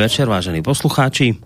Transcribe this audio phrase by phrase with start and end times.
[0.00, 1.36] Večer, vážení poslucháči.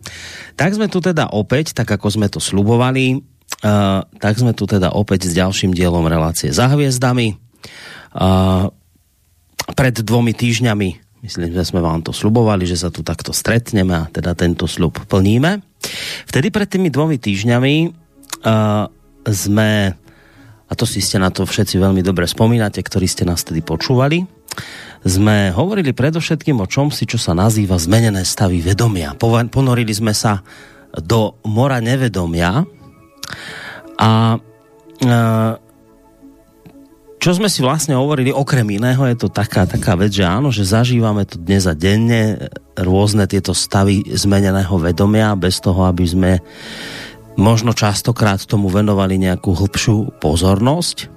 [0.54, 3.18] Tak sme tu teda opäť, tak ako sme to slubovali,
[3.66, 7.34] uh, tak sme tu teda opäť s ďalším dielom relácie za hviezdami.
[8.14, 8.70] Uh,
[9.74, 10.88] pred dvomi týždňami,
[11.26, 15.02] myslím, že sme vám to slubovali, že sa tu takto stretneme a teda tento slub
[15.02, 15.58] plníme.
[16.30, 17.74] Vtedy pred tými dvomi týždňami
[18.46, 18.86] uh,
[19.34, 19.70] sme,
[20.70, 24.22] a to si ste na to všetci veľmi dobre spomínate, ktorí ste nás tedy počúvali,
[25.04, 29.12] sme hovorili predovšetkým o čom si, čo sa nazýva zmenené stavy vedomia.
[29.20, 30.40] Ponorili sme sa
[30.96, 32.64] do mora nevedomia
[34.00, 34.38] a
[35.02, 35.08] e,
[37.24, 40.68] čo sme si vlastne hovorili, okrem iného, je to taká, taká vec, že áno, že
[40.68, 46.32] zažívame to dnes a denne rôzne tieto stavy zmeneného vedomia bez toho, aby sme
[47.40, 51.08] možno častokrát tomu venovali nejakú hlbšiu pozornosť.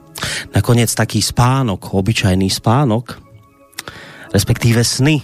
[0.55, 3.26] Nakoniec taký spánok, obyčajný spánok,
[4.31, 5.23] respektíve sny.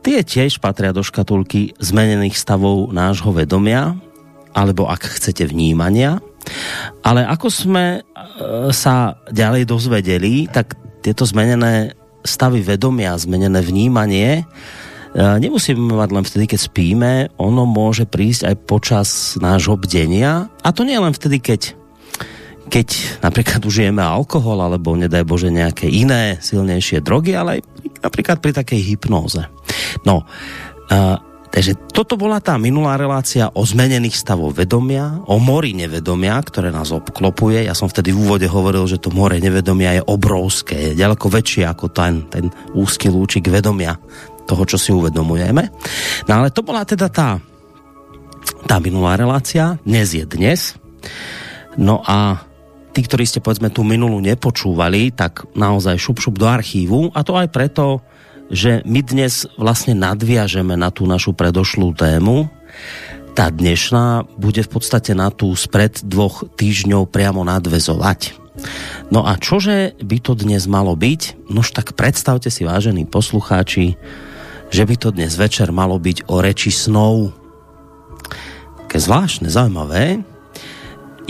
[0.00, 4.00] Tie tiež patria do škatulky zmenených stavov nášho vedomia,
[4.56, 6.24] alebo ak chcete vnímania.
[7.04, 11.92] Ale ako sme e, sa ďalej dozvedeli, tak tieto zmenené
[12.24, 14.44] stavy vedomia, zmenené vnímanie, e,
[15.20, 20.48] nemusíme mať len vtedy, keď spíme, ono môže prísť aj počas nášho bdenia.
[20.64, 21.79] A to nie len vtedy, keď
[22.70, 27.60] keď napríklad užijeme alkohol alebo nedaj Bože nejaké iné silnejšie drogy, ale aj
[28.06, 29.42] napríklad pri takej hypnóze.
[30.06, 31.16] No, uh,
[31.50, 36.94] takže toto bola tá minulá relácia o zmenených stavov vedomia, o mori nevedomia, ktoré nás
[36.94, 37.66] obklopuje.
[37.66, 41.66] Ja som vtedy v úvode hovoril, že to more nevedomia je obrovské, je ďaleko väčšie
[41.66, 42.48] ako ten, ten
[42.78, 43.98] úzky lúčik vedomia
[44.46, 45.62] toho, čo si uvedomujeme.
[46.30, 47.42] No ale to bola teda tá,
[48.70, 50.78] tá minulá relácia, dnes je dnes.
[51.78, 52.49] No a
[52.90, 57.38] tí, ktorí ste povedzme tú minulú nepočúvali, tak naozaj šup šup do archívu a to
[57.38, 58.02] aj preto,
[58.50, 62.50] že my dnes vlastne nadviažeme na tú našu predošlú tému.
[63.38, 68.34] Tá dnešná bude v podstate na tú spred dvoch týždňov priamo nadvezovať.
[69.14, 71.48] No a čože by to dnes malo byť?
[71.48, 73.94] Nož tak predstavte si, vážení poslucháči,
[74.74, 77.30] že by to dnes večer malo byť o reči snov.
[78.90, 80.26] Ke zvláštne, zaujímavé.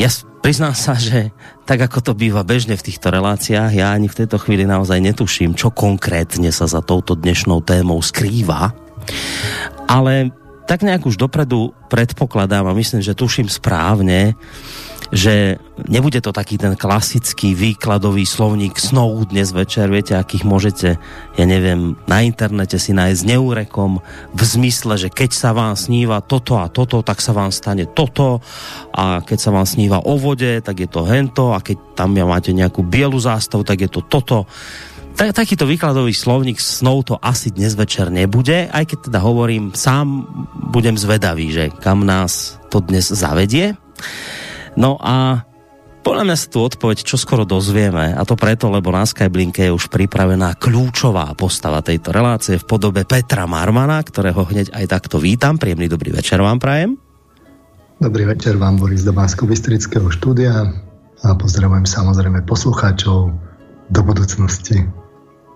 [0.01, 0.09] Ja
[0.41, 1.31] priznám sa, že
[1.69, 5.55] tak ako to býva bežne v týchto reláciách, ja ani v tejto chvíli naozaj netuším,
[5.55, 8.75] čo konkrétne sa za touto dnešnou témou skrýva.
[9.87, 10.35] Ale
[10.67, 14.35] tak nejak už dopredu predpokladám a myslím, že tuším správne,
[15.11, 15.59] že
[15.91, 20.89] nebude to taký ten klasický výkladový slovník snov dnes večer, viete, akých môžete,
[21.35, 23.99] ja neviem, na internete si nájsť neúrekom
[24.31, 28.39] v zmysle, že keď sa vám sníva toto a toto, tak sa vám stane toto
[28.95, 32.23] a keď sa vám sníva o vode, tak je to hento a keď tam ja
[32.23, 34.47] máte nejakú bielu zástavu, tak je to toto.
[35.19, 40.23] Tak, takýto výkladový slovník snov to asi dnes večer nebude, aj keď teda hovorím, sám
[40.71, 43.75] budem zvedavý, že kam nás to dnes zavedie.
[44.81, 45.45] No a
[46.01, 49.77] podľa mňa sa tu odpoveď čo skoro dozvieme a to preto, lebo na Skyblinke je
[49.77, 55.61] už pripravená kľúčová postava tejto relácie v podobe Petra Marmana, ktorého hneď aj takto vítam.
[55.61, 56.97] Príjemný dobrý večer vám prajem.
[58.01, 60.73] Dobrý večer vám, Boris do Bansko-Bystrického štúdia
[61.21, 63.37] a pozdravujem samozrejme poslucháčov
[63.93, 64.89] do budúcnosti.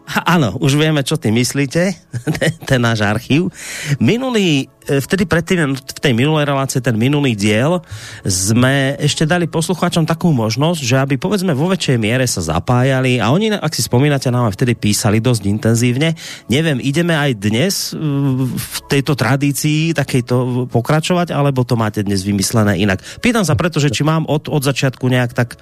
[0.04, 1.96] Áno, už vieme, čo ty myslíte,
[2.68, 3.48] ten náš archív.
[3.96, 7.80] Minulý, e, vtedy predtým, v tej minulej relácie, ten minulý diel,
[8.20, 13.32] sme ešte dali poslucháčom takú možnosť, že aby povedzme vo väčšej miere sa zapájali a
[13.32, 16.12] oni, ak si spomínate, nám vtedy písali dosť intenzívne.
[16.52, 17.96] Neviem, ideme aj dnes e,
[18.44, 23.00] v tejto tradícii takejto pokračovať, alebo to máte dnes vymyslené inak?
[23.24, 25.56] Pýtam sa preto, že či mám od, od začiatku nejak tak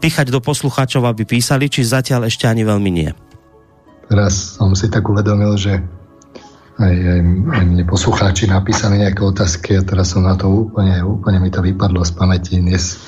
[0.00, 3.12] píchať do poslucháčov, aby písali, či zatiaľ ešte ani veľmi nie
[4.08, 5.80] teraz som si tak uvedomil, že
[6.74, 7.20] aj, aj,
[7.54, 11.62] aj mne poslucháči napísali nejaké otázky a teraz som na to úplne, úplne mi to
[11.62, 12.58] vypadlo z pamäti.
[12.58, 12.98] Dnes,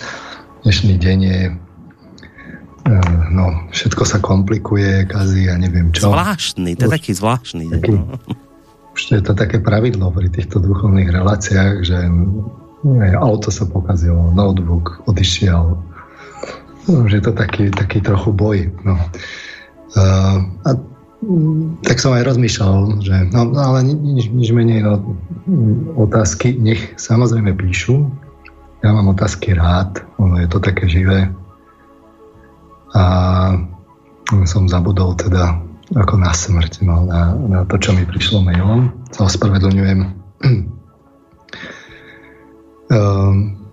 [0.63, 1.41] dnešný deň je
[2.87, 6.15] eh, no, všetko sa komplikuje, kazí a neviem čo.
[6.15, 7.65] Zvláštny, to je taký zvláštny.
[7.75, 7.93] Taký,
[8.97, 11.99] už je to také pravidlo pri týchto duchovných reláciách, že
[13.19, 15.75] auto sa pokazilo, notebook odišiel,
[16.87, 18.71] že je to taký, taký trochu boj.
[18.87, 18.95] No.
[19.97, 20.71] A
[21.83, 25.17] tak som aj rozmýšľal, že no, no ale nič, nič menej no,
[25.99, 28.07] otázky nech samozrejme píšu.
[28.85, 31.33] Ja mám otázky rád, ono je to také živé.
[32.95, 33.03] A
[34.47, 35.59] som zabudol teda
[35.95, 38.91] ako na smrť, no, na, na to, čo mi prišlo mailom.
[39.15, 39.99] Sa ospravedlňujem.
[42.91, 43.57] Um,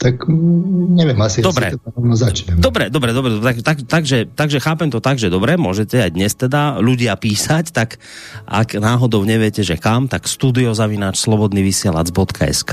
[0.00, 1.76] tak mm, neviem, asi dobre.
[2.16, 2.56] začnem.
[2.56, 6.32] Dobre, dobre, dobre, tak, tak, takže, takže chápem to tak, že dobre, môžete aj dnes
[6.32, 8.00] teda ľudia písať, tak
[8.48, 12.72] ak náhodou neviete, že kam, tak studiozavináč slobodnyvysielac.sk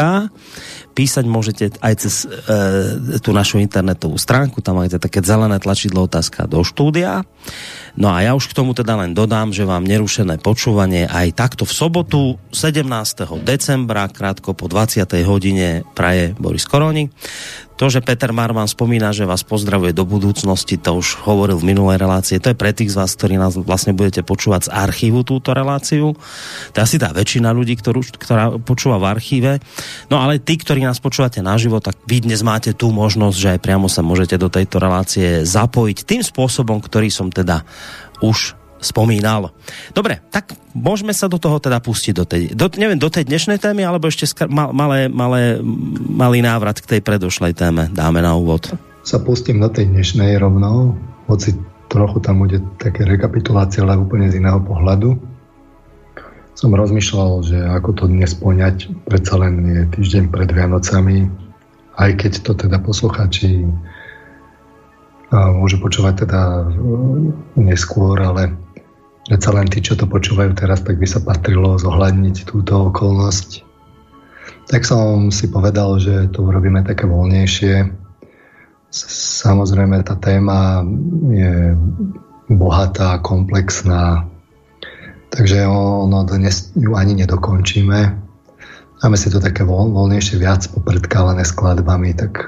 [0.97, 6.49] písať môžete aj cez e, tú našu internetovú stránku, tam máte také zelené tlačidlo otázka
[6.49, 7.21] do štúdia.
[7.93, 11.69] No a ja už k tomu teda len dodám, že vám nerušené počúvanie aj takto
[11.69, 12.81] v sobotu 17.
[13.45, 15.05] decembra, krátko po 20.
[15.29, 17.13] hodine praje Boris Koroni.
[17.77, 22.01] To, že Peter Marman spomína, že vás pozdravuje do budúcnosti, to už hovoril v minulej
[22.01, 22.41] relácii.
[22.41, 26.17] To je pre tých z vás, ktorí nás vlastne budete počúvať z archívu túto reláciu.
[26.73, 29.51] To je asi tá väčšina ľudí, ktorú, ktorá počúva v archíve.
[30.09, 33.59] No ale tí, ktorí nás počúvate naživo, tak vy dnes máte tú možnosť, že aj
[33.61, 37.61] priamo sa môžete do tejto relácie zapojiť tým spôsobom, ktorý som teda
[38.25, 39.53] už spomínal.
[39.93, 43.57] Dobre, tak môžeme sa do toho teda pustiť do tej, do, neviem, do tej dnešnej
[43.57, 45.57] témy, alebo ešte skr- mal, malé, malé,
[45.97, 48.73] malý návrat k tej predošlej téme dáme na úvod.
[49.01, 50.93] Sa pustím do tej dnešnej rovnou,
[51.31, 51.55] hoci
[51.87, 55.15] trochu tam bude také rekapitulácie, ale úplne z iného pohľadu.
[56.57, 61.29] Som rozmýšľal, že ako to dnes poňať, predsa len je týždeň pred Vianocami,
[61.97, 63.65] aj keď to teda posluchači
[65.31, 66.41] môžu počúvať teda
[67.59, 68.55] neskôr, ale
[69.27, 73.67] Predsa len tí, čo to počúvajú teraz, tak by sa patrilo zohľadniť túto okolnosť.
[74.71, 77.91] Tak som si povedal, že to urobíme také voľnejšie.
[79.43, 80.79] Samozrejme, tá téma
[81.27, 81.75] je
[82.47, 84.23] bohatá, komplexná,
[85.35, 87.99] takže ono dnes ju ani nedokončíme.
[89.03, 92.47] Máme si to také voľ, voľnejšie, viac popredkávané skladbami, tak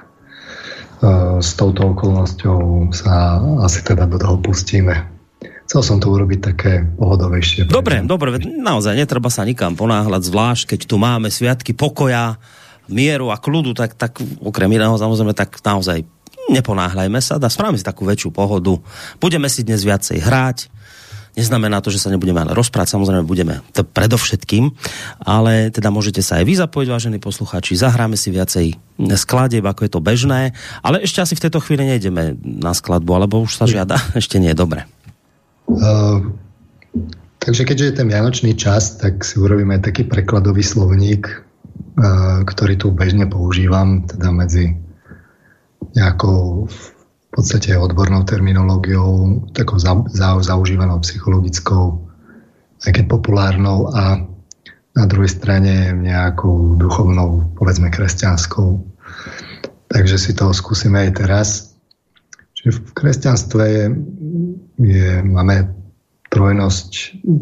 [1.04, 5.19] e, s touto okolnosťou sa asi teda do toho pustíme.
[5.70, 7.70] Chcel som to urobiť také pohodovejšie.
[7.70, 12.42] Dobre, dobre, naozaj netreba sa nikam ponáhľať, zvlášť keď tu máme sviatky pokoja,
[12.90, 16.10] mieru a kľudu, tak, tak okrem iného samozrejme, tak naozaj
[16.50, 18.82] neponáhľajme sa, dá spravíme si takú väčšiu pohodu.
[19.22, 20.58] Budeme si dnes viacej hrať,
[21.38, 24.76] Neznamená to, že sa nebudeme ale rozprávať, samozrejme budeme to predovšetkým,
[25.24, 28.76] ale teda môžete sa aj vy zapojiť, vážení poslucháči, zahráme si viacej
[29.16, 30.52] skladieb, ako je to bežné,
[30.84, 34.52] ale ešte asi v tejto chvíli nejdeme na skladbu, alebo už sa žiada, ešte nie,
[34.52, 34.84] dobre.
[35.70, 36.34] Uh,
[37.38, 42.74] takže keďže je ten vianočný čas, tak si urobíme aj taký prekladový slovník, uh, ktorý
[42.82, 44.74] tu bežne používam, teda medzi
[45.94, 46.88] nejakou v
[47.30, 52.02] podstate odbornou terminológiou, takou za, za, zaužívanou psychologickou,
[52.84, 54.26] aj keď populárnou a
[54.98, 58.82] na druhej strane nejakou duchovnou, povedzme kresťanskou.
[59.90, 61.50] Takže si to skúsime aj teraz.
[62.70, 63.86] V kresťanstve je,
[64.86, 65.74] je, máme
[66.30, 66.92] trojnosť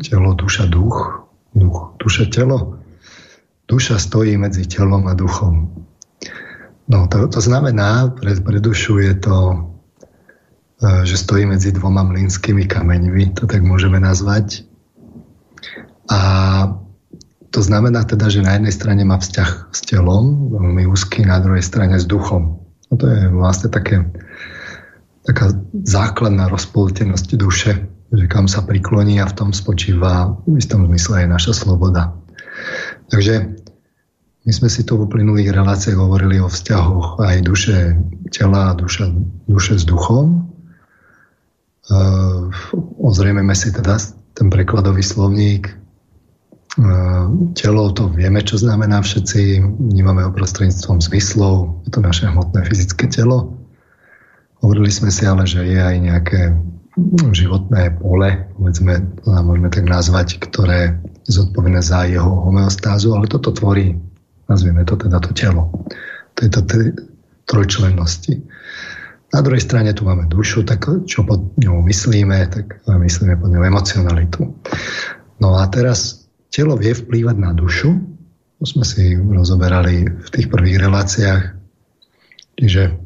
[0.07, 1.27] telo, duša, duch.
[1.51, 2.79] duch duša, telo.
[3.67, 5.67] Duša stojí medzi telom a duchom.
[6.87, 9.37] No, to, to znamená, pre, pre dušu je to,
[10.79, 14.63] e, že stojí medzi dvoma mlynskými kameňmi, to tak môžeme nazvať.
[16.07, 16.19] A
[17.51, 21.63] to znamená teda, že na jednej strane má vzťah s telom, veľmi úzky, na druhej
[21.63, 22.63] strane s duchom.
[22.87, 24.07] No to je vlastne také
[25.27, 25.51] taká
[25.83, 27.83] základná rozpoltenosť duše,
[28.15, 32.15] že kam sa prikloní a v tom spočíva v istom zmysle aj naša sloboda.
[33.11, 33.59] Takže
[34.47, 37.99] my sme si tu v uplynulých reláciách hovorili o vzťahoch aj duše
[38.31, 39.11] tela a duše,
[39.43, 40.47] duše s duchom.
[43.03, 43.99] Ozriememe si teda
[44.39, 45.67] ten prekladový slovník.
[46.77, 49.65] Uh, telo to vieme, čo znamená všetci.
[49.81, 51.83] Vnímame ho prostredníctvom zmyslov.
[51.83, 53.66] Je to naše hmotné fyzické telo.
[54.61, 56.41] Hovorili sme si ale, že je aj nejaké
[57.29, 60.97] životné pole, povedzme, to môžeme tak nazvať, ktoré
[61.29, 63.93] je zodpovedné za jeho homeostázu, ale toto tvorí,
[64.49, 65.69] nazvieme to teda to telo,
[66.33, 66.65] tejto
[67.45, 68.41] trojčlennosti.
[69.29, 73.61] Na druhej strane tu máme dušu, tak čo pod ňou myslíme, tak myslíme pod ňou
[73.61, 74.57] emocionalitu.
[75.37, 77.93] No a teraz telo vie vplývať na dušu,
[78.57, 81.43] to sme si rozoberali v tých prvých reláciách,
[82.57, 83.05] čiže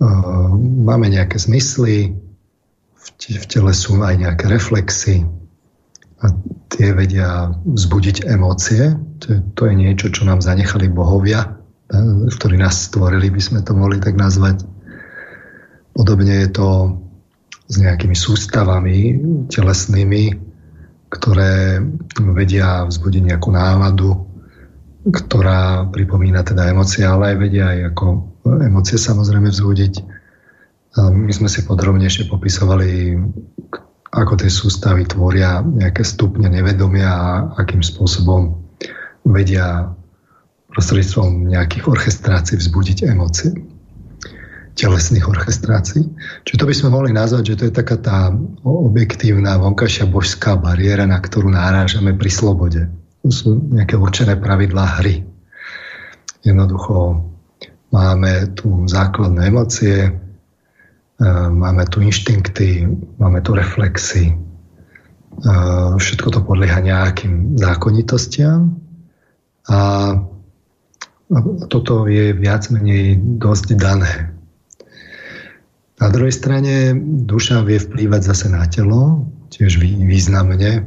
[0.00, 2.16] máme nejaké zmysly,
[3.16, 5.24] v tele sú aj nejaké reflexy
[6.20, 6.32] a
[6.72, 8.98] tie vedia vzbudiť emócie.
[9.56, 11.56] To je, niečo, čo nám zanechali bohovia,
[12.28, 14.66] ktorí nás stvorili, by sme to mohli tak nazvať.
[15.96, 16.68] Podobne je to
[17.66, 18.98] s nejakými sústavami
[19.48, 20.24] telesnými,
[21.08, 21.80] ktoré
[22.36, 24.26] vedia vzbudiť nejakú náladu,
[25.06, 28.06] ktorá pripomína teda emócie, ale aj vedia aj ako
[28.62, 29.94] emócie samozrejme vzbudiť.
[30.96, 33.18] My sme si podrobnejšie popisovali,
[34.14, 38.64] ako tie sústavy tvoria nejaké stupne nevedomia a akým spôsobom
[39.26, 39.92] vedia
[40.72, 43.52] prostredstvom nejakých orchestrácií vzbudiť emócie
[44.76, 46.04] telesných orchestrácií.
[46.44, 48.28] Čiže to by sme mohli nazvať, že to je taká tá
[48.60, 52.84] objektívna vonkajšia božská bariéra, na ktorú nárážame pri slobode.
[53.24, 55.24] To sú nejaké určené pravidlá hry.
[56.44, 57.24] Jednoducho
[57.92, 60.12] máme tu základné emócie, e,
[61.50, 62.86] máme tu inštinkty,
[63.18, 64.34] máme tu reflexy, e,
[65.98, 68.78] všetko to podlieha nejakým zákonitostiam.
[69.66, 69.78] A
[71.66, 74.30] toto je viac menej dosť dané.
[75.98, 76.94] Na druhej strane
[77.26, 80.86] duša vie vplývať zase na telo, tiež významne,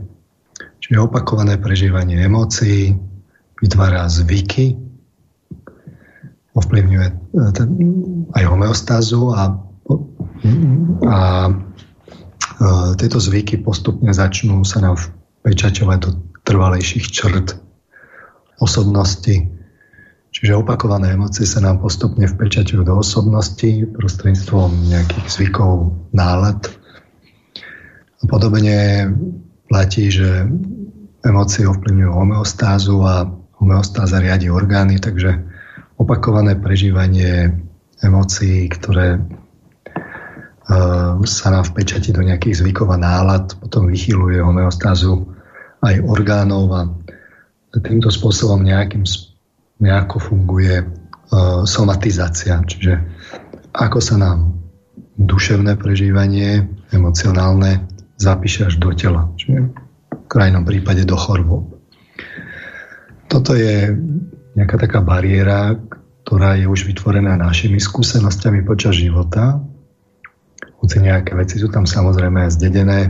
[0.80, 2.96] čiže opakované prežívanie emócií,
[3.60, 4.89] vytvára zvyky,
[6.58, 7.14] ovplyvňuje e,
[8.34, 9.54] aj homeostázu a,
[11.06, 11.52] a e,
[12.98, 14.98] tieto zvyky postupne začnú sa nám
[15.44, 16.10] vpečaťovať do
[16.46, 17.48] trvalejších črt
[18.60, 19.60] osobnosti,
[20.30, 26.70] Čiže opakované emócie sa nám postupne vpečaťujú do osobnosti prostredníctvom nejakých zvykov, nálad.
[28.22, 29.10] A podobne
[29.66, 30.46] platí, že
[31.26, 33.26] emócie ovplyvňujú homeostázu a
[33.58, 35.49] homeostáza riadi orgány, takže
[36.00, 37.52] opakované prežívanie
[38.00, 45.28] emócií, ktoré uh, sa nám vpečatí do nejakých zvykov a nálad, potom vychyluje homeostázu
[45.84, 46.88] aj orgánov a
[47.84, 49.04] týmto spôsobom nejakým
[49.84, 50.88] nejako funguje uh,
[51.68, 52.96] somatizácia, čiže
[53.76, 54.56] ako sa nám
[55.20, 56.64] duševné prežívanie,
[56.96, 57.84] emocionálne
[58.16, 59.68] zapíše až do tela, čiže
[60.12, 61.76] v krajnom prípade do chorôb.
[63.28, 63.94] Toto je
[64.60, 65.80] nejaká taká bariéra,
[66.28, 69.64] ktorá je už vytvorená našimi skúsenostiami počas života.
[70.84, 73.08] Hoci nejaké veci sú tam samozrejme zdedené,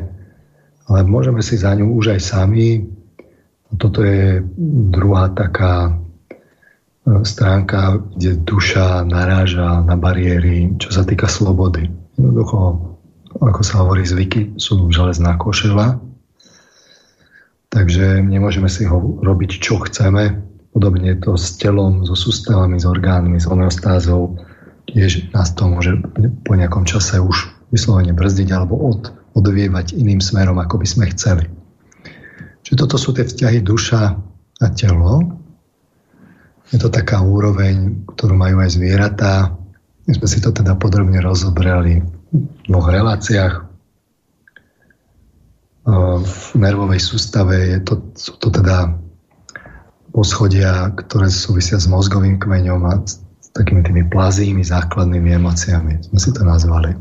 [0.85, 2.85] ale môžeme si za ňu už aj sami.
[3.81, 4.45] Toto je
[4.93, 5.97] druhá taká
[7.25, 11.89] stránka, kde duša naráža na bariéry, čo sa týka slobody.
[12.17, 12.57] Jednoducho,
[13.41, 15.97] ako sa hovorí, zvyky sú železná košela,
[17.73, 20.48] takže nemôžeme si ho robiť, čo chceme.
[20.69, 24.37] Podobne to s telom, so sústavami, s orgánmi, s homeostázou.
[24.89, 25.97] Tiež nás to môže
[26.45, 31.45] po nejakom čase už vyslovene brzdiť alebo od, odvievať iným smerom, ako by sme chceli.
[32.65, 34.01] Čiže toto sú tie vzťahy duša
[34.59, 35.39] a telo,
[36.69, 39.57] je to taká úroveň, ktorú majú aj zvieratá.
[40.05, 43.53] My sme si to teda podrobne rozobrali v dvoch reláciách.
[46.21, 48.93] V nervovej sústave je to, sú to teda
[50.11, 53.21] poschodia, ktoré súvisia s mozgovým kmeňom a s
[53.53, 56.05] takými tými plazými základnými emóciami.
[56.09, 56.93] Sme si to nazvali.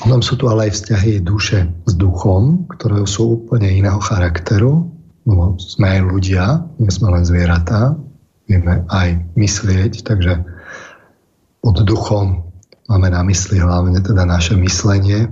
[0.00, 4.88] Potom sú tu ale aj vzťahy duše s duchom, ktoré sú úplne iného charakteru
[5.28, 6.44] No, sme aj ľudia,
[6.80, 7.92] nie sme len zvieratá,
[8.48, 10.40] vieme aj myslieť, takže
[11.60, 12.50] pod duchom
[12.88, 15.28] máme na mysli hlavne teda naše myslenie.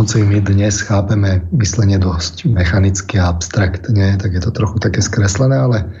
[0.00, 5.60] Hoci my dnes chápeme myslenie dosť mechanicky a abstraktne, tak je to trochu také skreslené,
[5.60, 5.92] ale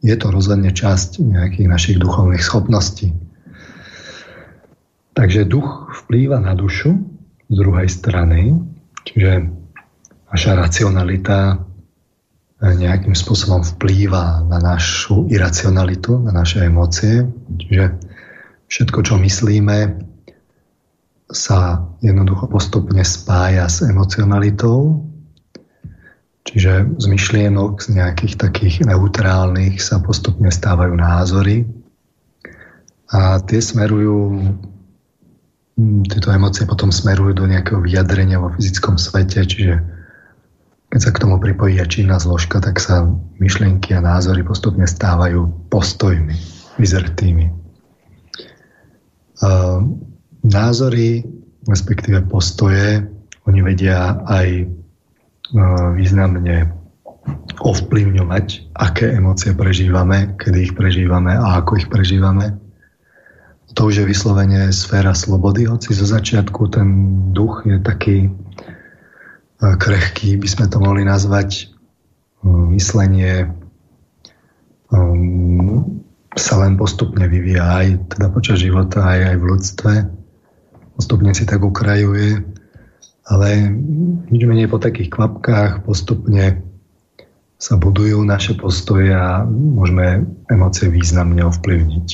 [0.00, 3.12] je to rozhodne časť nejakých našich duchovných schopností.
[5.12, 6.96] Takže duch vplýva na dušu
[7.52, 8.56] z druhej strany,
[9.04, 9.52] čiže
[10.32, 11.60] naša racionalita
[12.64, 17.28] nejakým spôsobom vplýva na našu iracionalitu, na naše emócie.
[17.60, 18.00] Čiže
[18.72, 20.08] všetko, čo myslíme,
[21.30, 25.06] sa jednoducho postupne spája s emocionalitou.
[26.42, 31.64] Čiže z myšlienok, z nejakých takých neutrálnych sa postupne stávajú názory.
[33.12, 34.50] A tie smerujú,
[36.10, 39.80] tieto emócie potom smerujú do nejakého vyjadrenia vo fyzickom svete, čiže
[40.92, 43.08] keď sa k tomu pripojí aj činná zložka, tak sa
[43.40, 46.36] myšlienky a názory postupne stávajú postojmi,
[46.76, 47.48] vyzrtými.
[50.42, 51.22] Názory,
[51.70, 53.06] respektíve postoje,
[53.46, 54.66] oni vedia aj
[55.94, 56.74] významne
[57.62, 62.58] ovplyvňovať, aké emócie prežívame, kedy ich prežívame a ako ich prežívame.
[63.78, 66.88] To už je vyslovene sféra slobody, hoci zo začiatku ten
[67.32, 68.28] duch je taký
[69.62, 71.70] krehký, by sme to mohli nazvať
[72.42, 73.46] um, myslenie
[76.36, 79.92] sa len postupne vyvíja aj teda počas života, aj, aj v ľudstve.
[80.96, 82.44] Postupne si tak ukrajuje,
[83.28, 83.48] ale
[84.28, 86.60] nič menej po takých kvapkách postupne
[87.62, 92.08] sa budujú naše postoje a môžeme emócie významne ovplyvniť.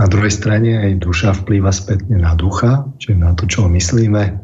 [0.00, 4.40] Na druhej strane aj duša vplýva spätne na ducha, čiže na to, čo myslíme,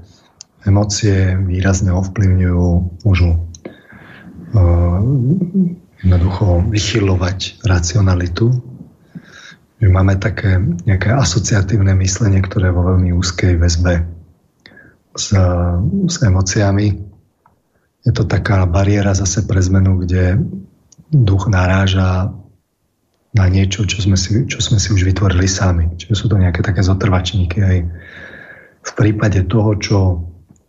[0.68, 2.66] emócie výrazne ovplyvňujú,
[3.08, 5.00] môžu uh,
[6.04, 8.52] jednoducho vychylovať racionalitu.
[9.78, 14.02] Že máme také nejaké asociatívne myslenie, ktoré je vo veľmi úzkej väzbe
[15.14, 15.30] s,
[16.06, 16.86] s emóciami.
[18.02, 20.42] Je to taká bariéra zase pre zmenu, kde
[21.10, 22.34] duch naráža
[23.36, 25.94] na niečo, čo sme si, čo sme si už vytvorili sami.
[25.94, 27.76] Čiže sú to nejaké také zotrvačníky aj
[28.82, 29.98] v prípade toho, čo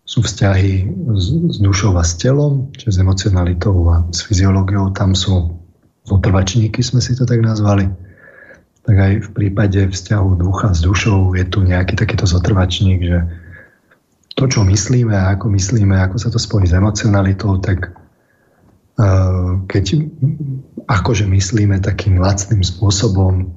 [0.04, 5.14] sú vzťahy s, s dušou a s telom, čiže s emocionalitou a s fyziológiou, tam
[5.14, 5.54] sú
[6.04, 7.86] zotrvačníky, sme si to tak nazvali.
[8.90, 13.20] Tak aj v prípade vzťahu ducha s dušou je tu nejaký takýto zotrvačník, že
[14.34, 17.94] to, čo myslíme a ako myslíme, ako sa to spojí s emocionalitou, tak
[18.98, 20.10] uh, keď
[20.90, 23.54] akože myslíme takým lacným spôsobom,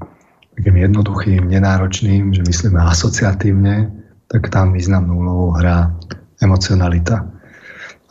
[0.53, 3.89] takým jednoduchým, nenáročným, že myslíme asociatívne,
[4.29, 5.97] tak tam významnú úlohu hrá
[6.45, 7.25] emocionalita.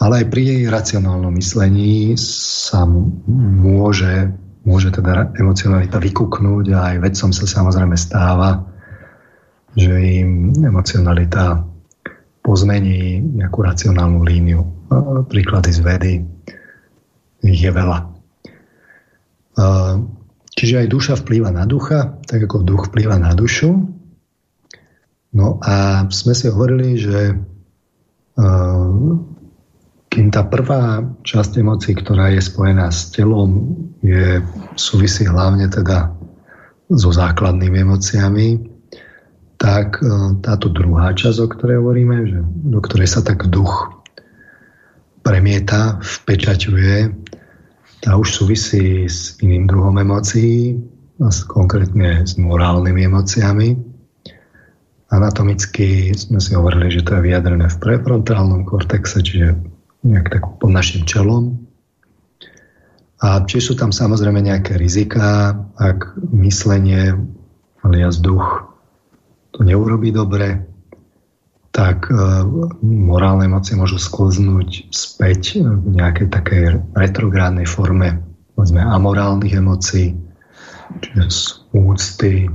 [0.01, 2.89] Ale aj pri jej racionálnom myslení sa
[3.29, 8.61] môže, môže teda emocionalita vykúknúť a aj vedcom sa samozrejme stáva,
[9.73, 11.65] že im emocionalita
[12.41, 14.61] pozmení nejakú racionálnu líniu.
[15.29, 16.13] Príklady z vedy
[17.41, 17.99] ich je veľa.
[20.51, 23.71] Čiže aj duša vplýva na ducha, tak ako duch vplýva na dušu.
[25.31, 27.33] No a sme si hovorili, že
[30.11, 34.43] kým tá prvá časť emócií, ktorá je spojená s telom, je,
[34.75, 36.11] súvisí hlavne teda
[36.91, 38.59] so základnými emóciami,
[39.55, 44.03] tak e, táto druhá časť, o ktorej hovoríme, že, do ktorej sa tak duch
[45.23, 46.95] premieta, vpečaťuje,
[48.03, 50.75] tá už súvisí s iným druhom emócií,
[51.47, 53.69] konkrétne s morálnymi emóciami.
[55.13, 59.70] Anatomicky sme si hovorili, že to je vyjadrené v prefrontálnom kortexe, čiže
[60.01, 61.67] nejak tak pod našim čelom.
[63.21, 67.13] A či sú tam samozrejme nejaké rizika, ak myslenie
[67.85, 68.65] alias duch
[69.53, 70.65] to neurobi dobre,
[71.69, 72.17] tak e,
[72.81, 76.63] morálne emócie môžu sklznúť späť v nejakej takej
[76.97, 80.13] retrográdnej forme povedzme amorálnych emócií,
[81.01, 81.21] čiže
[81.73, 82.45] úcty,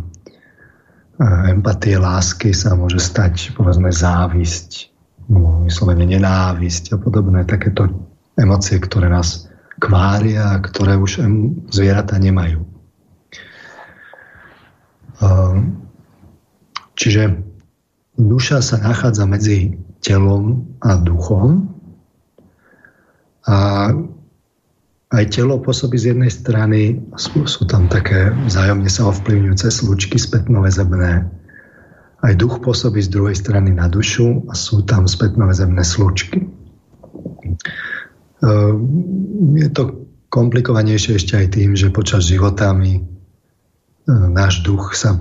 [1.19, 4.93] empatie, lásky sa môže stať, povedzme, závisť,
[5.67, 7.91] vyslovene nenávisť a podobné takéto
[8.39, 11.21] emócie, ktoré nás kvária ktoré už
[11.69, 12.65] zvieratá nemajú.
[15.21, 15.81] Ehm,
[16.97, 17.37] čiže
[18.17, 21.73] duša sa nachádza medzi telom a duchom
[23.49, 23.91] a
[25.07, 31.31] aj telo pôsobí z jednej strany, sú tam také vzájomne sa ovplyvňujúce slučky spätnoväzebné.
[32.25, 36.49] Aj duch pôsobí z druhej strany na dušu a sú tam spätnoväzebné slučky.
[38.43, 43.03] Ehm, je to komplikovanejšie ešte aj tým, že počas života my, e,
[44.11, 45.21] náš duch sa e,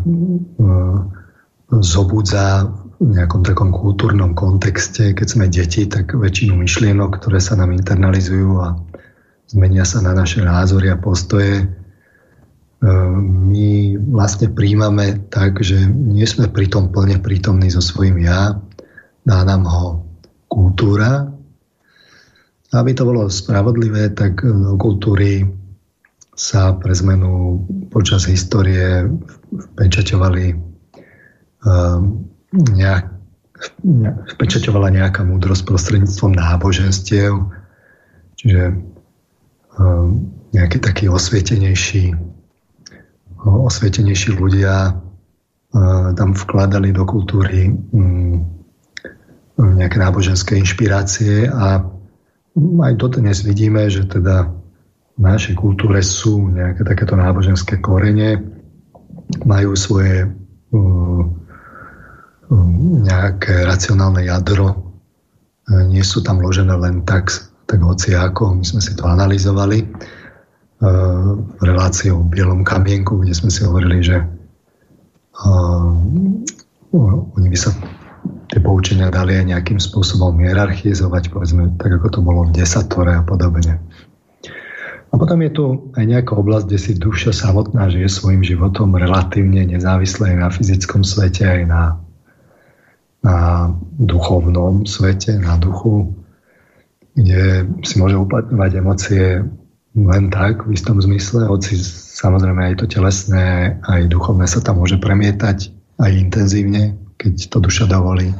[1.80, 2.68] zobudza
[3.00, 5.12] v nejakom takom kultúrnom kontexte.
[5.12, 8.80] Keď sme deti, tak väčšinu myšlienok, ktoré sa nám internalizujú a
[9.52, 11.68] zmenia sa na naše názory a postoje.
[12.86, 18.62] My vlastne príjmame tak, že nie sme pri tom plne prítomní so svojím ja,
[19.26, 19.86] dá nám ho
[20.52, 21.34] kultúra.
[22.76, 25.48] Aby to bolo spravodlivé, tak do kultúry
[26.36, 29.08] sa pre zmenu počas histórie
[29.50, 30.56] vpečaťovali e,
[32.76, 33.06] nejak,
[34.36, 37.40] vpečaťovala nejaká múdrosť prostredníctvom náboženstiev,
[38.36, 38.76] čiže
[39.76, 42.16] Ehm, nejakí takí osvietenejší,
[43.46, 48.38] osvietenejší ľudia ehm, tam vkladali do kultúry mm,
[49.56, 51.80] nejaké náboženské inšpirácie a
[52.56, 54.52] aj dodnes vidíme, že teda
[55.16, 58.44] v našej kultúre sú nejaké takéto náboženské korene,
[59.48, 60.28] majú svoje
[60.76, 61.40] um,
[63.08, 64.92] nejaké racionálne jadro,
[65.88, 67.32] nie sú tam ložené len tak
[67.66, 69.90] tak hoci ako, my sme si to analyzovali
[70.82, 70.88] e,
[71.60, 74.18] v relácii o Bielom kamienku, kde sme si hovorili, že
[75.44, 75.92] uh,
[77.36, 77.76] oni by sa
[78.48, 83.24] tie poučenia dali aj nejakým spôsobom hierarchizovať, povedzme, tak ako to bolo v desatore a
[83.26, 83.82] podobne.
[85.12, 89.64] A potom je tu aj nejaká oblasť, kde si duša samotná žije svojim životom relatívne
[89.64, 91.84] nezávisle aj na fyzickom svete, aj na,
[93.24, 93.38] na
[93.96, 96.12] duchovnom svete, na duchu
[97.16, 99.24] kde si môže uplatňovať emócie
[99.96, 105.00] len tak, v istom zmysle, hoci samozrejme aj to telesné, aj duchovné sa tam môže
[105.00, 105.72] premietať
[106.04, 108.36] aj intenzívne, keď to duša dovolí.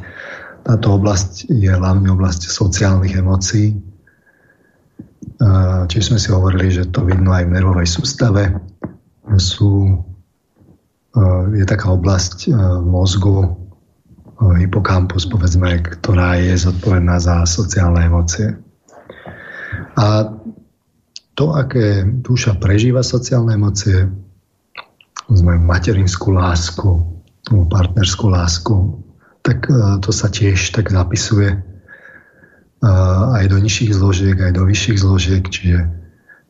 [0.68, 3.72] Táto oblasť je hlavne oblasť sociálnych emócií.
[5.88, 8.56] tiež sme si hovorili, že to vidno aj v nervovej sústave.
[9.36, 10.04] Sú,
[11.52, 12.52] je taká oblasť
[12.84, 13.56] mozgu,
[14.36, 18.52] hypokampus, povedzme, ktorá je zodpovedná za sociálne emócie.
[19.96, 20.28] A
[21.36, 24.08] to, aké duša prežíva sociálne emócie,
[25.28, 27.04] sme materinskú lásku,
[27.46, 28.74] partnerskú lásku,
[29.44, 31.58] tak e, to sa tiež tak zapisuje e,
[33.36, 35.78] aj do nižších zložiek, aj do vyšších zložiek, čiže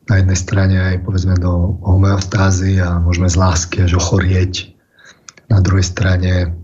[0.07, 4.71] na jednej strane aj povedzme do homeostázy a môžeme z lásky až ochorieť.
[5.51, 6.55] Na druhej strane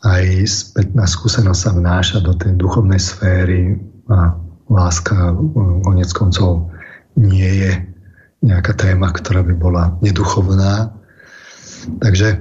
[0.00, 3.76] aj spätná skúsenosť sa vnáša do tej duchovnej sféry
[4.08, 4.32] a
[4.68, 5.36] láska
[5.84, 6.72] konec koncov
[7.14, 7.72] nie je
[8.44, 10.92] nejaká téma, ktorá by bola neduchovná.
[12.00, 12.38] Takže e,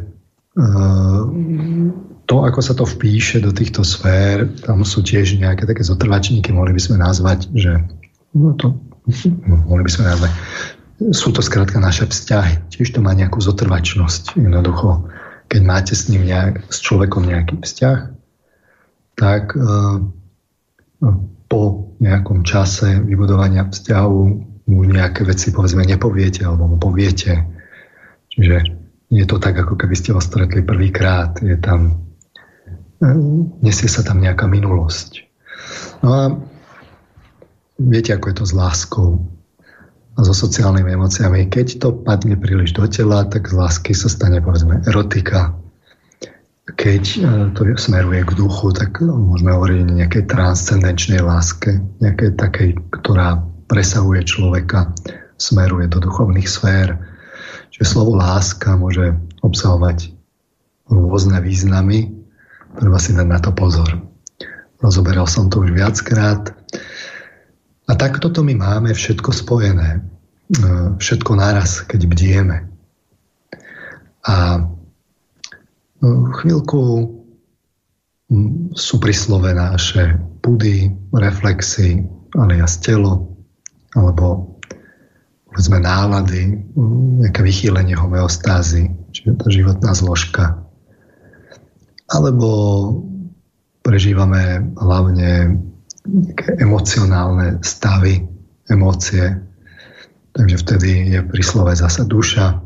[2.27, 6.75] to, ako sa to vpíše do týchto sfér, tam sú tiež nejaké také zotrvačníky, mohli
[6.75, 7.79] by sme nazvať, že
[8.35, 8.75] no to,
[9.69, 10.31] mohli by sme nazvať,
[11.11, 12.69] sú to skrátka naše vzťahy.
[12.71, 14.39] Tiež to má nejakú zotrvačnosť.
[14.39, 15.07] Jednoducho
[15.53, 17.99] keď máte s ním nejak, s človekom nejaký vzťah,
[19.13, 20.01] tak uh,
[21.45, 21.61] po
[22.01, 24.19] nejakom čase vybudovania vzťahu
[24.67, 27.43] mu nejaké veci povedzme nepoviete alebo mu poviete.
[28.31, 28.57] Čiže
[29.13, 31.37] je to tak, ako keby ste ho stretli prvýkrát.
[31.43, 32.09] Je tam,
[33.03, 33.17] uh,
[33.61, 35.11] nesie sa tam nejaká minulosť.
[36.01, 36.23] No a
[37.77, 39.09] viete, ako je to s láskou
[40.13, 41.49] a so sociálnymi emóciami.
[41.49, 45.57] Keď to padne príliš do tela, tak z lásky sa stane povedzme erotika.
[46.63, 47.19] Keď e,
[47.57, 53.41] to smeruje k duchu, tak môžeme hovoriť o nejakej transcendenčnej láske, nejakej takej, ktorá
[53.73, 54.93] presahuje človeka,
[55.41, 56.93] smeruje do duchovných sfér.
[57.73, 60.13] Čiže slovo láska môže obsahovať
[60.85, 62.13] rôzne významy,
[62.77, 63.97] treba si dať na to pozor.
[64.77, 66.53] Rozoberal som to už viackrát.
[67.89, 69.97] A takto to my máme všetko spojené.
[69.97, 70.01] E,
[71.01, 72.69] všetko naraz, keď bdieme.
[74.21, 74.61] A e,
[76.37, 77.09] chvíľku
[78.77, 79.13] sú pri
[79.57, 82.05] naše pudy, reflexy,
[82.37, 83.32] alias telo,
[83.93, 84.57] alebo
[85.53, 86.65] povedzme nálady,
[87.21, 90.57] nejaké vychýlenie homeostázy, čiže tá životná zložka.
[92.09, 92.49] Alebo
[93.85, 95.61] prežívame hlavne
[96.09, 98.25] nejaké emocionálne stavy,
[98.67, 99.37] emócie.
[100.33, 102.57] Takže vtedy je pri slove zasa duša.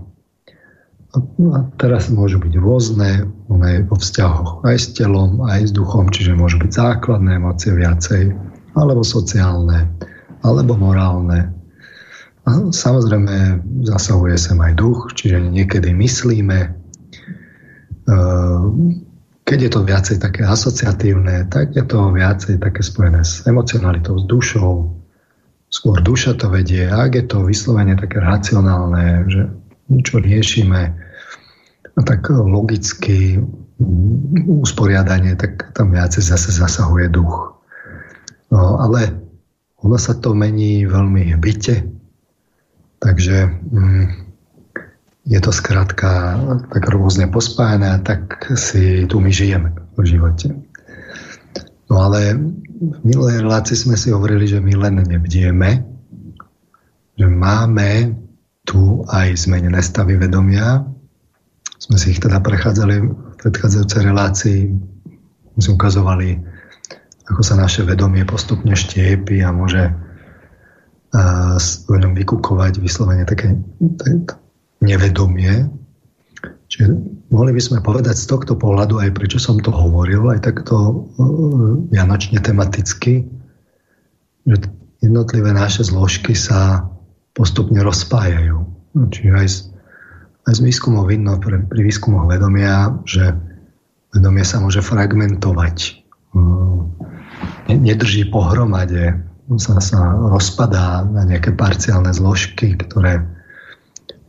[1.51, 6.37] A teraz môžu byť rôzne, one vo vzťahoch aj s telom, aj s duchom, čiže
[6.37, 8.31] môžu byť základné emócie viacej,
[8.77, 9.91] alebo sociálne,
[10.47, 11.51] alebo morálne.
[12.47, 16.71] A samozrejme zasahuje sem aj duch, čiže niekedy myslíme,
[18.07, 19.03] ehm,
[19.43, 24.25] keď je to viacej také asociatívne, tak je to viacej také spojené s emocionalitou, s
[24.27, 24.95] dušou.
[25.67, 26.87] Skôr duša to vedie.
[26.87, 29.51] Ak je to vyslovene také racionálne, že
[29.91, 30.95] niečo riešime,
[32.07, 33.39] tak logicky
[34.47, 37.59] usporiadanie, tak tam viacej zase zasahuje duch.
[38.51, 39.26] No, ale
[39.87, 41.87] ono sa to mení veľmi byte,
[42.99, 44.27] takže mm,
[45.27, 46.35] je to skrátka
[46.67, 50.51] tak rôzne pospájane a tak si tu my žijeme v živote.
[51.87, 52.35] No ale
[52.67, 55.87] v minulej relácii sme si hovorili, že my len nebdieme,
[57.15, 58.11] že máme
[58.67, 60.83] tu aj zmenené stavy vedomia.
[61.79, 64.59] Sme si ich teda prechádzali v predchádzajúcej relácii.
[65.63, 66.43] Sme ukazovali,
[67.27, 69.91] ako sa naše vedomie postupne štiepi a môže
[71.87, 73.55] v ňom vykukovať vyslovene také,
[73.99, 74.35] také
[74.83, 75.71] nevedomie.
[76.67, 76.85] Čiže
[77.31, 81.07] mohli by sme povedať z tohto pohľadu, aj prečo som to hovoril, aj takto
[81.89, 83.23] vianočne tematicky,
[84.43, 84.55] že
[84.99, 86.91] jednotlivé naše zložky sa
[87.31, 88.67] postupne rozpájajú.
[89.15, 89.57] Čiže aj z,
[90.43, 93.31] aj z výskumov vidno pri, pri výskumoch vedomia, že
[94.11, 96.03] vedomie sa môže fragmentovať.
[97.67, 99.19] Nedrží pohromade,
[99.59, 103.23] sa, sa rozpadá na nejaké parciálne zložky, ktoré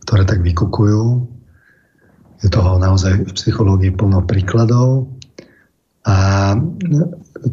[0.09, 1.21] ktoré tak vykukujú.
[2.41, 5.05] Je toho naozaj v psychológii plno príkladov.
[6.01, 6.57] A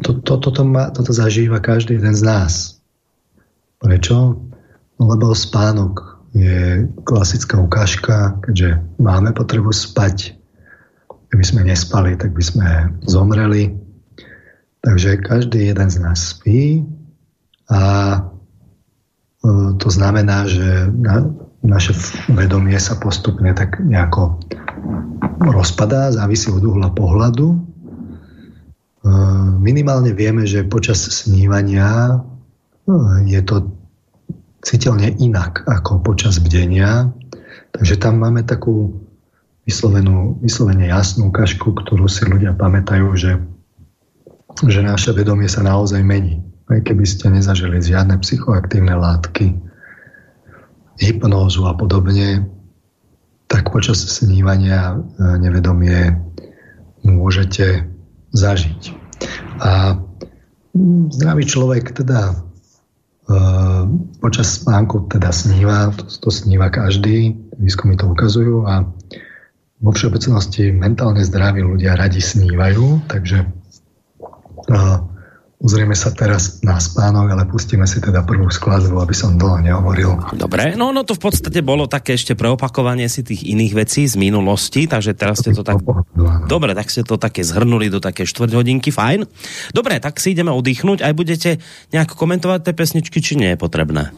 [0.01, 2.81] to, to, toto, má, toto zažíva každý jeden z nás.
[3.77, 4.41] Prečo?
[4.97, 10.33] No, lebo spánok je klasická ukážka, keďže máme potrebu spať.
[11.29, 12.67] Keby sme nespali, tak by sme
[13.05, 13.69] zomreli.
[14.81, 16.85] Takže každý jeden z nás spí
[17.67, 17.81] a
[18.13, 18.19] e,
[19.77, 20.87] to znamená, že
[21.65, 21.91] naše
[22.31, 24.39] vedomie sa postupne tak nejako
[25.41, 27.47] rozpadá, závisí od uhla pohľadu.
[27.51, 27.59] E,
[29.59, 32.15] minimálne vieme, že počas snívania
[32.87, 32.95] e,
[33.27, 33.73] je to
[34.63, 37.11] citeľne inak ako počas bdenia.
[37.75, 39.03] Takže tam máme takú
[39.67, 43.43] vyslovenú, vyslovene jasnú ukážku, ktorú si ľudia pamätajú, že,
[44.65, 46.41] že naše vedomie sa naozaj mení.
[46.65, 49.53] Aj keby ste nezažili žiadne psychoaktívne látky,
[50.97, 52.49] hypnózu a podobne,
[53.45, 56.17] tak počas snívania e, nevedomie
[57.05, 57.87] môžete
[58.33, 58.91] zažiť.
[59.61, 60.01] A
[61.13, 62.35] zdravý človek teda e,
[64.19, 68.83] počas spánku teda sníva, to, to sníva každý, výskumy to ukazujú a
[69.77, 73.45] vo všeobecnosti mentálne zdraví ľudia radi snívajú, takže
[75.57, 80.37] uzrieme sa teraz na spánok, ale pustíme si teda prvú skladbu, aby som dlho nehovoril.
[80.37, 84.21] Dobre, no, no to v podstate bolo také ešte preopakovanie si tých iných vecí z
[84.21, 85.81] minulosti, takže teraz ste to tak...
[86.45, 89.25] Dobre, tak ste to také zhrnuli do také štvrť hodinky, fajn.
[89.73, 91.49] Dobre, tak si ideme oddychnúť, aj budete
[91.89, 94.13] nejak komentovať tie pesničky, či nie je potrebné?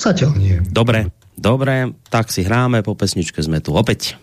[0.00, 0.56] Zatiaľ nie.
[0.72, 4.16] Dobre, dobre, tak si hráme, po pesničke sme tu opäť.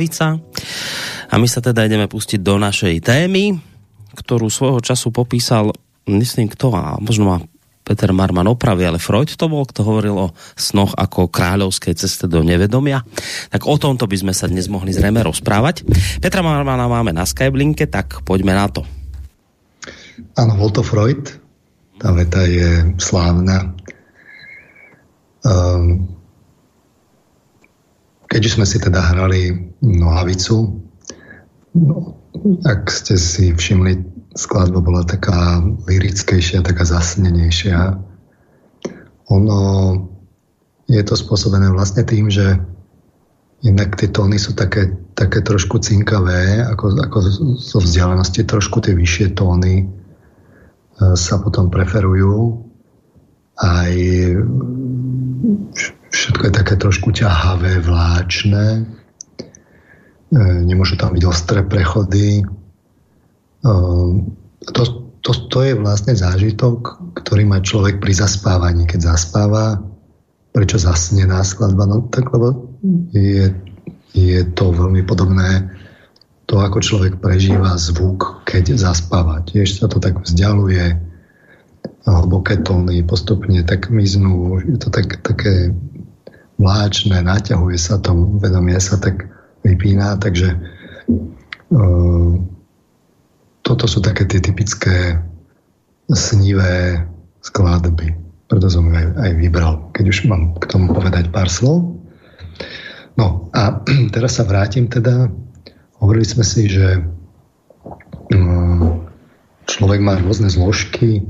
[0.00, 0.40] Nohavica.
[1.28, 3.60] A my sa teda ideme pustiť do našej témy,
[4.16, 5.76] ktorú svojho času popísal,
[6.08, 7.36] myslím, kto a možno má
[7.84, 12.40] Peter Marman opravy, ale Freud to bol, kto hovoril o snoch ako kráľovskej ceste do
[12.40, 13.04] nevedomia.
[13.52, 15.84] Tak o tomto by sme sa dnes mohli zrejme rozprávať.
[16.24, 18.82] Petra Marmana máme na Skyblinke, tak poďme na to.
[20.40, 21.28] Áno, bol to Freud.
[22.00, 23.76] Tá veta je slávna.
[25.44, 26.08] Um,
[28.30, 30.78] keď sme si teda hrali nohavicu,
[31.74, 31.96] no,
[32.66, 34.00] ak ste si všimli,
[34.38, 35.58] skladba bola taká
[35.90, 37.98] lirickejšia, taká zasnenejšia.
[39.30, 39.60] Ono
[40.90, 42.58] je to spôsobené vlastne tým, že
[43.62, 47.18] jednak tie tóny sú také, také trošku cinkavé, ako, ako
[47.60, 49.86] zo vzdialenosti trošku tie vyššie tóny e,
[51.14, 52.66] sa potom preferujú.
[53.60, 53.92] Aj
[56.10, 58.88] všetko je také trošku ťahavé, vláčne.
[60.70, 62.40] Nemôžu tam byť ostré prechody.
[62.40, 62.44] E,
[64.70, 64.82] to
[65.20, 68.88] to, to je vlastne zážitok, ktorý má človek pri zaspávaní.
[68.88, 69.76] Keď zaspáva,
[70.50, 71.84] prečo zasne skladba?
[71.84, 72.72] No tak lebo
[73.12, 73.52] je,
[74.16, 75.68] je to veľmi podobné
[76.48, 79.44] to, ako človek prežíva zvuk, keď zaspáva.
[79.46, 80.98] Tiež sa to tak vzdialuje,
[82.08, 85.70] hlboké tóny postupne tak miznú, je to tak, také
[86.58, 89.30] vláčne, naťahuje sa to, vedomie sa tak
[89.62, 90.56] vypína, takže
[91.70, 92.32] uh,
[93.60, 95.20] toto sú také tie typické
[96.10, 97.04] snivé
[97.44, 98.16] skladby.
[98.50, 102.02] Preto som aj, aj vybral, keď už mám k tomu povedať pár slov.
[103.14, 103.82] No a
[104.14, 105.30] teraz sa vrátim teda
[106.00, 106.96] Hovorili sme si, že
[108.32, 108.88] mm,
[109.68, 111.22] človek má rôzne zložky, e,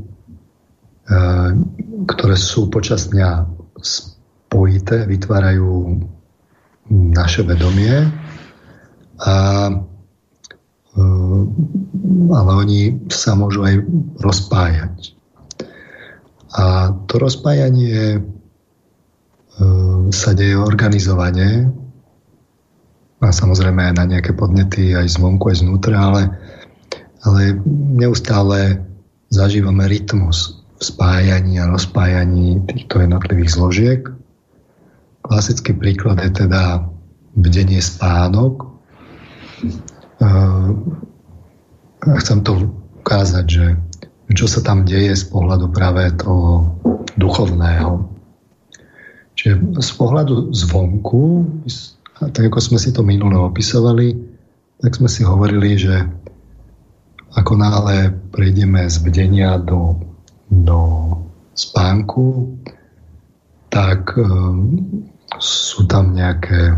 [2.06, 3.50] ktoré sú počas dňa
[3.82, 6.06] spojité, vytvárajú
[6.90, 8.10] naše vedomie,
[9.22, 9.34] a,
[10.96, 11.02] e,
[12.34, 13.74] ale oni sa môžu aj
[14.18, 15.14] rozpájať.
[16.50, 18.20] A to rozpájanie e,
[20.10, 21.70] sa deje organizovane
[23.20, 26.22] a samozrejme aj na nejaké podnety aj zvonku, aj znútra, ale,
[27.22, 27.60] ale
[27.94, 28.80] neustále
[29.30, 34.00] zažívame rytmus v spájaní a rozpájaní týchto jednotlivých zložiek.
[35.30, 36.90] Klasický príklad je teda
[37.38, 38.66] bdenie spánok.
[40.18, 40.28] A
[42.18, 43.66] chcem to ukázať, že
[44.34, 46.74] čo sa tam deje z pohľadu práve toho
[47.14, 48.10] duchovného.
[49.38, 51.46] Čiže z pohľadu zvonku
[52.28, 54.12] tak ako sme si to minule opisovali,
[54.84, 56.04] tak sme si hovorili, že
[57.32, 59.96] ako náhle prejdeme z bdenia do,
[60.52, 60.80] do
[61.56, 62.60] spánku,
[63.72, 66.74] tak um, sú tam nejaké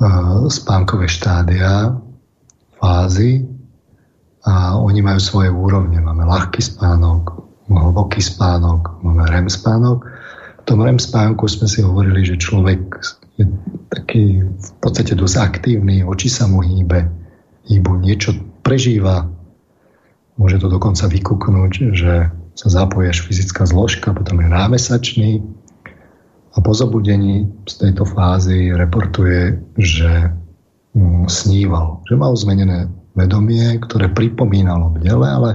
[0.00, 1.92] uh, spánkové štádia,
[2.80, 3.44] fázy
[4.44, 6.00] a oni majú svoje úrovne.
[6.00, 10.04] Máme ľahký spánok, hlboký spánok, máme REM spánok.
[10.60, 12.80] V tom REM spánku sme si hovorili, že človek
[13.40, 13.44] je
[13.90, 17.08] taký v podstate dosť aktívny, oči sa mu hýbe,
[17.68, 19.28] hýbu, niečo prežíva.
[20.36, 22.12] Môže to dokonca vykúknúť, že
[22.54, 25.30] sa zapojí až fyzická zložka, potom je námesačný
[26.54, 30.30] a po zobudení z tejto fázy reportuje, že
[30.94, 32.86] mm, sníval, že mal zmenené
[33.18, 35.50] vedomie, ktoré pripomínalo bdele, ale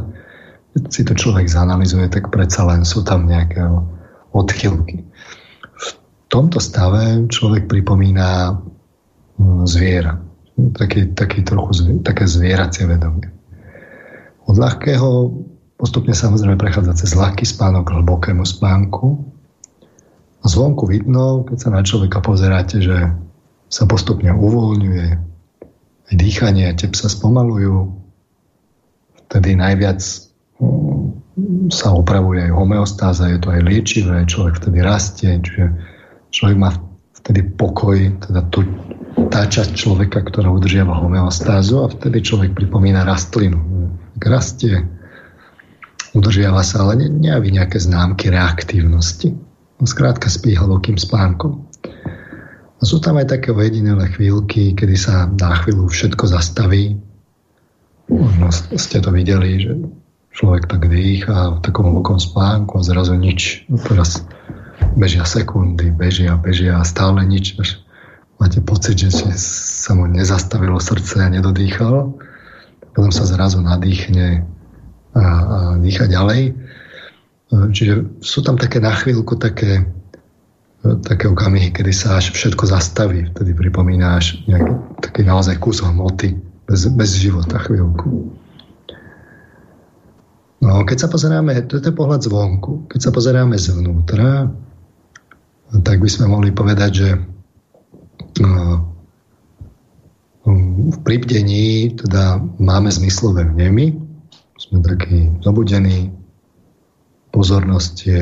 [0.76, 3.64] keď si to človek zanalizuje, tak predsa len sú tam nejaké
[4.36, 5.08] odchylky
[6.30, 8.62] tomto stave človek pripomína
[9.36, 10.22] mm, zviera.
[10.56, 13.32] Taký, taký trochu také zvieracie vedomie.
[14.46, 15.32] Od ľahkého
[15.80, 19.24] postupne samozrejme prechádza cez ľahký spánok k hlbokému spánku.
[20.44, 23.12] Zvonku vidno, keď sa na človeka pozeráte, že
[23.70, 25.08] sa postupne uvoľňuje,
[26.10, 27.94] aj dýchanie, tep sa spomalujú,
[29.30, 30.02] vtedy najviac
[30.58, 35.66] mm, sa opravuje aj homeostáza, je to aj liečivé, človek vtedy rastie, čiže
[36.34, 36.74] človek má
[37.14, 38.66] vtedy pokoj, teda tu,
[39.30, 43.62] tá časť človeka, ktorá udržiava homeostázu a vtedy človek pripomína rastlinu.
[44.18, 44.82] Rastie,
[46.18, 49.49] udržiava sa, ale nejaví nejaké známky reaktívnosti.
[49.80, 51.64] No, skrátka spí hlbokým spánkom.
[52.80, 57.00] A sú tam aj také ojedinelé chvíľky, kedy sa na chvíľu všetko zastaví.
[58.12, 59.72] Možno ste to videli, že
[60.36, 63.68] človek tak dýcha v takom hlbokom spánku a zrazu nič.
[63.72, 64.24] No teraz
[64.96, 67.56] bežia sekundy, bežia, bežia a stále nič.
[67.60, 67.84] Až
[68.40, 72.16] máte pocit, že sa mu nezastavilo srdce a nedodýchal.
[72.96, 74.44] Potom sa zrazu nadýchne
[75.16, 75.26] a, a
[75.80, 76.56] dýcha ďalej.
[77.50, 79.82] Čiže sú tam také na chvíľku také,
[81.02, 83.26] také okamihy, kedy sa až všetko zastaví.
[83.34, 86.38] Vtedy pripomínáš nejaký taký naozaj kus hmoty
[86.70, 88.38] bez, bez života chvíľku.
[90.60, 94.52] No, keď sa pozeráme, to je pohľad zvonku, keď sa pozeráme zvnútra,
[95.82, 97.10] tak by sme mohli povedať, že
[98.44, 98.86] no,
[100.90, 103.96] v pribdení teda máme zmyslové vnemy,
[104.60, 106.19] sme takí zobudení,
[107.30, 108.22] pozornosť je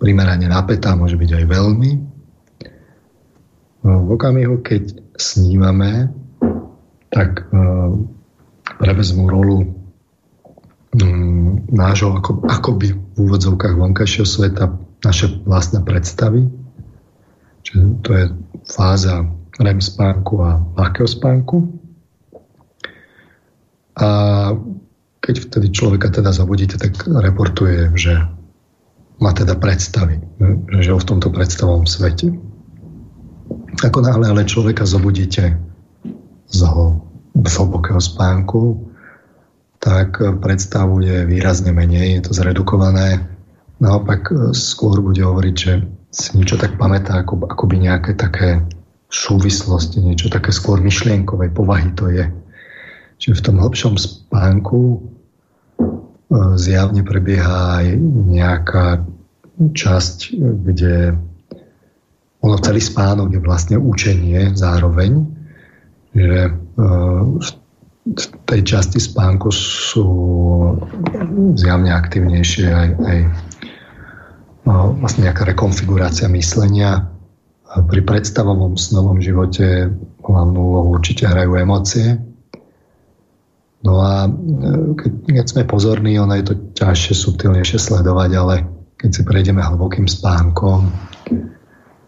[0.00, 1.90] primerane napätá, môže byť aj veľmi.
[3.80, 6.12] No, v okamihu, keď snívame,
[7.10, 7.92] tak uh,
[8.78, 9.56] prevezmú rolu
[11.00, 14.72] um, nášho ako, akoby v úvodzovkách vonkajšieho sveta
[15.04, 16.48] naše vlastné predstavy.
[17.64, 18.24] Čiže to je
[18.68, 19.28] fáza
[19.60, 21.56] REM spánku a ľahkého spánku.
[24.00, 24.08] A
[25.20, 28.24] keď vtedy človeka teda zabudíte, tak reportuje, že
[29.20, 30.16] má teda predstavy,
[30.72, 32.32] že žil v tomto predstavovom svete.
[33.84, 35.60] Ako náhle ale človeka zobudíte
[36.48, 36.60] z
[37.36, 38.88] hlbokého spánku,
[39.80, 43.24] tak predstavuje výrazne menej, je to zredukované.
[43.80, 45.72] Naopak skôr bude hovoriť, že
[46.12, 48.60] si niečo tak pamätá, ako, akoby nejaké také
[49.08, 52.28] súvislosti, niečo také skôr myšlienkovej povahy to je.
[53.20, 55.09] Čiže v tom hlbšom spánku
[56.30, 57.86] zjavne prebieha aj
[58.30, 58.86] nejaká
[59.60, 61.18] časť, kde
[62.40, 65.26] ono celý spánok je vlastne učenie zároveň,
[66.16, 66.50] že e,
[68.00, 70.08] v tej časti spánku sú
[71.54, 73.18] zjavne aktivnejšie aj, aj
[74.64, 77.12] no, vlastne nejaká rekonfigurácia myslenia.
[77.70, 79.92] Pri predstavovom snovom živote
[80.24, 82.18] hlavnú úlohu určite hrajú emócie.
[83.80, 84.30] No a e,
[85.28, 88.54] keď, sme pozorní, ono je to ťažšie, subtilnejšie sledovať, ale
[89.00, 90.92] keď si prejdeme hlbokým spánkom,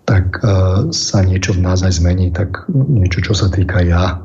[0.03, 4.20] tak uh, sa niečo v nás aj zmení, tak niečo, čo sa týka ja,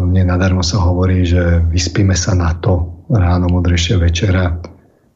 [0.00, 4.56] mne nadarmo sa hovorí, že vyspíme sa na to ráno, modrejšie večera.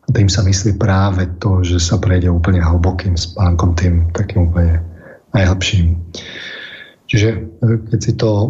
[0.04, 4.84] A tým sa myslí práve to, že sa prejde úplne hlbokým spánkom, tým takým úplne
[5.32, 5.96] najhlbším.
[7.04, 7.38] Čiže e,
[7.92, 8.48] keď si to e,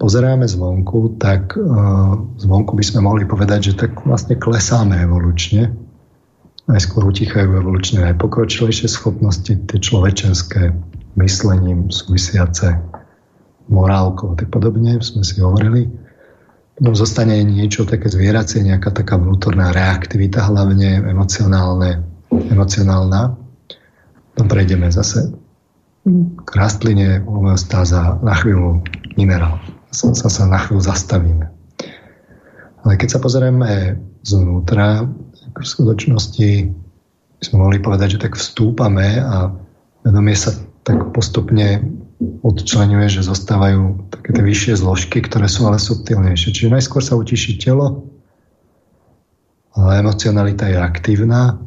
[0.00, 1.60] pozeráme zvonku, tak e,
[2.40, 5.68] zvonku by sme mohli povedať, že tak vlastne klesáme evolučne.
[6.70, 10.72] Najskôr utichajú evolučne najpokročilejšie schopnosti, tie človečenské
[11.20, 12.80] myslením súvisiace
[13.68, 15.90] morálkou a tak podobne, sme si hovorili.
[16.72, 22.00] Potom zostane niečo také zvieracie, nejaká taká vnútorná reaktivita, hlavne emocionálne,
[22.32, 23.36] emocionálna.
[24.32, 25.41] Potom prejdeme zase
[26.02, 28.82] k rastline, homeostáza, na chvíľu
[29.14, 29.62] minerál.
[29.94, 31.46] Sa, sa na chvíľu zastavíme.
[32.82, 35.06] Ale keď sa pozrieme zvnútra,
[35.52, 36.50] v skutočnosti
[37.38, 39.54] by sme mohli povedať, že tak vstúpame a
[40.02, 40.50] vedomie sa
[40.82, 41.86] tak postupne
[42.42, 46.54] odčlenuje, že zostávajú také tie vyššie zložky, ktoré sú ale subtilnejšie.
[46.54, 48.10] Čiže najskôr sa utiší telo,
[49.74, 51.62] ale emocionalita je aktívna,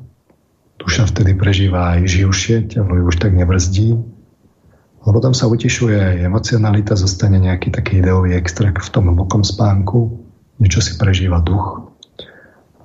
[0.79, 4.14] duša vtedy prežíva aj živšie, telo ju už tak nebrzdí.
[5.05, 10.17] Ale potom sa utišuje aj emocionalita, zostane nejaký taký ideový extrakt v tom hlbokom spánku,
[10.57, 11.93] niečo si prežíva duch.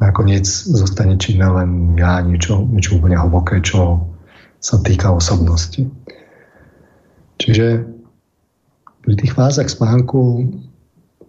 [0.04, 4.04] Nakoniec zostane činné len ja, niečo, niečo úplne hlboké, čo
[4.60, 5.88] sa týka osobnosti.
[7.40, 7.88] Čiže
[9.00, 10.44] pri tých fázach spánku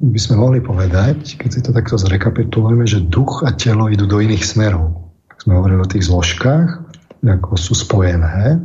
[0.01, 4.19] by sme mohli povedať, keď si to takto zrekapitulujeme, že duch a telo idú do
[4.19, 4.91] iných smerov.
[5.31, 6.83] Ak sme hovorili o tých zložkách,
[7.23, 8.59] ako sú spojené,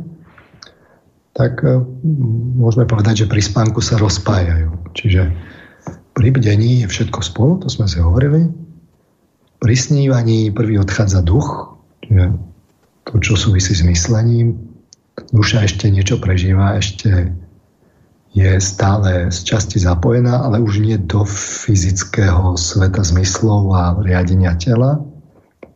[1.37, 1.77] tak e,
[2.57, 4.73] môžeme povedať, že pri spánku sa rozpájajú.
[4.97, 5.21] Čiže
[6.17, 8.49] pri bdení je všetko spolu, to sme si hovorili.
[9.61, 12.33] Pri snívaní prvý odchádza duch, čiže
[13.05, 14.57] to, čo súvisí s myslením,
[15.29, 17.29] duša ešte niečo prežíva, ešte
[18.33, 25.01] je stále z časti zapojená, ale už nie do fyzického sveta zmyslov a riadenia tela,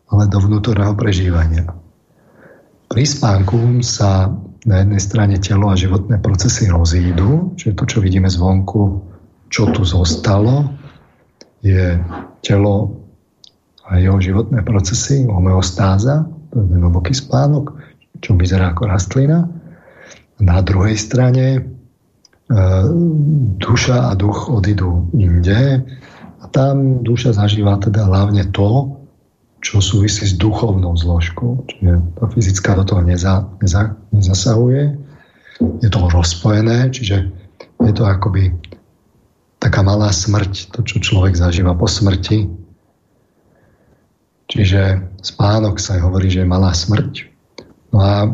[0.10, 1.70] ale do vnútorného prežívania.
[2.92, 4.30] Pri spánku sa
[4.66, 9.02] na jednej strane telo a životné procesy rozídu, čiže to, čo vidíme zvonku,
[9.50, 10.70] čo tu zostalo,
[11.66, 11.98] je
[12.46, 13.02] telo
[13.90, 17.74] a jeho životné procesy, homeostáza, to je hlboký spánok,
[18.22, 19.50] čo vyzerá ako rastlina.
[20.42, 21.60] Na druhej strane e,
[23.58, 25.82] duša a duch odídu inde
[26.42, 29.01] a tam duša zažíva teda hlavne to,
[29.62, 31.70] čo súvisí s duchovnou zložkou.
[31.70, 34.98] Čiže tá fyzická do toho neza, neza, nezasahuje.
[35.86, 37.30] Je to rozpojené, čiže
[37.82, 38.58] je to akoby
[39.62, 42.50] taká malá smrť, to, čo človek zažíva po smrti.
[44.50, 47.30] Čiže spánok sa hovorí, že je malá smrť.
[47.94, 48.26] No a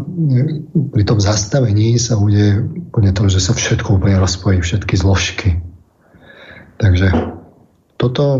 [0.73, 5.59] pri tom zastavení sa bude úplne to, že sa všetko úplne rozpojí, všetky zložky.
[6.78, 7.37] Takže
[7.98, 8.38] toto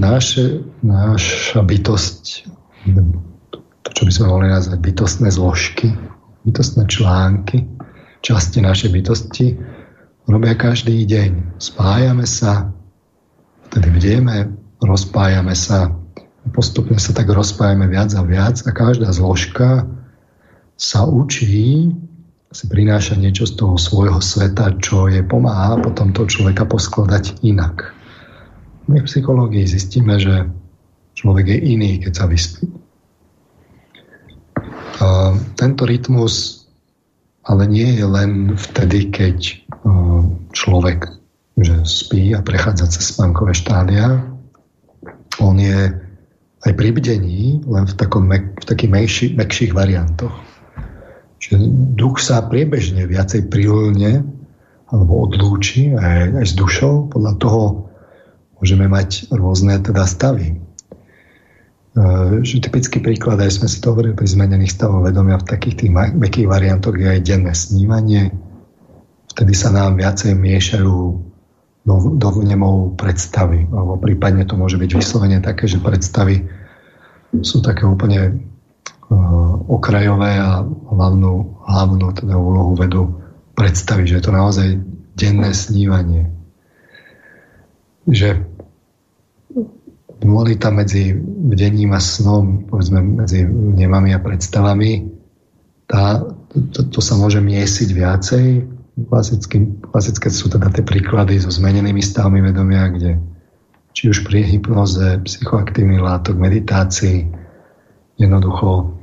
[0.00, 2.24] naše, naša bytosť,
[3.84, 5.92] to, čo by sme mohli nazvať bytostné zložky,
[6.48, 7.68] bytostné články,
[8.24, 9.46] časti našej bytosti,
[10.24, 11.60] robia každý deň.
[11.60, 12.72] Spájame sa,
[13.68, 15.92] vtedy vdieme, rozpájame sa,
[16.56, 19.84] postupne sa tak rozpájame viac a viac a každá zložka
[20.80, 21.92] sa učí,
[22.50, 27.99] si prináša niečo z toho svojho sveta, čo je pomáha potom toho človeka poskladať inak.
[28.90, 30.50] My v psychológii zistíme, že
[31.14, 32.66] človek je iný, keď sa vyspí.
[35.00, 36.66] A tento rytmus
[37.46, 39.64] ale nie je len vtedy, keď
[40.52, 41.20] človek
[41.60, 44.24] že spí a prechádza cez spánkové štádia.
[45.44, 45.92] On je
[46.64, 48.90] aj pri bdení, len v, takom, v takých
[49.36, 50.32] mekších variantoch.
[51.40, 51.56] Čiže
[51.96, 54.24] duch sa priebežne viacej prilne
[54.88, 57.89] alebo odlúči aj, aj s dušou podľa toho,
[58.60, 60.60] môžeme mať rôzne teda stavy.
[61.90, 62.04] E,
[62.44, 65.90] že typický príklad, aj sme si to hovorili pri zmenených stavoch vedomia v takých tých
[66.14, 68.30] mekých variantoch je aj denné snívanie.
[69.32, 70.96] Vtedy sa nám viacej miešajú
[71.86, 73.64] do, do vnemov predstavy.
[73.72, 76.44] Alebo prípadne to môže byť vyslovene také, že predstavy
[77.40, 78.42] sú také úplne
[79.08, 83.22] uh, okrajové a hlavnú, hlavnú teda úlohu vedú
[83.54, 84.68] predstavy, že je to naozaj
[85.14, 86.30] denné snívanie.
[88.10, 88.49] Že
[90.20, 95.08] dualita medzi bdením a snom, povedzme medzi vnemami a predstavami,
[95.88, 96.22] tá,
[96.70, 98.46] to, to sa môže miesiť viacej.
[99.00, 103.16] Klasicky, klasické sú teda tie príklady so zmenenými stavmi vedomia, kde
[103.96, 107.26] či už pri hypnoze, psychoaktívnych látok, meditácii,
[108.20, 108.94] jednoducho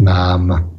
[0.00, 0.72] nám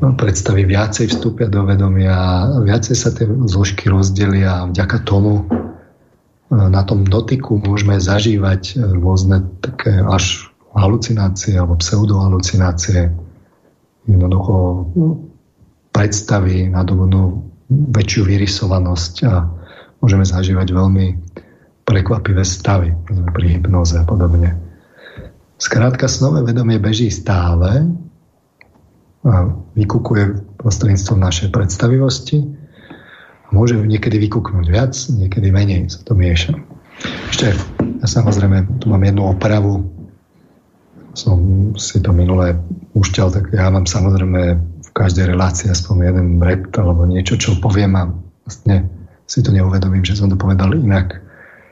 [0.00, 5.44] no, predstavy viacej vstúpia do vedomia, viacej sa tie zložky rozdelia a vďaka tomu
[6.52, 13.14] na tom dotyku môžeme zažívať rôzne také až halucinácie alebo pseudohalucinácie.
[14.04, 14.54] Jednoducho
[14.92, 15.06] no,
[15.94, 17.40] predstavy nadobudnú
[17.70, 19.48] väčšiu vyrysovanosť a
[20.04, 21.06] môžeme zažívať veľmi
[21.88, 24.56] prekvapivé stavy pri hypnoze a podobne.
[25.56, 27.88] Skrátka, snové vedomie beží stále
[29.24, 32.63] a vykukuje prostredníctvom našej predstavivosti
[33.54, 36.58] môže niekedy vykúknúť viac, niekedy menej sa to mieša.
[37.30, 39.86] Ešte, ja samozrejme, tu mám jednu opravu,
[41.14, 41.38] som
[41.78, 42.58] si to minulé
[42.98, 47.94] úšťal, tak ja mám samozrejme v každej relácii aspoň jeden rep alebo niečo, čo poviem
[47.94, 48.10] a
[48.42, 48.90] vlastne
[49.30, 51.22] si to neuvedomím, že som to povedal inak.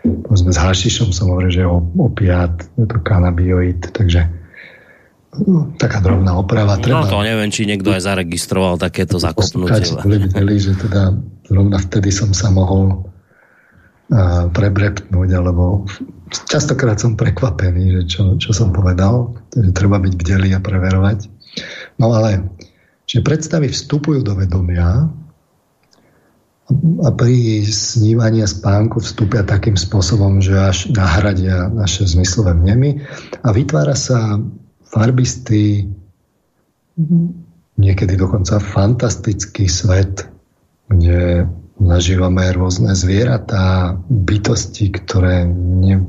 [0.03, 1.69] Povedzme s hašišom som hovoril, že je
[1.99, 4.27] opiát, je to kanabioid, takže
[5.81, 6.77] taká drobná oprava.
[6.77, 7.09] No, treba...
[7.09, 9.97] No to neviem, či niekto aj zaregistroval takéto zakopnutie.
[10.05, 11.17] Videli, že teda
[11.49, 13.09] zrovna vtedy som sa mohol
[14.13, 15.89] uh, prebrepnúť, alebo
[16.29, 21.33] častokrát som prekvapený, že čo, čo som povedal, že treba byť bdelý a preverovať.
[21.97, 22.53] No ale,
[23.09, 25.09] že predstavy vstupujú do vedomia
[27.05, 33.01] a pri snívaní a spánku vstúpia takým spôsobom, že až nahradia naše zmyslové vnemy
[33.45, 34.41] a vytvára sa
[34.93, 35.89] farbistý,
[37.81, 40.29] niekedy dokonca fantastický svet,
[40.93, 41.49] kde
[41.81, 46.05] zažívame rôzne zvieratá, bytosti, ktoré ne,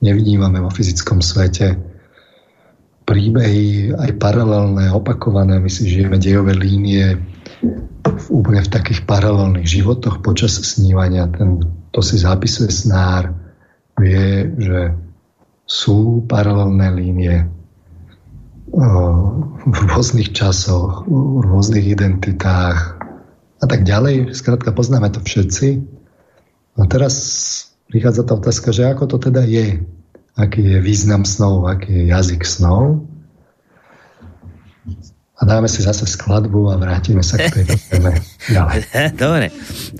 [0.00, 1.76] nevnímame vo fyzickom svete.
[3.06, 7.20] Príbehy aj paralelné, opakované, my si žijeme dejové línie
[8.02, 11.30] v, úplne v takých paralelných životoch počas snívania.
[11.30, 11.62] Ten,
[11.94, 13.30] to si zapisuje snár,
[13.94, 14.80] vie, že
[15.68, 17.36] sú paralelné línie,
[18.76, 23.00] v rôznych časoch, v rôznych identitách
[23.56, 24.36] a tak ďalej.
[24.36, 25.80] Skrátka poznáme to všetci.
[26.76, 27.14] A teraz
[27.88, 29.80] prichádza tá otázka, že ako to teda je,
[30.36, 33.00] aký je význam snov, aký je jazyk snov.
[35.36, 38.12] A dáme si zase skladbu a vrátime sa k tej téme
[38.52, 38.80] ďalej.
[39.16, 39.46] Dobre,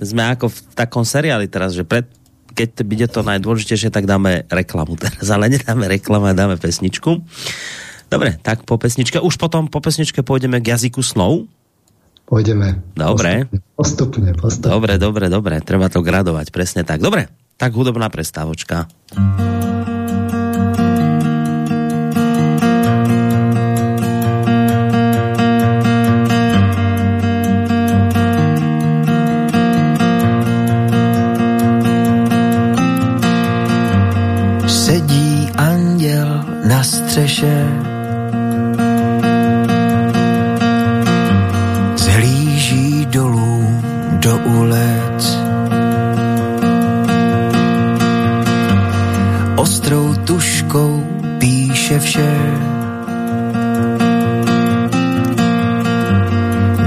[0.01, 2.05] sme ako v takom seriáli teraz, že pred,
[2.53, 7.25] keď bude to najdôležitejšie, tak dáme reklamu teraz, ale nedáme reklamu dáme pesničku.
[8.07, 9.19] Dobre, tak po pesničke.
[9.19, 11.43] Už potom po pesničke pôjdeme k jazyku snov?
[12.27, 12.83] Pôjdeme.
[12.95, 13.47] Dobre.
[13.75, 14.71] Postupne, postupne.
[14.71, 15.55] Dobre, dobre, dobre.
[15.63, 16.99] Treba to gradovať, presne tak.
[16.99, 18.87] Dobre, tak hudobná prestávočka.
[34.67, 37.96] Sedí anděl na střeše
[44.59, 45.21] ulic.
[49.55, 51.03] Ostrou tuškou
[51.37, 52.33] píše vše,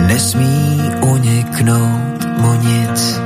[0.06, 3.19] nesmí uniknout mu nic.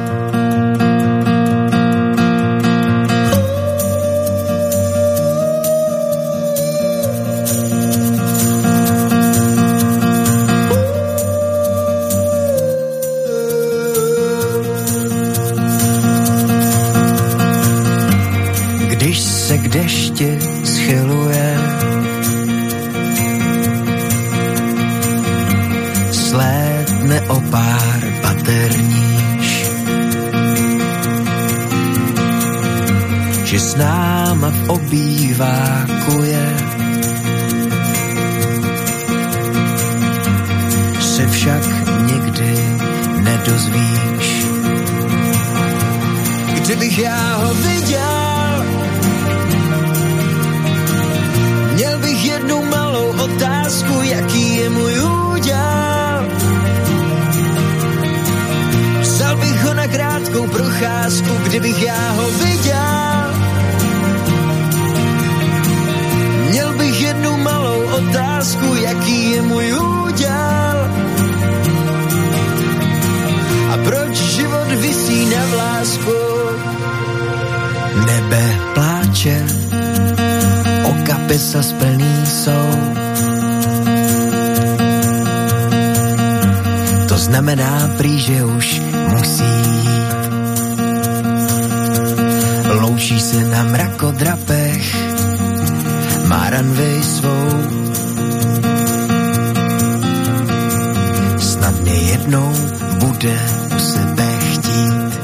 [102.25, 102.53] Jednou
[102.99, 103.39] bude
[103.79, 105.15] sebe chtít.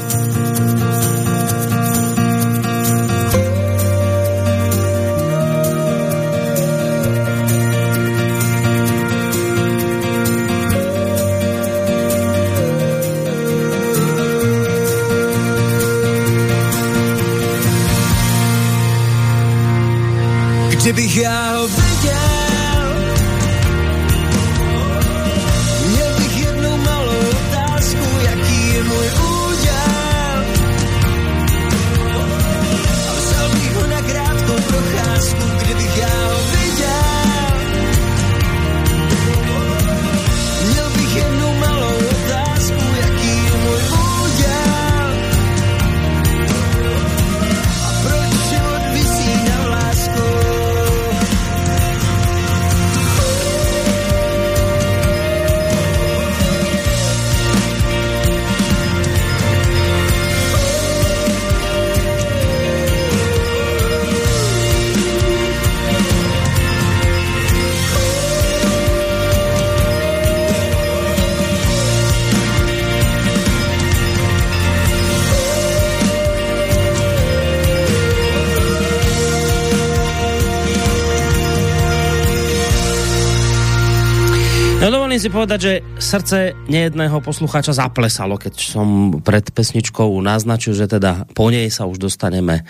[20.81, 21.40] Kdybych já
[85.21, 91.29] Dovolím si povedať, že srdce nejedného poslucháča zaplesalo, keď som pred pesničkou naznačil, že teda
[91.37, 92.65] po nej sa už dostaneme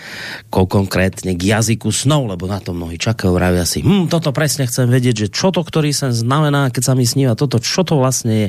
[0.52, 4.84] konkrétne k jazyku snov, lebo na to mnohí čakajú, vravia si, hm, toto presne chcem
[4.84, 8.48] vedieť, že čo to, ktorý sen znamená, keď sa mi sníva toto, čo to vlastne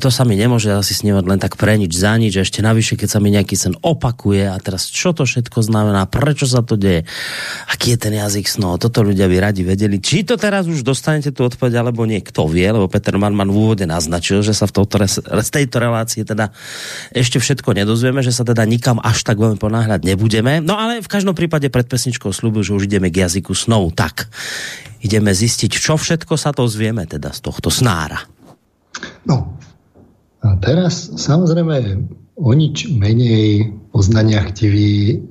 [0.00, 2.96] To sa mi nemôže asi snívať len tak pre nič, za nič, a ešte navyše,
[2.96, 6.78] keď sa mi nejaký sen opakuje a teraz čo to všetko znamená, prečo sa to
[6.78, 7.02] deje,
[7.66, 9.98] aký je ten jazyk snov, toto ľudia by radi vedeli.
[9.98, 13.58] Či to teraz už dostanete tu odpoveď, alebo nie, kto vie, lebo Peter Manman v
[13.58, 16.54] úvode naznačil, že sa v touto, z tejto relácie teda
[17.10, 20.62] ešte všetko nedozvieme, že sa teda nikam až tak veľmi ponáhľať nebudeme.
[20.62, 23.96] No ale v každom prípade pred pesničkou slúbil, že už ideme k jazyku snov.
[23.96, 24.28] Tak,
[25.00, 28.22] ideme zistiť, čo všetko sa to zvieme teda z tohto snára.
[29.24, 29.56] No,
[30.44, 32.06] a teraz samozrejme
[32.36, 35.24] o nič menej poznania chtiví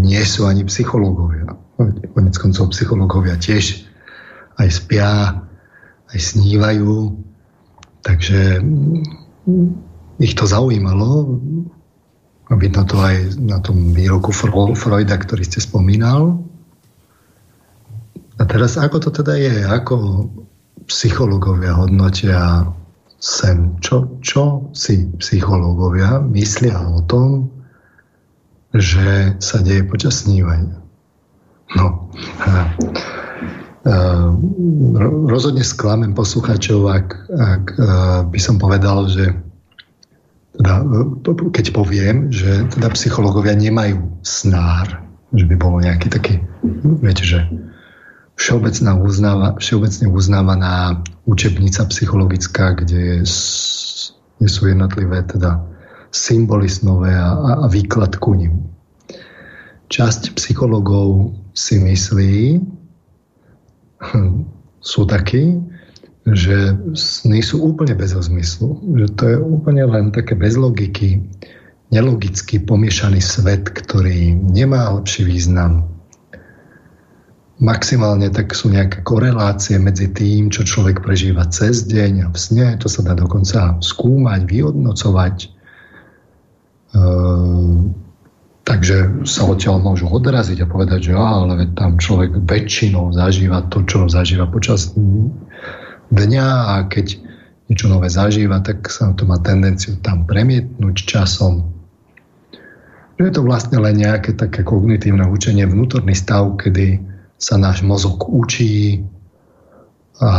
[0.00, 1.58] nie sú ani psychológovia.
[2.14, 3.82] Konec koncov psychológovia tiež
[4.60, 5.42] aj spia,
[6.12, 7.16] aj snívajú,
[8.04, 8.62] takže
[10.20, 11.40] ich to zaujímalo.
[12.50, 14.34] Vidno to aj na tom výroku
[14.74, 16.42] Freuda, ktorý ste spomínal.
[18.40, 19.54] A teraz ako to teda je?
[19.70, 20.26] Ako
[20.90, 22.66] psychológovia hodnotia
[23.22, 23.78] sen?
[23.78, 27.52] Čo, čo si psychológovia myslia o tom,
[28.74, 30.80] že sa deje počas snívania?
[31.78, 32.10] No,
[32.42, 32.74] a
[35.30, 37.64] rozhodne sklamem posluchačov, ak, ak
[38.28, 39.32] by som povedal, že
[41.54, 44.98] keď poviem, že teda psychológovia nemajú snár,
[45.30, 46.42] že by bolo nejaký taký,
[47.00, 47.46] viete, že
[48.34, 53.22] všeobecná uznáva, všeobecne uznávaná učebnica psychologická, kde,
[54.40, 55.60] kde sú jednotlivé teda
[56.10, 58.66] symboly snové a, a výklad ku nim.
[59.86, 62.58] Časť psychologov si myslí,
[64.80, 65.60] sú takí,
[66.28, 71.24] že sny sú úplne bez zmyslu, že to je úplne len také bez logiky,
[71.88, 75.88] nelogicky pomiešaný svet, ktorý nemá lepší význam.
[77.60, 82.66] Maximálne tak sú nejaké korelácie medzi tým, čo človek prežíva cez deň a v sne,
[82.80, 85.36] to sa dá dokonca skúmať, vyhodnocovať.
[86.96, 87.92] Ehm,
[88.70, 93.82] Takže sa odtiaľ môžu odraziť a povedať, že á, ale tam človek väčšinou zažíva to,
[93.82, 94.94] čo zažíva počas
[96.10, 97.06] dňa a keď
[97.70, 101.70] niečo nové zažíva, tak sa to má tendenciu tam premietnúť časom.
[103.20, 106.98] Je to vlastne len nejaké také kognitívne učenie, vnútorný stav, kedy
[107.36, 109.04] sa náš mozog učí
[110.20, 110.32] a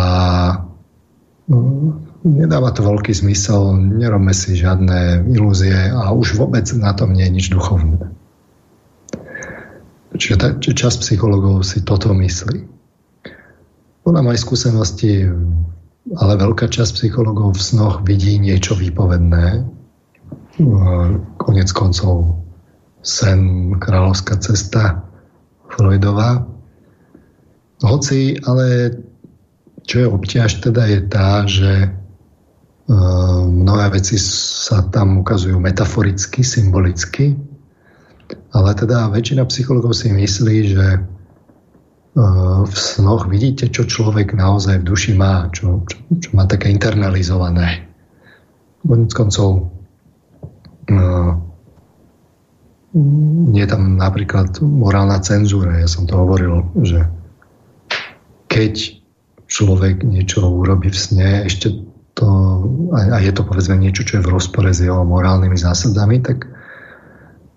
[2.21, 7.35] nedáva to veľký zmysel, nerobme si žiadne ilúzie a už vôbec na tom nie je
[7.37, 8.11] nič duchovné.
[10.11, 12.80] Čiže ta, časť psychologov si toto myslí.
[14.01, 15.13] Podľa mojej skúsenosti,
[16.17, 19.61] ale veľká časť psychologov v snoch vidí niečo výpovedné.
[21.37, 22.41] Konec koncov
[23.01, 25.05] sen Kráľovská cesta
[25.69, 26.45] Freudová.
[27.81, 28.97] Hoci, ale
[29.85, 31.89] čo je obťaž teda je tá, že e,
[33.49, 37.33] mnohé veci sa tam ukazujú metaforicky, symbolicky,
[38.53, 40.99] ale teda väčšina psychologov si myslí, že e,
[42.11, 47.87] v snoch vidíte, čo človek naozaj v duši má, čo, čo, čo má také internalizované.
[48.83, 49.71] Konec koncov
[52.91, 55.79] nie je tam napríklad morálna cenzúra.
[55.79, 57.07] Ja som to hovoril, že
[58.51, 58.99] keď
[59.47, 61.71] človek niečo urobí v sne, ešte
[62.11, 62.27] to,
[62.91, 66.51] a je to povedzme niečo, čo je v rozpore s jeho morálnymi zásadami, tak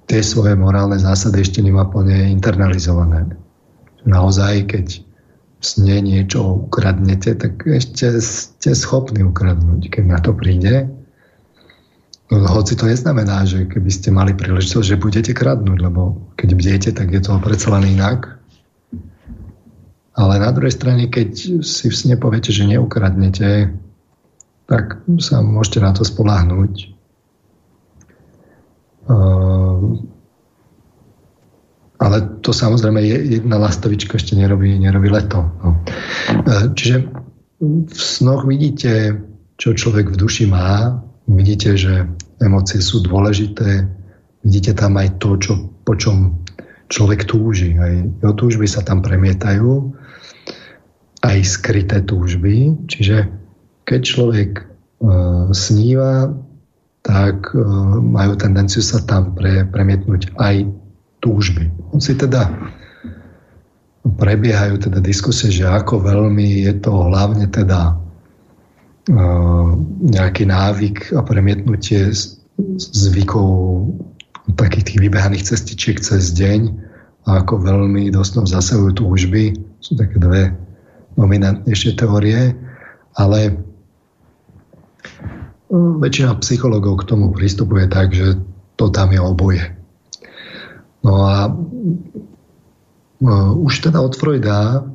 [0.06, 3.34] tie svoje morálne zásady ešte nemá plne internalizované.
[4.04, 4.86] Naozaj, keď
[5.64, 10.92] sne niečo ukradnete, tak ešte ste schopní ukradnúť, keď na to príde
[12.32, 17.12] hoci to neznamená, že keby ste mali príležitosť, že budete kradnúť, lebo keď bdete, tak
[17.12, 18.40] je to predsa len inak.
[20.14, 23.74] Ale na druhej strane, keď si v sne poviete, že neukradnete,
[24.70, 26.94] tak sa môžete na to spolahnúť.
[29.04, 30.00] Uh,
[32.04, 35.40] ale to samozrejme je, jedna lastovička ešte nerobí, nerobí leto.
[35.64, 35.80] No.
[36.44, 37.08] Uh, čiže
[37.64, 39.16] v snoch vidíte,
[39.56, 42.04] čo človek v duši má, Vidíte, že
[42.36, 43.88] emócie sú dôležité.
[44.44, 45.52] Vidíte tam aj to, čo,
[45.88, 46.44] po čom
[46.92, 47.72] človek túži.
[47.80, 49.96] Aj jeho túžby sa tam premietajú.
[51.24, 52.76] Aj skryté túžby.
[52.92, 53.32] Čiže
[53.88, 54.64] keď človek e,
[55.56, 56.28] sníva,
[57.00, 57.64] tak e,
[58.04, 60.68] majú tendenciu sa tam pre, premietnúť aj
[61.24, 61.72] túžby.
[61.96, 62.52] Hoci teda
[64.04, 67.96] prebiehajú teda diskusie, že ako veľmi je to hlavne teda
[70.04, 72.12] nejaký návyk a premietnutie
[72.76, 73.48] zvykov
[74.56, 76.60] takých tých vybehaných cestičiek cez deň
[77.24, 79.56] a ako veľmi dosť zasahujú túžby.
[79.80, 80.52] Sú také dve
[81.16, 82.52] dominantnejšie teórie,
[83.16, 83.56] ale
[85.72, 88.40] väčšina psychologov k tomu pristupuje tak, že
[88.76, 89.64] to tam je oboje.
[91.04, 91.52] No a
[93.54, 94.88] už teda od Freuda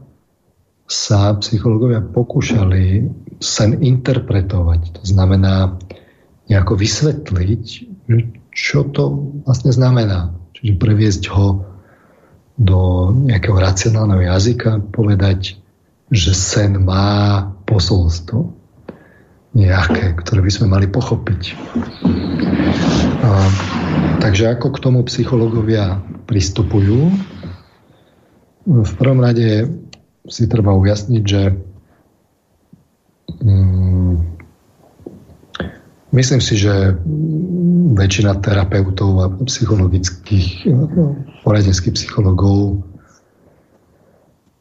[0.90, 3.08] sa psychológovia pokúšali
[3.38, 5.00] sen interpretovať.
[5.00, 5.78] To znamená
[6.50, 7.64] nejako vysvetliť,
[8.50, 10.34] čo to vlastne znamená.
[10.58, 11.64] Čiže previesť ho
[12.60, 15.62] do nejakého racionálneho jazyka, povedať,
[16.10, 18.59] že sen má posolstvo
[19.58, 21.42] nejaké, ktoré by sme mali pochopiť.
[23.26, 23.30] A,
[24.22, 25.98] takže ako k tomu psychológovia
[26.30, 27.10] pristupujú?
[28.70, 29.66] V prvom rade
[30.30, 31.42] si treba ujasniť, že
[33.42, 34.14] mm,
[36.14, 36.94] myslím si, že
[37.98, 40.70] väčšina terapeutov a psychologických,
[41.42, 42.86] poradenských psychologov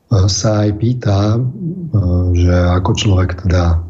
[0.09, 3.88] eh, sa aj pýta, eh, že ako človek teda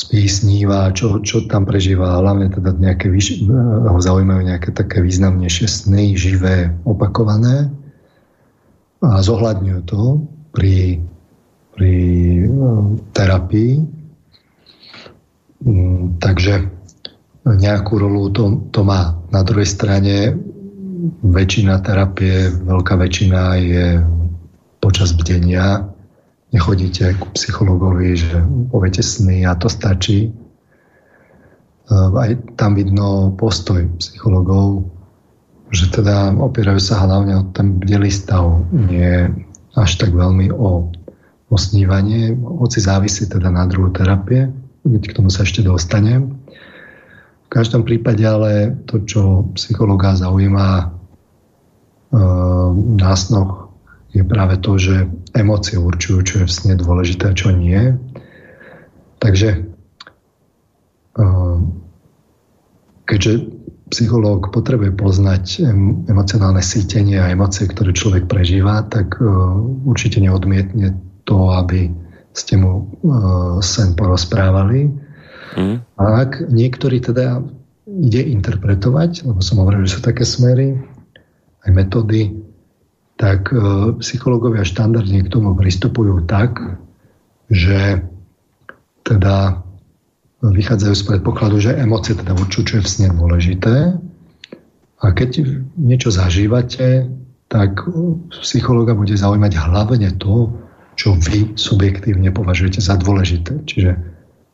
[0.00, 6.16] spí, sníva, čo, čo tam prežíva, hlavne teda nejaké, ho zaujímajú nejaké také významnejšie sny,
[6.16, 7.68] živé, opakované
[9.04, 10.24] a zohľadňujú to
[10.56, 11.04] pri
[11.80, 11.96] pri
[12.44, 13.80] no, terapii.
[15.64, 16.68] Mm, takže
[17.48, 19.16] nejakú rolu to, to má.
[19.32, 20.36] Na druhej strane
[21.24, 23.86] väčšina terapie, veľká väčšina je
[24.84, 25.88] počas bdenia.
[26.50, 28.42] Nechodíte ku psychologovi, že
[28.74, 30.34] poviete sny a to stačí.
[31.90, 34.86] Aj tam vidno postoj psychologov,
[35.70, 39.30] že teda opierajú sa hlavne o ten bdelý stav, nie
[39.78, 40.90] až tak veľmi o
[41.50, 44.46] o snívanie, hoci závisí teda na druhu terapie,
[44.86, 46.38] keď k tomu sa ešte dostanem.
[47.46, 50.84] V každom prípade ale to, čo psychologa zaujíma e,
[52.94, 53.69] na snoch,
[54.10, 55.06] je práve to, že
[55.38, 57.94] emócie určujú, čo je v sne dôležité a čo nie.
[59.22, 59.48] Takže
[61.14, 61.24] e,
[63.06, 63.32] keďže
[63.90, 65.66] psychológ potrebuje poznať
[66.06, 69.26] emocionálne sítenie a emócie, ktoré človek prežíva, tak e,
[69.86, 70.94] určite neodmietne
[71.26, 71.90] to, aby
[72.34, 74.90] ste mu uh, sen porozprávali.
[75.58, 75.82] Mm.
[75.98, 77.42] A ak niektorí teda
[77.86, 80.78] ide interpretovať, lebo som hovoril, že sú také smery,
[81.66, 82.30] aj metódy,
[83.20, 86.80] tak uh, psychológovia štandardne k tomu pristupujú tak,
[87.52, 88.00] že
[89.04, 89.60] teda
[90.40, 93.74] vychádzajú z predpokladu, že emócie teda určujú, čo je v sne dôležité.
[95.00, 95.44] A keď
[95.76, 97.12] niečo zažívate,
[97.50, 97.84] tak
[98.40, 100.54] psychologa bude zaujímať hlavne to,
[100.96, 103.64] čo vy subjektívne považujete za dôležité.
[103.68, 103.90] Čiže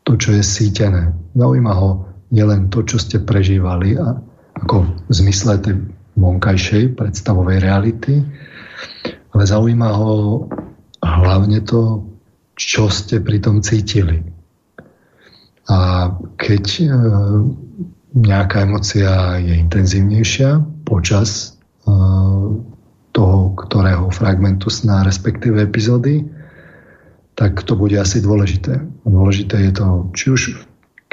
[0.03, 1.11] to, čo je sítené.
[1.35, 4.15] Zaujíma ho nielen to, čo ste prežívali a
[4.57, 4.75] ako
[5.07, 5.75] v zmysle tej
[6.17, 8.23] vonkajšej predstavovej reality,
[9.33, 10.11] ale zaujíma ho
[11.01, 12.01] hlavne to,
[12.57, 14.25] čo ste pri tom cítili.
[15.69, 16.09] A
[16.41, 16.85] keď e,
[18.17, 21.91] nejaká emocia je intenzívnejšia počas e,
[23.13, 26.25] toho, ktorého fragmentu sna, respektíve epizódy,
[27.37, 28.81] tak to bude asi dôležité.
[29.05, 30.41] Dôležité je to, či už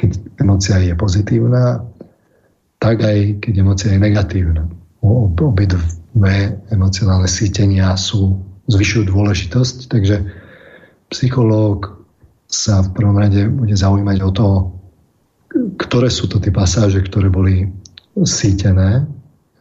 [0.01, 0.11] keď
[0.41, 1.85] emocia je pozitívna,
[2.81, 4.65] tak aj keď emocia je negatívna.
[5.05, 6.04] Obidve
[6.71, 10.25] emocionálne sítenia sú, zvyšujú dôležitosť, takže
[11.13, 12.01] psychológ
[12.49, 14.47] sa v prvom rade bude zaujímať o to,
[15.77, 17.69] ktoré sú to tie pasáže, ktoré boli
[18.23, 19.05] sítené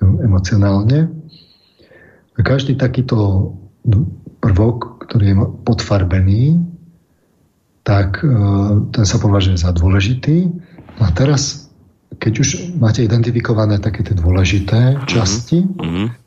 [0.01, 1.09] emocionálne.
[2.33, 3.49] A každý takýto
[4.41, 5.35] prvok, ktorý je
[5.67, 6.43] podfarbený,
[7.83, 8.27] tak e,
[8.89, 10.49] ten sa považuje za dôležitý.
[11.03, 11.67] A teraz,
[12.17, 12.49] keď už
[12.79, 16.22] máte identifikované také tie dôležité časti, mm-hmm.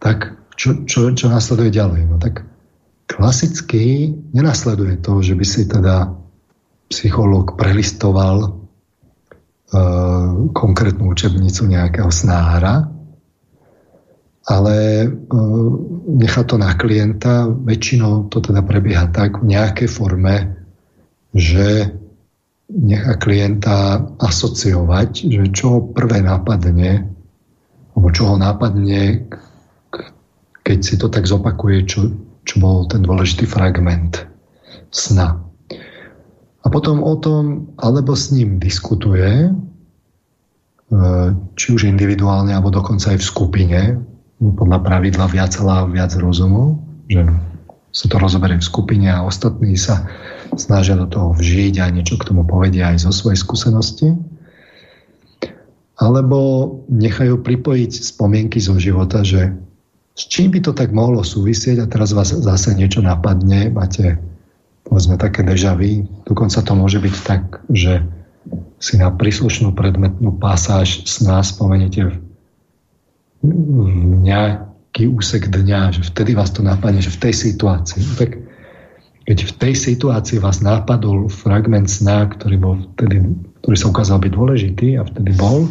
[0.00, 2.02] Tak čo, čo, čo následuje ďalej?
[2.08, 2.44] No tak
[3.06, 6.16] klasicky nenasleduje to, že by si teda
[6.90, 8.50] psychológ prelistoval e,
[10.50, 12.90] konkrétnu učebnicu nejakého snára,
[14.50, 15.70] ale uh,
[16.10, 17.46] nechá to na klienta.
[17.46, 20.66] Väčšinou to teda prebieha tak v nejakej forme,
[21.30, 21.94] že
[22.70, 27.10] nechá klienta asociovať, že čo ho prvé napadne,
[27.94, 29.30] alebo čo ho napadne,
[30.70, 32.14] keď si to tak zopakuje, čo,
[32.46, 34.22] čo bol ten dôležitý fragment
[34.94, 35.42] sna.
[36.62, 39.52] A potom o tom, alebo s ním diskutuje, e,
[41.58, 43.80] či už individuálne, alebo dokonca aj v skupine,
[44.38, 46.78] podľa pravidla viac a viac rozumu,
[47.10, 47.26] že
[47.90, 50.06] sa to rozoberie v skupine a ostatní sa
[50.54, 54.14] snažia do toho vžiť a niečo k tomu povedia aj zo svojej skúsenosti.
[55.98, 56.38] Alebo
[56.86, 59.58] nechajú pripojiť spomienky zo života, že
[60.14, 64.18] s čím by to tak mohlo súvisieť a teraz vás zase niečo napadne, máte
[64.84, 68.02] povedzme také dežavy, dokonca to môže byť tak, že
[68.80, 72.10] si na príslušnú predmetnú pasáž s nás spomeniete
[74.24, 78.00] nejaký úsek dňa, že vtedy vás to napadne, že v tej situácii.
[78.02, 78.30] No tak
[79.28, 83.22] keď v tej situácii vás napadol fragment sna, ktorý, bol vtedy,
[83.62, 85.70] ktorý sa ukázal byť dôležitý a vtedy bol,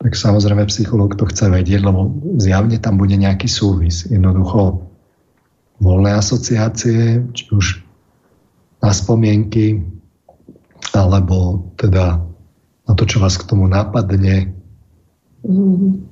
[0.00, 2.08] tak samozrejme psychológ to chce vedieť, lebo
[2.40, 4.08] zjavne tam bude nejaký súvis.
[4.08, 4.88] Jednoducho
[5.76, 7.84] voľné asociácie, či už
[8.80, 9.84] na spomienky,
[10.96, 12.16] alebo teda
[12.88, 14.56] na to, čo vás k tomu napadne,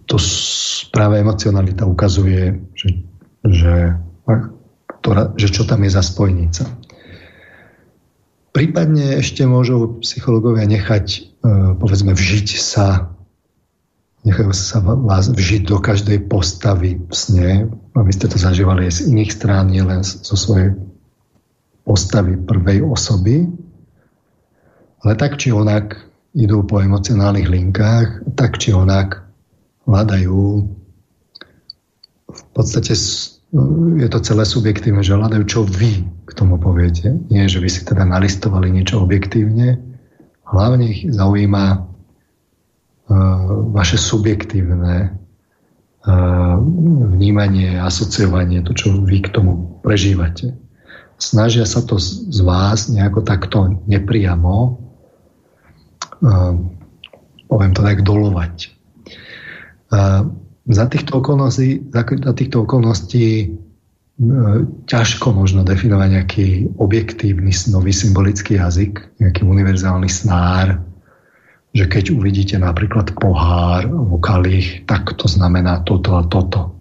[0.05, 0.17] to
[0.93, 2.89] práve emocionalita ukazuje, že,
[3.45, 3.97] že,
[5.01, 6.65] ktorá, že čo tam je za spojnica.
[8.53, 11.21] Prípadne ešte môžu psychológovia nechať, e,
[11.77, 13.13] povedzme, vžiť sa
[14.27, 17.51] nechajú sa vás vžiť do každej postavy v sne.
[17.95, 20.75] A vy ste to zažívali aj z iných strán, nielen zo svojej
[21.87, 23.47] postavy prvej osoby.
[25.07, 25.95] Ale tak či onak
[26.35, 29.23] idú po emocionálnych linkách, tak či onak
[29.89, 30.43] hľadajú
[32.29, 32.93] v podstate
[33.97, 37.17] je to celé subjektívne, že hľadajú, čo vy k tomu poviete.
[37.33, 39.81] Nie, že vy si teda nalistovali niečo objektívne.
[40.45, 41.89] Hlavne ich zaujíma
[43.73, 45.17] vaše subjektívne
[47.13, 50.57] vnímanie, asociovanie, to, čo vy k tomu prežívate.
[51.19, 54.79] Snažia sa to z vás nejako takto nepriamo
[57.49, 58.55] poviem to tak, dolovať.
[60.69, 63.47] Za týchto okolností, za týchto okolností e,
[64.85, 70.85] ťažko možno definovať nejaký objektívny nový symbolický jazyk, nejaký univerzálny snár,
[71.73, 76.75] že keď uvidíte napríklad pohár alebo kalich, tak to znamená toto a toto.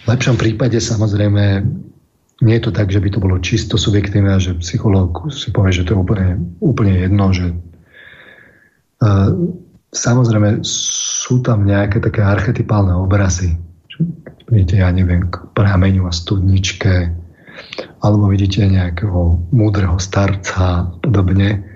[0.00, 1.44] V lepšom prípade samozrejme
[2.40, 5.84] nie je to tak, že by to bolo čisto subjektívne že psychológ si povie, že
[5.84, 6.28] to je úplne,
[6.64, 7.52] úplne jedno, že
[9.04, 9.28] uh,
[9.90, 13.58] Samozrejme, sú tam nejaké také archetypálne obrazy.
[14.46, 17.10] Vidíte, ja neviem, k prameňu a studničke,
[17.98, 21.69] alebo vidíte nejakého múdreho starca a podobne.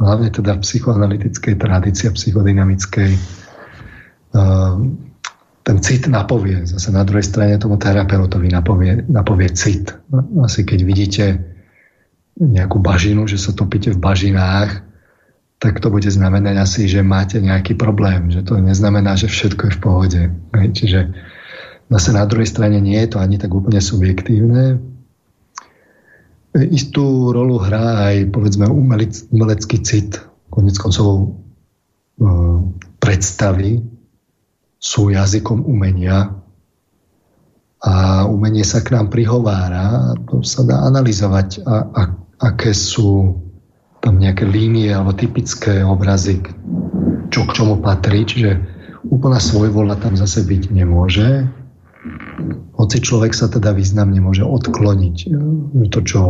[0.00, 3.10] Hlavne teda psychoanalytickej tradícii a psychodynamickej
[4.32, 4.78] ehm,
[5.60, 6.64] ten cit napovie.
[6.64, 9.92] Zase na druhej strane tomu terapeutovi napovie, napovie cit.
[10.40, 11.24] Asi keď vidíte
[12.40, 14.82] nejakú bažinu, že sa topíte v bažinách,
[15.60, 19.76] tak to bude znamenať asi, že máte nejaký problém, že to neznamená, že všetko je
[19.76, 20.20] v pohode.
[20.56, 21.12] Čiže
[21.92, 24.80] zase na druhej strane nie je to ani tak úplne subjektívne.
[26.50, 30.18] Istú rolu hrá aj povedzme umelec, umelecký cit.
[30.50, 31.26] Konec koncov e,
[32.98, 33.78] predstavy
[34.82, 36.34] sú jazykom umenia
[37.80, 40.18] a umenie sa k nám prihovára.
[40.26, 42.02] To sa dá analyzovať, a, a,
[42.42, 43.38] aké sú
[44.02, 46.42] tam nejaké línie alebo typické obrazy,
[47.30, 48.58] čo k čomu patrí, čiže
[49.06, 51.46] úplná svojvola tam zase byť nemôže.
[52.76, 55.16] Hoci človek sa teda významne môže odkloniť.
[55.92, 56.20] To, čo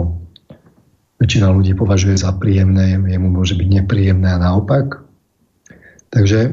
[1.23, 5.07] väčšina ľudí považuje za príjemné, jemu môže byť nepríjemné a naopak.
[6.11, 6.51] Takže e,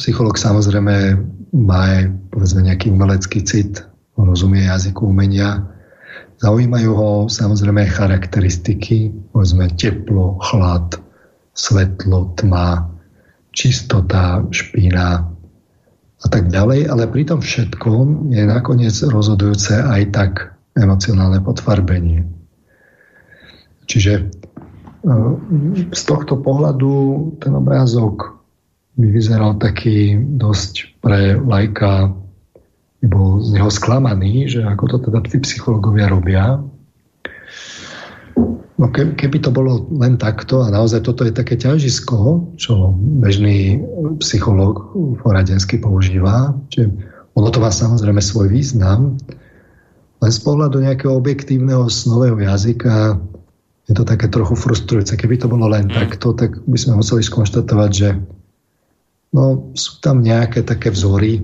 [0.00, 1.20] psycholog samozrejme
[1.52, 2.00] má aj
[2.32, 3.84] povedzme nejaký umelecký cit,
[4.16, 5.68] rozumie jazyku umenia,
[6.38, 10.94] Zaujímajú ho samozrejme charakteristiky, povedzme teplo, chlad,
[11.50, 12.86] svetlo, tma,
[13.50, 15.26] čistota, špína
[16.18, 20.32] a tak ďalej, ale pri tom všetkom je nakoniec rozhodujúce aj tak
[20.74, 22.26] emocionálne potfarbenie.
[23.86, 24.22] Čiže e,
[25.94, 26.92] z tohto pohľadu
[27.38, 28.38] ten obrázok
[28.98, 32.18] by vyzeral taký dosť pre lajka
[32.98, 36.58] bol z neho sklamaný, že ako to teda tí psychológovia robia.
[38.78, 43.82] No ke, keby to bolo len takto a naozaj toto je také ťažisko, čo bežný
[44.22, 46.94] psychológ poradenský používa, čiže
[47.34, 49.18] ono to má samozrejme svoj význam,
[50.18, 53.18] len z pohľadu nejakého objektívneho snového jazyka
[53.86, 55.14] je to také trochu frustrujúce.
[55.14, 55.94] Keby to bolo len mm.
[55.94, 58.08] takto, tak by sme museli skonštatovať, že
[59.32, 61.40] no, sú tam nejaké také vzory,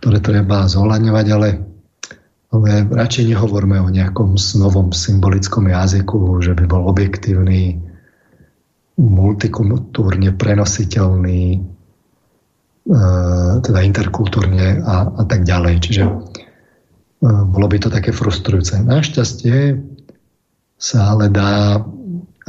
[0.00, 1.48] ktoré treba zohľadňovať, ale,
[2.52, 7.80] ale radšej nehovorme o nejakom novom symbolickom jazyku, že by bol objektívny,
[9.00, 11.60] multikultúrne prenositeľný, e,
[13.64, 15.74] teda interkultúrne a, a tak ďalej.
[15.80, 16.12] Čiže e,
[17.24, 18.84] bolo by to také frustrujúce.
[18.84, 19.80] Našťastie
[20.76, 21.80] sa ale dá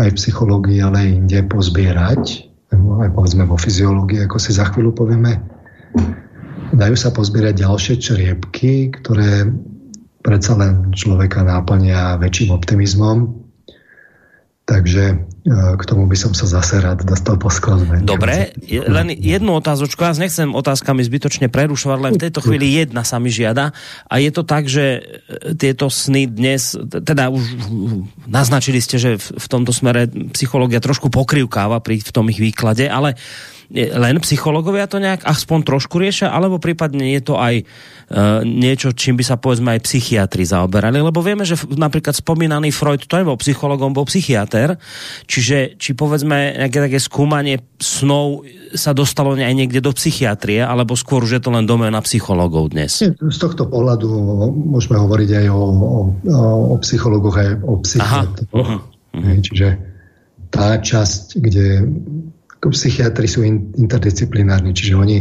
[0.04, 2.24] aj v psychológii, ale aj inde pozbierať,
[2.76, 5.38] aj povedzme vo fyziológii, ako si za chvíľu povieme,
[6.74, 9.48] dajú sa pozbierať ďalšie čriepky, ktoré
[10.24, 13.44] predsa len človeka náplnia väčším optimizmom.
[14.64, 15.16] Takže e,
[15.76, 18.00] k tomu by som sa zase rád dostal po skladbe.
[18.00, 23.20] Dobre, len jednu otázočku, ja nechcem otázkami zbytočne prerušovať, len v tejto chvíli jedna sa
[23.20, 23.76] mi žiada
[24.08, 27.44] a je to tak, že e, tieto sny dnes, teda už
[28.24, 33.20] naznačili ste, že v tomto smere psychológia trošku pokrivkáva pri v tom ich výklade, ale
[33.74, 37.64] len psychológovia to nejak aspoň trošku riešia, alebo prípadne je to aj e,
[38.46, 43.18] niečo, čím by sa povedzme aj psychiatri zaoberali, lebo vieme, že napríklad spomínaný Freud to
[43.18, 44.78] nebol psychologom, bol psychiatr,
[45.26, 48.46] čiže či povedzme nejaké také skúmanie snov
[48.78, 53.02] sa dostalo aj niekde do psychiatrie, alebo skôr už je to len doména psychológov dnes?
[53.02, 54.06] Z tohto pohľadu
[54.54, 56.00] môžeme hovoriť aj o, o,
[56.74, 58.86] o psychologoch, aj o psychiatroch.
[59.14, 59.68] Čiže
[60.54, 61.68] tá časť, kde
[62.72, 63.44] psychiatri sú
[63.76, 65.18] interdisciplinárni, čiže oni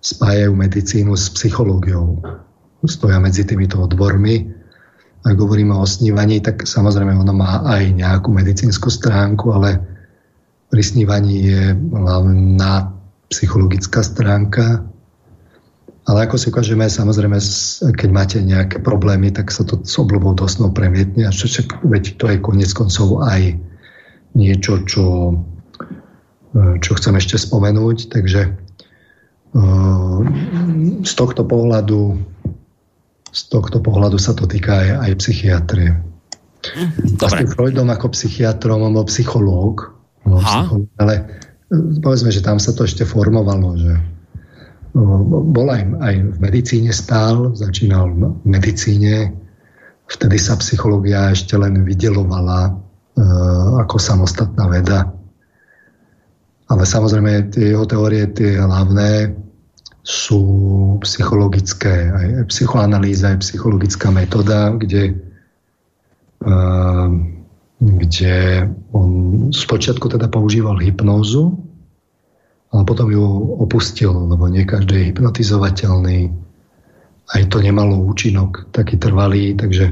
[0.00, 2.22] spájajú medicínu s psychológiou.
[2.86, 4.48] Stoja medzi týmito odbormi.
[5.20, 9.76] Ak hovoríme o snívaní, tak samozrejme ono má aj nejakú medicínsku stránku, ale
[10.72, 12.88] pri snívaní je hlavná
[13.28, 14.86] psychologická stránka.
[16.08, 17.36] Ale ako si ukážeme, samozrejme,
[17.92, 21.28] keď máte nejaké problémy, tak sa to s obľubou dosnou premietne.
[21.28, 21.46] A čo,
[21.84, 23.60] veď to je konec koncov aj
[24.32, 25.36] niečo, čo
[26.54, 28.10] čo chcem ešte spomenúť.
[28.10, 28.50] Takže e,
[31.06, 32.18] z tohto pohľadu
[33.30, 35.90] z tohto pohľadu sa to týka aj, aj psychiatrie.
[37.14, 39.94] Vlastne Freudom ako psychiatrom, on bol psychológ,
[40.26, 41.14] bol psychológ, ale
[41.70, 43.94] e, povedzme, že tam sa to ešte formovalo, že
[44.90, 49.30] bol aj, aj v medicíne stál, začínal v medicíne,
[50.10, 52.74] vtedy sa psychológia ešte len vydelovala
[53.78, 55.19] ako samostatná veda
[56.70, 59.34] ale samozrejme tie jeho teórie, tie hlavné,
[60.00, 60.42] sú
[61.04, 62.08] psychologické.
[62.08, 65.18] Aj psychoanalýza je psychologická metóda, kde,
[66.46, 67.08] uh,
[67.78, 68.64] kde
[68.96, 69.08] on
[69.52, 71.52] spočiatku teda používal hypnózu,
[72.70, 73.24] ale potom ju
[73.60, 76.32] opustil, lebo nie každý je hypnotizovateľný.
[77.30, 79.90] Aj to nemalo účinok taký trvalý, takže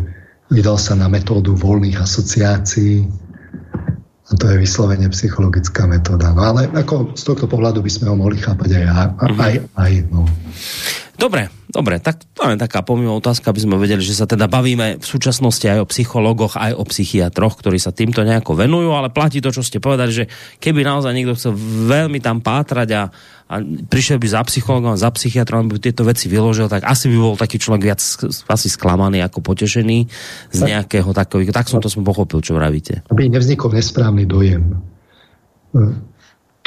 [0.49, 3.05] vydal sa na metódu voľných asociácií,
[4.29, 6.37] a to je vyslovene psychologická metóda.
[6.37, 9.93] No ale ako z tohto pohľadu by sme ho mohli chápať aj, aj, aj, aj
[10.13, 10.29] no.
[11.19, 15.03] Dobre, dobre, tak to je taká pomimo otázka, aby sme vedeli, že sa teda bavíme
[15.03, 19.43] v súčasnosti aj o psychologoch, aj o psychiatroch, ktorí sa týmto nejako venujú, ale platí
[19.43, 20.25] to, čo ste povedali, že
[20.63, 21.59] keby naozaj niekto chcel
[21.91, 23.03] veľmi tam pátrať a,
[23.49, 27.35] a prišiel by za psychologom, za psychiatrom, aby tieto veci vyložil, tak asi by bol
[27.35, 28.01] taký človek viac
[28.49, 30.05] asi sklamaný ako potešený
[30.53, 31.51] z nejakého takového.
[31.51, 33.09] Tak som to som pochopil, čo vravíte.
[33.09, 34.77] Aby nevznikol nesprávny dojem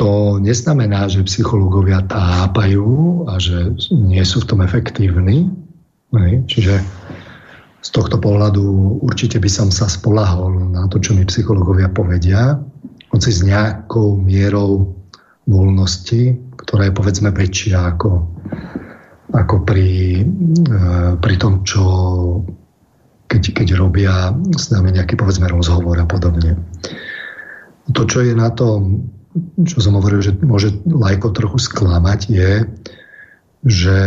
[0.02, 5.46] to neznamená, že psychológovia tápajú a že nie sú v tom efektívni.
[6.50, 6.82] Čiže
[7.82, 12.58] z tohto pohľadu určite by som sa spolahol na to, čo mi psychológovia povedia,
[13.14, 14.96] hoci s nejakou mierou
[15.46, 18.10] voľnosti, ktorá je povedzme väčšia ako,
[19.34, 20.84] ako pri, e,
[21.18, 21.84] pri tom, čo
[23.26, 26.60] keď, keď robia s nami nejaký povedzme rozhovor a podobne.
[27.92, 29.08] To, čo je na tom
[29.64, 32.52] čo som hovoril, že môže lajko trochu sklamať, je,
[33.64, 33.98] že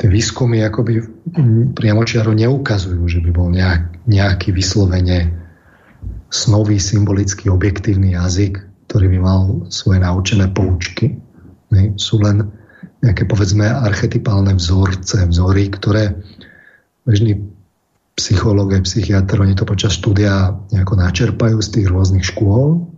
[0.00, 1.04] tie výskumy akoby
[1.76, 5.36] priamočiaro neukazujú, že by bol nejak, nejaký vyslovene
[6.32, 11.14] snový, symbolický, objektívny jazyk, ktorý by mal svoje naučené poučky.
[11.70, 11.94] Ne?
[11.94, 12.50] Sú len
[13.00, 16.18] nejaké, povedzme, archetypálne vzorce, vzory, ktoré
[17.06, 17.38] bežný
[18.18, 22.90] psychológ a psychiatr, oni to počas štúdia nejako načerpajú z tých rôznych škôl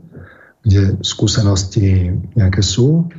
[0.63, 3.11] kde skúsenosti nejaké sú.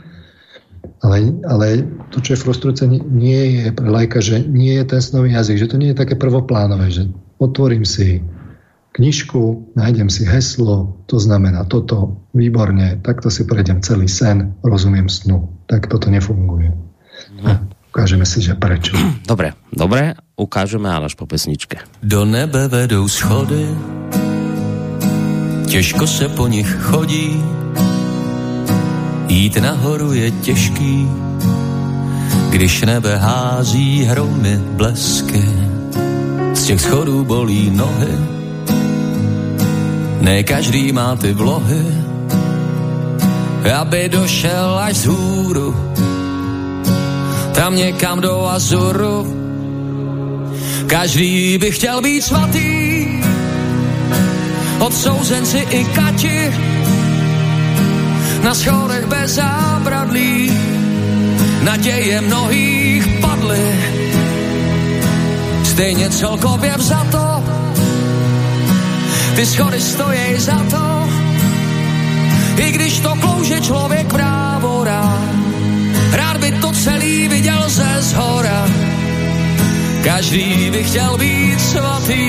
[1.03, 5.35] Ale, ale to, čo je frustrujúce, nie je pre lajka, že nie je ten snový
[5.35, 7.07] jazyk, že to nie je také prvoplánové, že
[7.39, 8.23] otvorím si
[8.93, 15.49] knižku, nájdem si heslo, to znamená toto, výborne, takto si prejdem celý sen, rozumiem snu.
[15.65, 16.69] Tak toto nefunguje.
[17.41, 17.57] No.
[17.93, 18.97] Ukážeme si, že prečo.
[19.29, 21.77] Dobre, dobre, ukážeme ale až po pesničke.
[22.01, 23.69] Do nebe vedou schody,
[25.69, 27.37] těžko se po nich chodí,
[29.29, 31.05] jít nahoru je těžký,
[32.49, 35.45] když nebe hází hromy blesky.
[36.53, 38.32] Z těch schodů bolí nohy,
[40.21, 41.85] ne každý má ty vlohy,
[43.79, 45.75] aby došel až z hůru,
[47.53, 49.43] tam někam do Azuru.
[50.87, 53.07] Každý by chtěl být svatý,
[54.79, 56.53] odsouzenci i kati
[58.43, 60.51] na schodech bez zábradlí.
[61.63, 63.75] Naděje mnohých padly
[65.63, 67.32] stejně celkově vzato
[69.35, 70.93] ty schody stojí za to
[72.57, 75.33] i když to klouže člověk právo rád.
[76.43, 78.67] By to celý viděl ze zhora.
[80.03, 82.25] Každý by chtěl být svatý.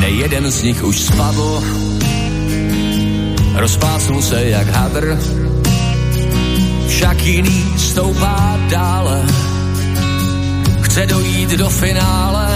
[0.00, 1.62] Nejeden z nich už spadl,
[3.54, 5.18] rozpásnul se jak hadr,
[6.88, 9.26] však jiný stoupá dále,
[10.96, 12.48] chce dojít do finále.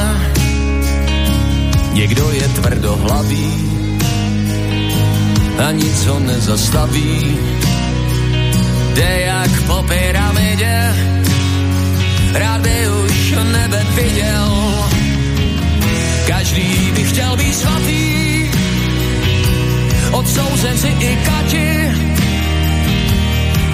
[1.92, 3.52] Někdo je tvrdohlavý
[5.66, 7.38] a nic ho nezastaví.
[8.94, 10.94] Jde jak po pyramidě,
[12.32, 14.74] rád by už nebe viděl,
[16.26, 18.50] Každý by chtěl být svatý,
[20.10, 21.92] odsouzenci i kati,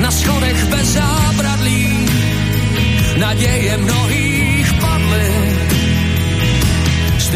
[0.01, 2.09] na schodech bez zábradlí,
[3.18, 4.26] naděje mnohých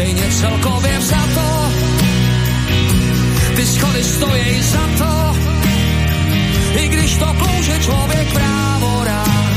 [0.01, 1.71] stejně celkově vzato,
[3.55, 5.37] ty schody stojí za to,
[6.73, 9.53] i když to klouže člověk právo rád,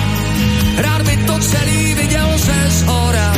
[0.77, 3.35] rád by to celý viděl ze zhora.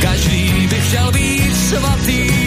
[0.00, 2.45] Každý by chtěl být svatý.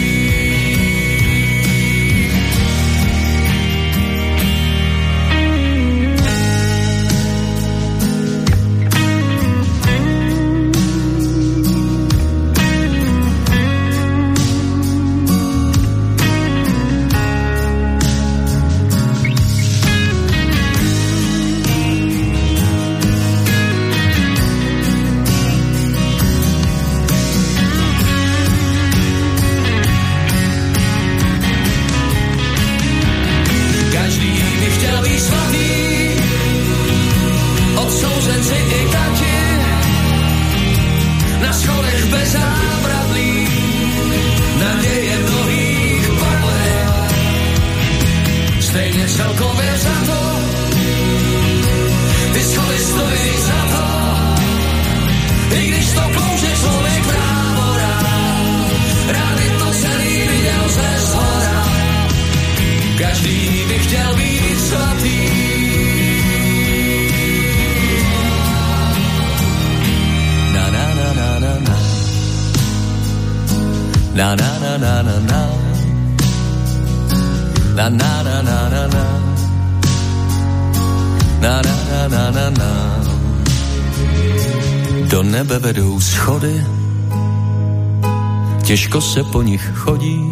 [89.10, 90.22] Se po nich chodí,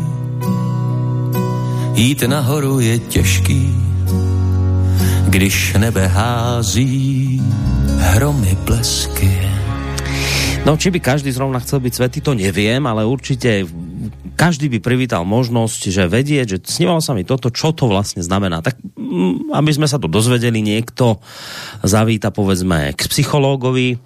[1.95, 3.75] jít nahoru je těžký,
[5.27, 7.43] když nebe hází
[7.99, 9.35] hromy blesky.
[10.63, 13.67] No, či by každý zrovna chcel byť svetý, to neviem, ale určite
[14.39, 18.63] každý by privítal možnosť, že vedieť, že snívalo sa mi toto, čo to vlastne znamená.
[18.63, 21.19] Tak mm, aby sme sa to dozvedeli, niekto
[21.83, 23.99] zavíta povedzme k psychológovi,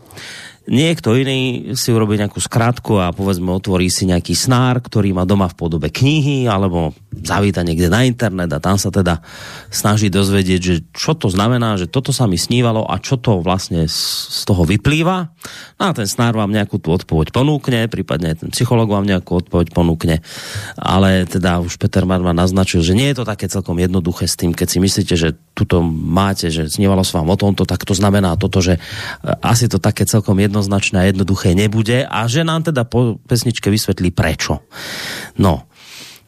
[0.62, 5.50] Niekto iný si urobí nejakú skratku a povedzme otvorí si nejaký snár, ktorý má doma
[5.50, 9.18] v podobe knihy alebo zavíta niekde na internet a tam sa teda
[9.74, 13.90] snaží dozvedieť, že čo to znamená, že toto sa mi snívalo a čo to vlastne
[13.90, 15.31] z toho vyplýva.
[15.78, 19.74] No a ten snár vám nejakú tú odpoveď ponúkne, prípadne ten psycholog vám nejakú odpoveď
[19.74, 20.22] ponúkne.
[20.78, 24.54] Ale teda už Peter Marman naznačil, že nie je to také celkom jednoduché s tým,
[24.54, 28.38] keď si myslíte, že tuto máte, že snívalo sa vám o tomto, tak to znamená
[28.38, 28.78] toto, že
[29.42, 34.14] asi to také celkom jednoznačné a jednoduché nebude a že nám teda po pesničke vysvetlí
[34.14, 34.64] prečo.
[35.36, 35.66] No,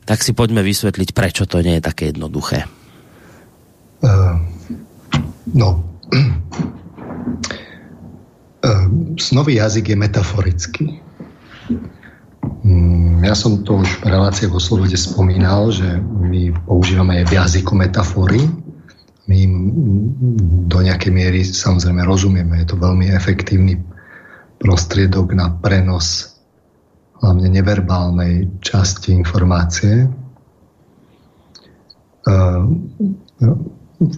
[0.04, 2.68] tak si poďme vysvetliť, prečo to nie je také jednoduché.
[4.04, 4.36] Uh,
[5.56, 5.80] no,
[9.20, 10.86] snový jazyk je metaforický.
[12.64, 17.72] Um, ja som to už v reláciách o slobode spomínal, že my používame v jazyku
[17.76, 18.40] metafory,
[19.24, 19.54] my im
[20.68, 22.60] do nejakej miery samozrejme rozumieme.
[22.60, 23.80] Je to veľmi efektívny
[24.60, 26.36] prostriedok na prenos
[27.24, 30.04] hlavne neverbálnej časti informácie.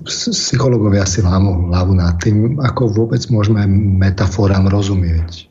[0.06, 5.48] Psychológovia si lámu hlavu nad tým, ako vôbec môžeme metaforám rozumieť.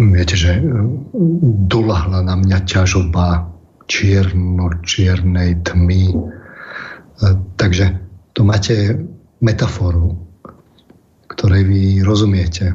[0.00, 0.64] Viete, že
[1.68, 3.52] dolahla na mňa ťažoba
[3.90, 6.16] čierno-čiernej tmy,
[7.56, 8.00] Takže
[8.32, 8.96] tu máte
[9.44, 10.16] metaforu,
[11.28, 12.72] ktorej vy rozumiete.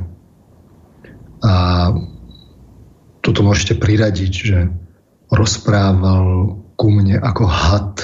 [1.41, 1.53] A
[3.25, 4.69] tuto môžete priradiť, že
[5.33, 7.97] rozprával ku mne ako had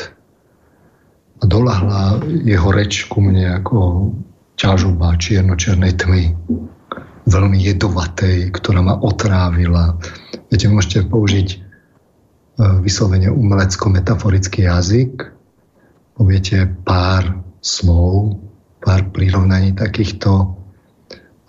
[1.38, 4.10] a dolahla jeho reč ku mne ako
[4.58, 6.24] ťažoba čierno-čiernej tmy
[7.30, 10.02] veľmi jedovatej, ktorá ma otrávila.
[10.50, 11.58] Viete, môžete použiť e,
[12.82, 15.30] vyslovene umelecko-metaforický jazyk
[16.22, 18.38] poviete pár slov,
[18.78, 20.54] pár prirovnaní takýchto,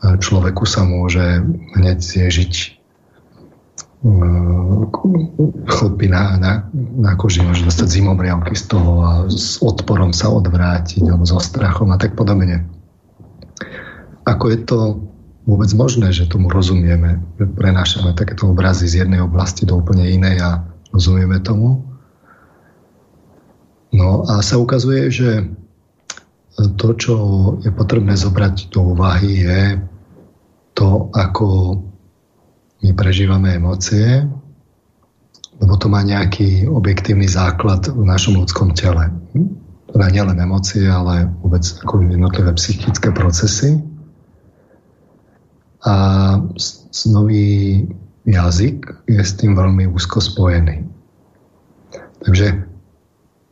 [0.03, 1.45] človeku sa môže
[1.79, 2.82] hneď zježiť
[5.71, 6.35] chlpy na,
[6.75, 11.95] na, koži, môže dostať zimobriavky z toho a s odporom sa odvrátiť alebo so strachom
[11.95, 12.67] a tak podobne.
[14.27, 14.79] Ako je to
[15.47, 20.43] vôbec možné, že tomu rozumieme, že prenášame takéto obrazy z jednej oblasti do úplne inej
[20.43, 20.51] a
[20.91, 21.87] rozumieme tomu?
[23.95, 25.47] No a sa ukazuje, že
[26.75, 27.15] to, čo
[27.63, 29.63] je potrebné zobrať do úvahy, je
[30.75, 31.79] to, ako
[32.83, 34.27] my prežívame emócie,
[35.63, 39.15] lebo to má nejaký objektívny základ v našom ľudskom tele.
[39.93, 43.79] Teda nielen emócie, ale vôbec ako jednotlivé psychické procesy.
[45.87, 45.95] A
[46.91, 47.87] snový
[48.27, 50.87] jazyk je s tým veľmi úzko spojený.
[52.23, 52.67] Takže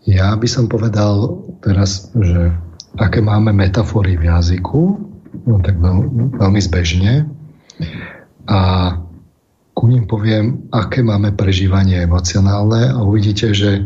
[0.06, 2.54] ja by som povedal teraz, že
[2.98, 4.82] aké máme metafory v jazyku,
[5.46, 5.96] no tak veľ,
[6.38, 7.26] veľmi zbežne.
[8.50, 8.58] A
[9.80, 13.80] ku ním poviem, aké máme prežívanie emocionálne a uvidíte, že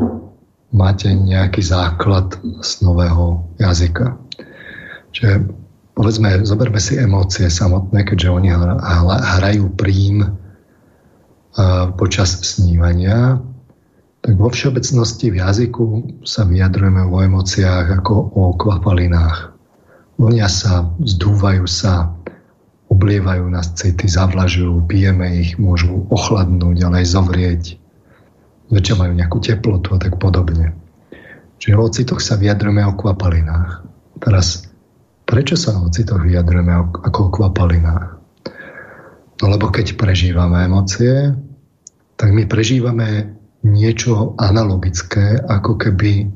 [0.75, 2.35] máte nejaký základ
[2.67, 4.19] z nového jazyka.
[5.15, 5.47] Čiže
[5.95, 8.51] povedzme, zoberme si emócie samotné, keďže oni
[9.39, 10.27] hrajú prím
[11.95, 13.39] počas snívania
[14.25, 15.85] tak vo všeobecnosti v jazyku
[16.25, 19.53] sa vyjadrujeme o emóciách ako o kvapalinách.
[20.17, 22.09] Vlnia sa, zdúvajú sa,
[22.95, 27.63] oblievajú nás city, zavlažujú, pijeme ich, môžu ochladnúť, ale aj zovrieť.
[28.71, 30.73] Zväčša majú nejakú teplotu a tak podobne.
[31.59, 33.83] Čiže o citoch sa vyjadrujeme o kvapalinách.
[34.23, 34.71] Teraz,
[35.27, 36.73] prečo sa o citoch vyjadrujeme
[37.03, 38.07] ako o kvapalinách?
[39.43, 41.35] No lebo keď prežívame emócie,
[42.15, 43.35] tak my prežívame
[43.67, 46.31] niečo analogické, ako keby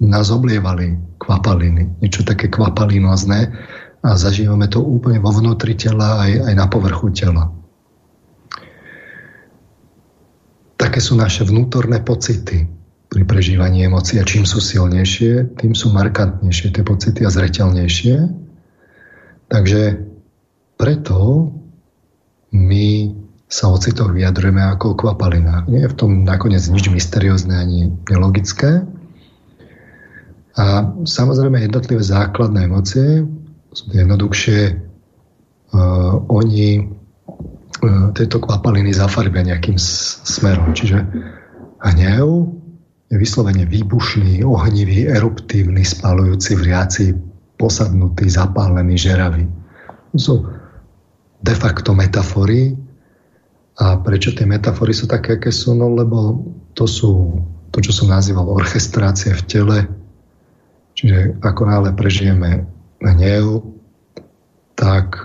[0.00, 3.50] nás oblievali kvapaliny, niečo také kvapalinozné
[4.06, 7.50] a zažívame to úplne vo vnútri tela aj, aj na povrchu tela.
[10.78, 12.70] Také sú naše vnútorné pocity
[13.10, 18.16] pri prežívaní emócií a čím sú silnejšie, tým sú markantnejšie tie pocity a zreteľnejšie.
[19.50, 19.82] Takže
[20.78, 21.50] preto
[22.54, 22.86] my
[23.46, 25.70] sa o citoch vyjadrujeme ako o kvapalinách.
[25.70, 28.86] Nie je v tom nakoniec nič mysteriózne ani nelogické.
[30.56, 33.22] A samozrejme jednotlivé základné emócie
[33.92, 34.60] jednoduchšie.
[35.74, 39.76] Uh, oni uh, tieto kvapaliny zafarbia nejakým
[40.24, 40.72] smerom.
[40.72, 41.04] Čiže
[41.82, 42.28] hnev
[43.06, 47.04] je vyslovene výbušný, ohnivý, eruptívny, spalujúci, vriaci,
[47.60, 49.46] posadnutý, zapálený, žeravý.
[50.16, 50.48] Sú
[51.42, 52.74] de facto metafory.
[53.76, 55.76] A prečo tie metafory sú také, aké sú?
[55.76, 56.40] No lebo
[56.72, 59.78] to sú to, čo som nazýval orchestrácie v tele,
[60.96, 62.64] Čiže ako náhle prežijeme
[63.00, 63.64] hnev,
[64.76, 65.24] tak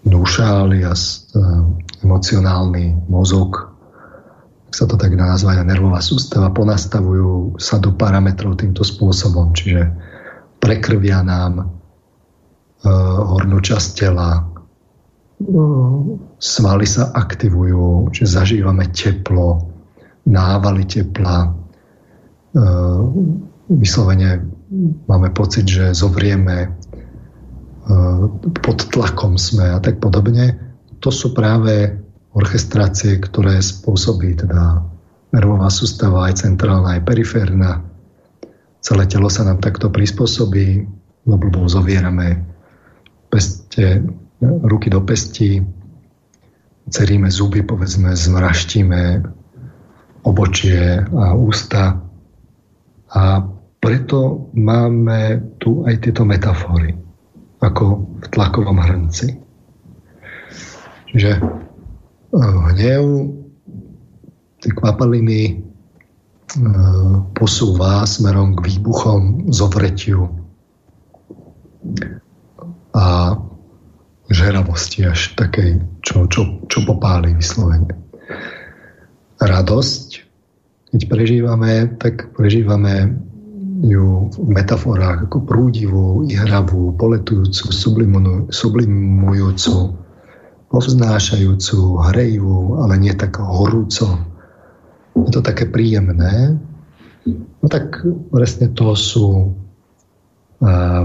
[0.00, 1.66] duša alias uh,
[2.02, 3.70] emocionálny mozog,
[4.70, 9.90] ak sa to tak nazva, nervová sústava, ponastavujú sa do parametrov týmto spôsobom, čiže
[10.62, 11.68] prekrvia nám uh,
[13.36, 14.46] hornú časť tela,
[16.36, 19.72] svaly sa aktivujú, že zažívame teplo,
[20.28, 21.60] návaly tepla,
[22.50, 23.00] Eh,
[23.70, 24.42] vyslovene
[25.06, 28.20] máme pocit, že zovrieme, eh,
[28.62, 30.56] pod tlakom sme a tak podobne.
[31.02, 31.98] To sú práve
[32.30, 34.86] orchestrácie, ktoré spôsobí teda
[35.34, 37.82] nervová sústava, aj centrálna, aj periférna.
[38.80, 40.86] Celé telo sa nám takto prispôsobí,
[41.26, 42.46] lebo zovierame
[43.30, 44.02] peste,
[44.40, 45.62] ruky do pesti,
[46.90, 49.22] ceríme zuby, povedzme, zmraštíme
[50.26, 52.02] obočie a ústa
[53.10, 53.22] a
[53.80, 56.92] preto máme tu aj tieto metafory,
[57.64, 57.84] ako
[58.20, 59.28] v tlakovom hrnci.
[61.10, 63.04] Čiže eh, hnev,
[64.60, 65.58] tie kvapaliny eh,
[67.32, 70.28] posúva smerom k výbuchom, zovretiu
[72.92, 73.32] a
[74.28, 77.96] žeravosti až takej, čo, čo, čo popáli vyslovene.
[79.40, 80.30] Radosť
[80.90, 83.14] keď prežívame, tak prežívame
[83.80, 87.72] ju v metaforách ako prúdivú, ihravú, poletujúcu,
[88.52, 89.76] sublimujúcu,
[90.68, 91.78] povznášajúcu,
[92.12, 94.20] hrejivú, ale nie tak horúco.
[95.16, 96.60] Je to také príjemné.
[97.60, 99.56] No tak presne to sú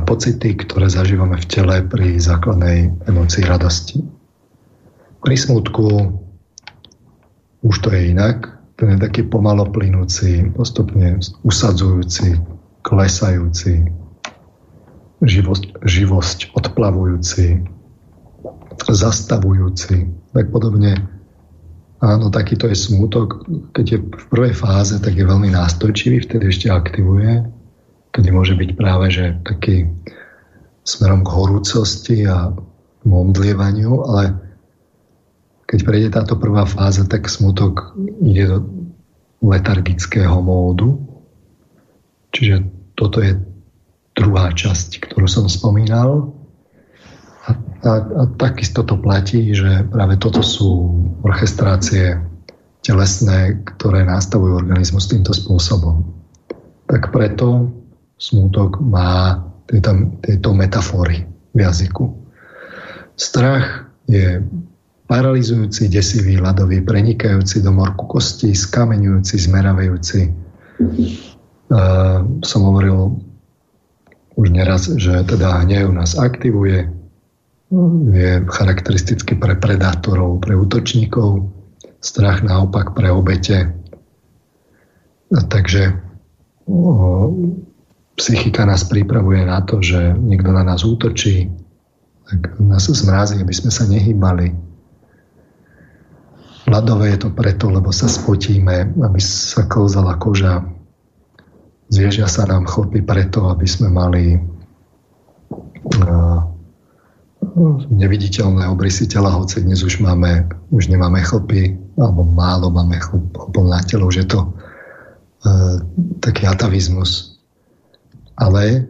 [0.03, 4.03] pocity, ktoré zažívame v tele pri základnej emocii radosti.
[5.23, 6.11] Pri smutku
[7.65, 11.15] už to je inak ten je taký pomalo plynúci, postupne
[11.47, 12.35] usadzujúci,
[12.85, 13.89] klesajúci,
[15.25, 17.65] živosť, živosť odplavujúci,
[18.85, 19.95] zastavujúci,
[20.37, 21.01] tak podobne.
[22.05, 23.49] Áno, takýto je smútok.
[23.73, 27.41] Keď je v prvej fáze, tak je veľmi nástojčivý, vtedy ešte aktivuje,
[28.13, 29.89] kedy môže byť práve, že taký
[30.85, 32.53] smerom k horúcosti a
[33.01, 34.37] momdlievaniu, ale
[35.65, 38.57] keď prejde táto prvá fáza, tak smutok ide do
[39.41, 41.01] letargického módu.
[42.29, 43.37] Čiže toto je
[44.15, 46.31] druhá časť, ktorú som spomínal.
[47.45, 47.53] A,
[47.85, 52.17] a, a takisto to platí, že práve toto sú orchestrácie
[52.81, 56.05] telesné, ktoré nastavujú organizmus týmto spôsobom.
[56.89, 57.69] Tak preto
[58.17, 62.05] smútok má tieto, tieto metafory v jazyku.
[63.17, 64.41] Strach je
[65.05, 70.21] paralizujúci, desivý, ľadový, prenikajúci do morku kosti, skameňujúci, zmeravajúci.
[72.45, 73.17] Som hovoril
[74.35, 76.91] už neraz, že teda hnev nás aktivuje,
[78.13, 81.49] je charakteristický pre predátorov, pre útočníkov,
[82.03, 83.73] strach naopak pre obete.
[85.33, 85.89] Takže
[86.69, 87.27] uh,
[88.13, 91.49] psychika nás pripravuje na to, že niekto na nás útočí,
[92.29, 94.53] tak nás zmrazí, aby sme sa nehýbali
[96.65, 100.65] Ľadové je to preto, lebo sa spotíme, aby sa klzala koža.
[101.89, 104.23] Zježia sa nám chlpy preto, aby sme mali
[106.01, 106.39] uh,
[107.93, 113.79] neviditeľné obrysy tela, hoci dnes už máme, už nemáme chlpy, alebo málo máme chlpov na
[113.85, 115.77] telo, už je to uh,
[116.19, 117.39] taký atavizmus.
[118.35, 118.89] Ale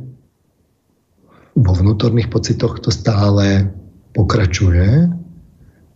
[1.54, 3.70] vo vnútorných pocitoch to stále
[4.16, 5.12] pokračuje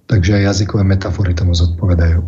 [0.10, 2.26] Takže aj jazykové metafory tomu zodpovedajú.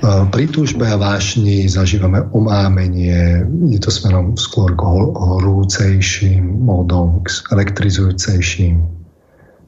[0.00, 8.80] Pri túžbe a vášni zažívame omámenie, je to smerom skôr k horúcejším módom, k elektrizujúcejším.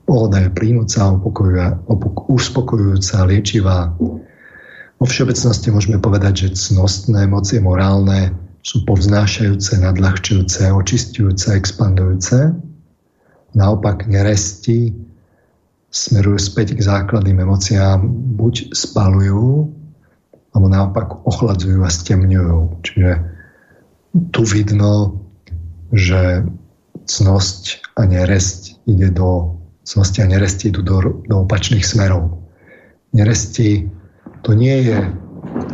[0.08, 1.12] Pohoda je plínúca,
[2.32, 3.92] uspokojujúca, liečivá.
[4.96, 8.32] Vo všeobecnosti môžeme povedať, že cnostné emócie, morálne,
[8.64, 12.56] sú povznášajúce, nadľahčujúce, očistujúce, expandujúce.
[13.52, 14.96] Naopak neresti
[15.92, 18.00] smerujú späť k základným emóciám,
[18.32, 19.81] buď spalujú,
[20.52, 22.84] alebo naopak ochladzujú a stemňujú.
[22.84, 23.10] Čiže
[24.32, 25.20] tu vidno,
[25.92, 26.44] že
[27.08, 30.96] cnosť a neresť ide do cnosti a neresti idú do,
[31.26, 32.38] do opačných smerov.
[33.12, 33.90] Neresti
[34.46, 34.98] to nie je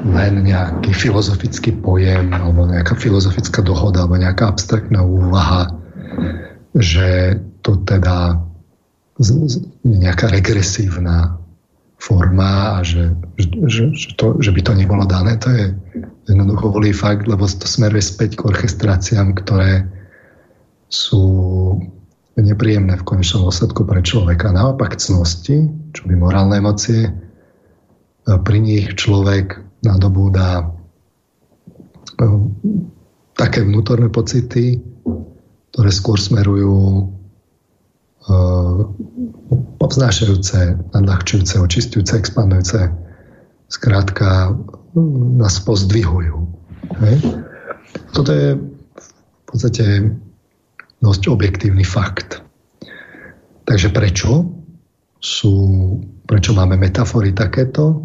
[0.09, 5.69] len nejaký filozofický pojem alebo nejaká filozofická dohoda alebo nejaká abstraktná úvaha,
[6.75, 8.39] že to teda
[9.83, 11.38] nejaká regresívna
[11.99, 13.11] forma a že,
[13.67, 15.75] že, že, to, že by to nebolo dané, to je
[16.31, 19.83] jednoducho volý fakt, lebo to smeruje späť k orchestráciám, ktoré
[20.87, 21.27] sú
[22.39, 24.55] nepríjemné v konečnom dôsledku pre človeka.
[24.55, 27.11] Naopak cnosti, čo by morálne emócie,
[28.23, 30.71] pri nich človek nadobúda
[33.35, 34.79] také vnútorné pocity,
[35.75, 37.11] ktoré skôr smerujú
[38.29, 38.77] Eh,
[39.81, 42.93] povznášajúce, nadľahčujúce, očistujúce, expandujúce.
[43.73, 44.53] Skrátka
[45.41, 46.37] nás pozdvihujú.
[47.09, 47.17] Hej?
[48.13, 49.85] Toto je v podstate
[51.01, 52.45] dosť objektívny fakt.
[53.65, 54.45] Takže prečo
[55.25, 55.57] sú,
[56.29, 58.05] prečo máme metafory takéto?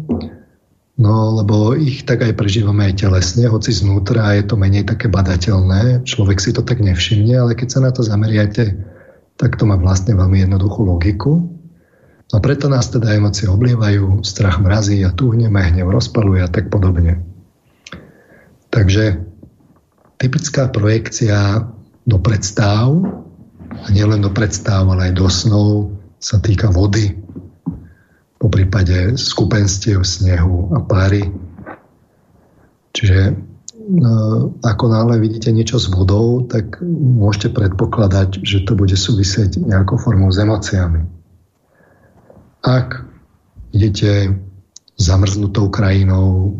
[0.96, 6.06] No, lebo ich tak aj prežívame aj telesne, hoci znútra je to menej také badateľné,
[6.06, 8.93] človek si to tak nevšimne, ale keď sa na to zameriate
[9.34, 11.42] tak to má vlastne veľmi jednoduchú logiku.
[12.32, 17.22] A preto nás teda emócie oblievajú, strach mrazí a tuhneme, hnev rozpaluje a tak podobne.
[18.74, 19.22] Takže
[20.18, 21.68] typická projekcia
[22.08, 22.90] do predstav,
[23.74, 25.70] a nielen do predstav, ale aj do snov,
[26.18, 27.12] sa týka vody,
[28.40, 31.28] po prípade skupenstiev, snehu a páry.
[32.92, 33.36] Čiže
[34.64, 40.32] ako náhle vidíte niečo s vodou, tak môžete predpokladať, že to bude súvisieť nejakou formou
[40.32, 41.04] s emóciami.
[42.64, 43.04] Ak
[43.76, 44.40] idete
[44.96, 46.56] zamrznutou krajinou,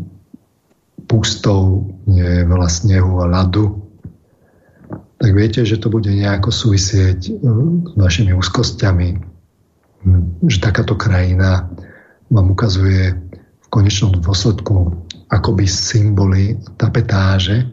[1.09, 3.85] pustou, nie je veľa snehu a ľadu,
[5.17, 7.31] tak viete, že to bude nejako súvisieť e,
[7.89, 9.09] s vašimi úzkosťami,
[10.45, 11.69] že takáto krajina
[12.29, 14.93] vám ukazuje v konečnom dôsledku
[15.35, 17.67] akoby symboly tapetáže,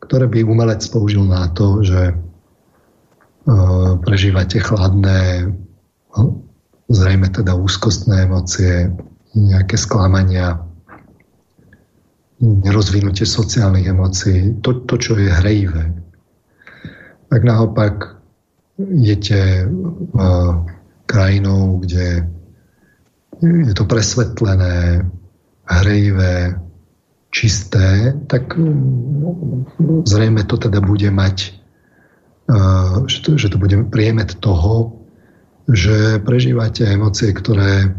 [0.00, 5.52] ktoré by umelec použil na to, že uh, prežívate chladné,
[6.16, 6.40] no,
[6.88, 8.88] zrejme teda úzkostné emócie,
[9.36, 10.64] nejaké sklamania,
[12.40, 15.92] nerozvinutie sociálnych emócií, to, to čo je hrejivé.
[17.28, 18.16] Tak naopak
[18.78, 20.64] idete uh,
[21.08, 22.28] krajinou, kde
[23.42, 25.04] je to presvetlené,
[25.66, 26.60] hrejivé,
[27.36, 31.52] čisté, tak mm, zrejme to teda bude mať,
[33.06, 35.02] že to, že to bude priemet toho,
[35.66, 37.92] že prežívate emócie, ktoré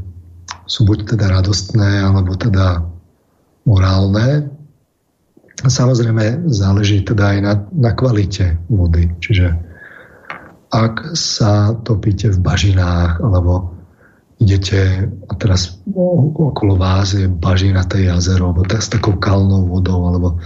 [0.65, 2.88] sú buď teda radostné, alebo teda
[3.68, 4.48] morálne.
[5.61, 9.11] A samozrejme záleží teda aj na, na kvalite vody.
[9.19, 9.48] Čiže
[10.72, 13.77] ak sa topíte v bažinách, alebo
[14.38, 15.81] idete a teraz
[16.38, 20.38] okolo vás je bažinaté jazero, alebo s takou kalnou vodou, alebo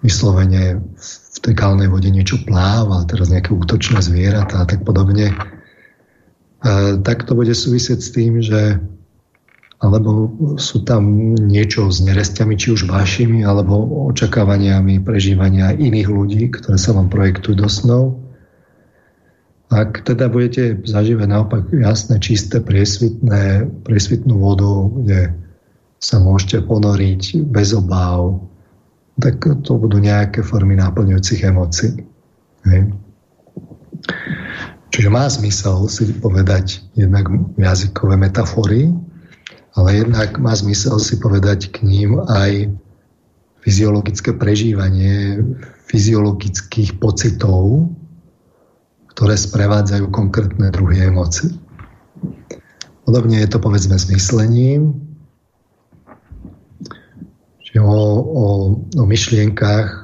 [0.00, 5.34] vyslovene v tej kalnej vode niečo pláva, teraz nejaké útočné zvieratá a tak podobne,
[7.04, 8.82] tak to bude súvisieť s tým, že
[9.78, 16.74] alebo sú tam niečo s nerestiami, či už vašimi, alebo očakávaniami prežívania iných ľudí, ktoré
[16.74, 18.18] sa vám projektujú do snov
[19.68, 25.20] ak teda budete zažívať naopak jasné, čisté, priesvitné, priesvitnú vodu, kde
[26.00, 28.40] sa môžete ponoriť bez obáv,
[29.20, 32.00] tak to budú nejaké formy náplňujúcich emócií.
[32.64, 32.96] Hej.
[34.88, 37.28] Čiže má zmysel si povedať jednak
[37.60, 38.88] jazykové metafory,
[39.76, 42.72] ale jednak má zmysel si povedať k ním aj
[43.60, 45.44] fyziologické prežívanie
[45.92, 47.92] fyziologických pocitov,
[49.18, 51.50] ktoré sprevádzajú konkrétne druhy emócií.
[53.02, 54.94] Podobne je to povedzme s myslením,
[57.66, 58.46] že o, o,
[58.78, 59.98] o myšlienkách e,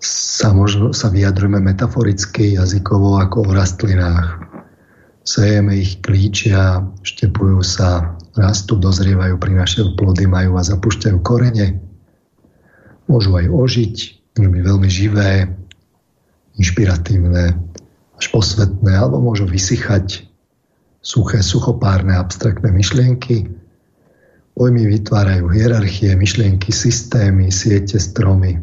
[0.00, 4.40] sa, možno, sa vyjadrujeme metaforicky, jazykovo ako o rastlinách.
[5.20, 11.84] Sejeme ich klíčia, štepujú sa, rastú, dozrievajú, prinašajú plody, majú a zapúšťajú korene.
[13.12, 13.96] Môžu aj ožiť,
[14.40, 15.59] môžu byť veľmi živé,
[16.60, 17.56] inšpiratívne,
[18.20, 20.28] až posvetné, alebo môžu vysychať
[21.00, 23.48] suché, suchopárne, abstraktné myšlienky.
[24.52, 28.60] pojmy vytvárajú hierarchie, myšlienky, systémy, siete, stromy.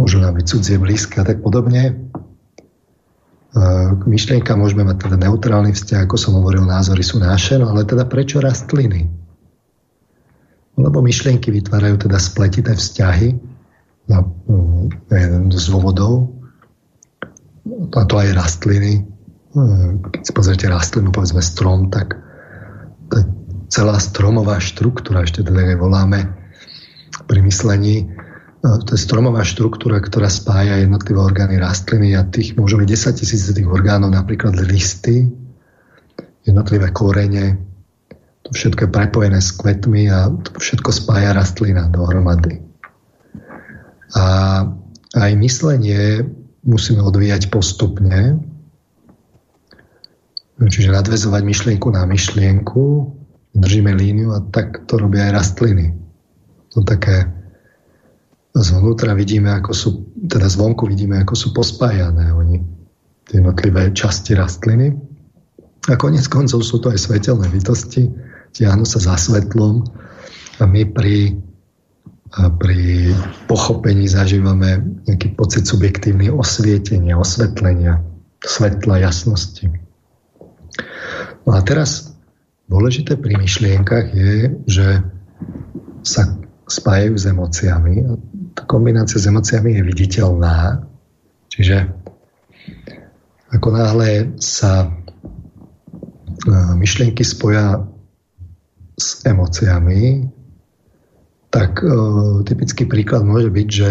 [0.00, 2.08] Môžu nám byť cudzie blízke a tak podobne.
[3.92, 7.84] K myšlienkám môžeme mať teda neutrálny vzťah, ako som hovoril, názory sú naše, no ale
[7.84, 9.12] teda prečo rastliny?
[10.80, 13.36] Lebo myšlienky vytvárajú teda spletité vzťahy
[14.08, 16.32] na, mm, z dôvodov,
[17.68, 19.06] a to aj rastliny.
[20.08, 22.16] Keď si pozrite rastlinu, povedzme strom, tak
[23.68, 26.28] celá stromová štruktúra, ešte teda voláme
[27.28, 28.08] pri myslení,
[28.62, 33.42] to je stromová štruktúra, ktorá spája jednotlivé orgány rastliny a tých môžu byť 10 tisíc
[33.48, 35.28] tých orgánov, napríklad listy,
[36.46, 37.58] jednotlivé korene,
[38.42, 42.58] to všetko je prepojené s kvetmi a to všetko spája rastlina dohromady.
[44.18, 44.24] A
[45.12, 46.26] aj myslenie
[46.62, 48.38] musíme odvíjať postupne,
[50.62, 52.82] čiže nadvezovať myšlienku na myšlienku,
[53.58, 55.92] držíme líniu a tak to robia aj rastliny.
[56.72, 57.28] To také
[58.54, 59.90] zvnútra vidíme, ako sú,
[60.28, 62.60] teda zvonku vidíme, ako sú pospájané oni,
[63.28, 64.92] tie jednotlivé časti rastliny.
[65.90, 68.06] A konec koncov sú to aj svetelné bytosti,
[68.54, 69.82] tiahnu sa za svetlom
[70.60, 71.34] a my pri,
[72.32, 73.12] a pri
[73.44, 78.00] pochopení zažívame nejaký pocit subjektívny osvietenia, osvetlenia,
[78.40, 79.68] svetla, jasnosti.
[81.44, 82.16] No a teraz
[82.72, 85.04] dôležité pri myšlienkach je, že
[86.00, 87.94] sa spájajú s emóciami.
[88.56, 90.88] Tá kombinácia s emóciami je viditeľná.
[91.52, 91.84] Čiže
[93.52, 94.90] ako náhle sa e,
[96.80, 97.84] myšlienky spoja
[98.96, 100.32] s emóciami,
[101.52, 101.88] tak e,
[102.48, 103.88] typický príklad môže byť, že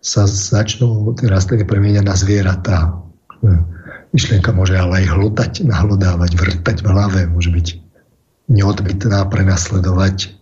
[0.00, 2.78] sa začnú tie rastliny premieňať na zvieratá.
[2.88, 3.48] E,
[4.16, 7.66] myšlienka môže ale aj hlutať, nahlodávať, vrtať v hlave, môže byť
[8.48, 10.36] neodbytná, prenasledovať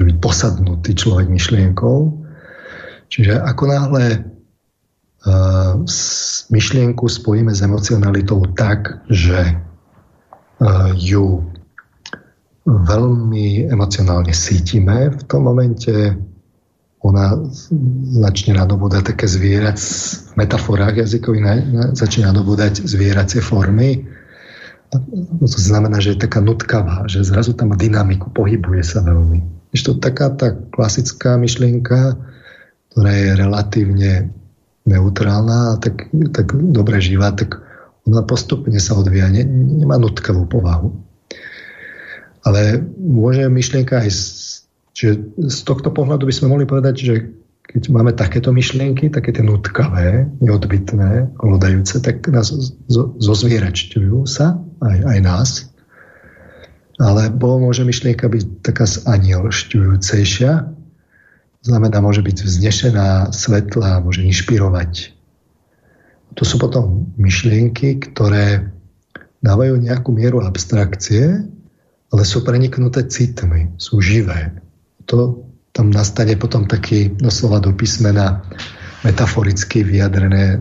[0.00, 1.98] že byť posadnutý človek myšlienkou.
[3.12, 5.76] Čiže ako náhle uh,
[6.48, 11.49] myšlienku spojíme s emocionalitou tak, že uh, ju
[12.70, 16.14] veľmi emocionálne cítime, v tom momente
[17.00, 17.32] ona
[18.20, 24.04] začne nadobúdať také zvierac v metaforách jazykových, začne nadobúdať zvieracie formy.
[25.40, 29.40] To znamená, že je taká nutkavá, že zrazu tam dynamiku, pohybuje sa veľmi.
[29.72, 32.20] Ešte taká tá klasická myšlienka,
[32.92, 34.12] ktorá je relatívne
[34.84, 37.62] neutrálna a tak, tak dobre živá, tak
[38.04, 41.09] ona postupne sa odvíja, ne, nemá nutkavú povahu.
[42.50, 44.22] Ale môže myšlienka aj z,
[44.90, 47.14] čiže z tohto pohľadu by sme mohli povedať, že
[47.70, 52.50] keď máme takéto myšlienky, také tie nutkavé, neodbitné, kolodajúce, tak nás
[53.22, 55.50] zozvieračťujú sa, aj, aj nás,
[56.98, 60.52] alebo môže myšlienka byť taká anielšťujúcejšia,
[61.62, 65.14] znamená, môže byť vznešená, svetlá, môže inšpirovať.
[66.34, 68.74] To sú potom myšlienky, ktoré
[69.46, 71.46] dávajú nejakú mieru abstrakcie,
[72.10, 74.50] ale sú preniknuté citmi, sú živé.
[75.06, 78.42] To tam nastane potom taký doslova do písmena
[79.06, 80.60] metaforicky vyjadrené,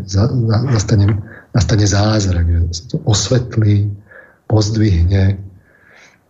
[0.69, 1.17] nastane,
[1.51, 3.89] nastane zázrak, že sa to osvetlí,
[4.45, 5.49] pozdvihne,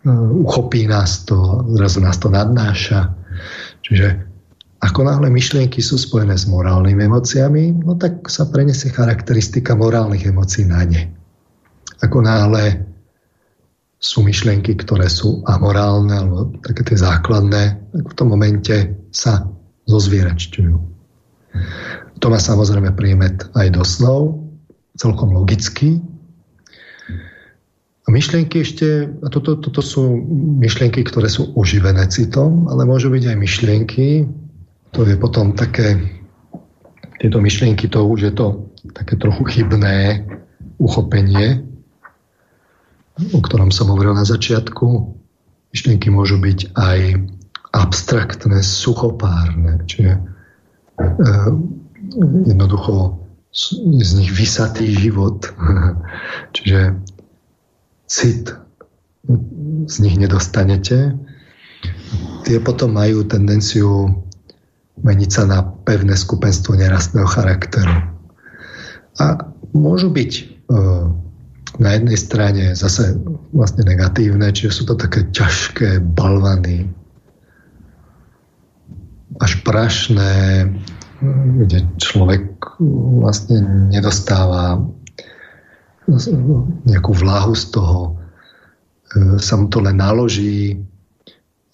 [0.03, 3.11] Hm, uchopí nás to, zrazu nás to nadnáša.
[3.83, 4.07] Čiže
[4.79, 10.63] ako náhle myšlienky sú spojené s morálnymi emóciami, no tak sa prenesie charakteristika morálnych emócií
[10.63, 11.11] na ne.
[11.99, 12.87] Ako náhle
[13.99, 19.43] sú myšlienky, ktoré sú amorálne, alebo také tie základné, tak v tom momente sa
[19.91, 20.75] zozvieračťujú.
[22.19, 24.39] To má samozrejme príjmet aj do snov,
[24.95, 25.99] celkom logicky,
[28.09, 30.01] a myšlienky ešte, a toto, toto sú
[30.57, 34.25] myšlienky, ktoré sú oživené citom, ale môžu byť aj myšlienky,
[34.89, 35.93] to je potom také,
[37.21, 38.65] tieto myšlienky, to už je to
[38.97, 40.25] také trochu chybné
[40.81, 41.68] uchopenie,
[43.33, 45.15] o ktorom som hovoril na začiatku.
[45.75, 46.99] Myšlienky môžu byť aj
[47.69, 50.21] abstraktné, suchopárne, čiže e,
[52.49, 53.21] jednoducho
[53.53, 55.45] z nich vysatý život.
[56.55, 56.97] čiže
[58.09, 58.57] cit
[59.85, 61.13] z nich nedostanete.
[62.47, 64.25] Tie potom majú tendenciu
[64.99, 68.09] meniť sa na pevné skupenstvo nerastného charakteru.
[69.21, 69.25] A
[69.71, 70.43] môžu byť e,
[71.79, 73.15] na jednej strane zase
[73.55, 76.91] vlastne negatívne, čiže sú to také ťažké balvany,
[79.39, 80.67] až prašné,
[81.63, 82.75] kde človek
[83.23, 84.83] vlastne nedostáva
[86.83, 87.99] nejakú vláhu z toho,
[89.13, 90.83] e, sa mu to len naloží,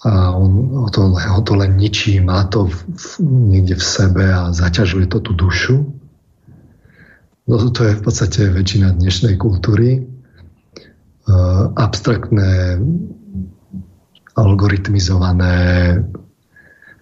[0.05, 4.25] a on o to, ho to len ničí, má to v, v, niekde v sebe
[4.29, 5.81] a zaťažuje to tú dušu.
[7.45, 10.01] No, to je v podstate väčšina dnešnej kultúry.
[11.29, 12.81] Uh, abstraktné,
[14.33, 15.57] algoritmizované,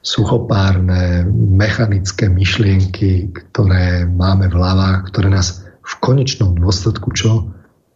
[0.04, 7.48] suchopárne, mechanické myšlienky, ktoré máme v hlavách, ktoré nás v konečnom dôsledku čo?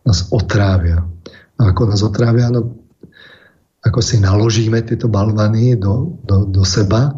[0.08, 1.04] Nás otrávia.
[1.60, 2.48] A ako nás otrávia?
[2.48, 2.80] No,
[3.84, 7.12] ako si naložíme tieto balvany do, do, do seba,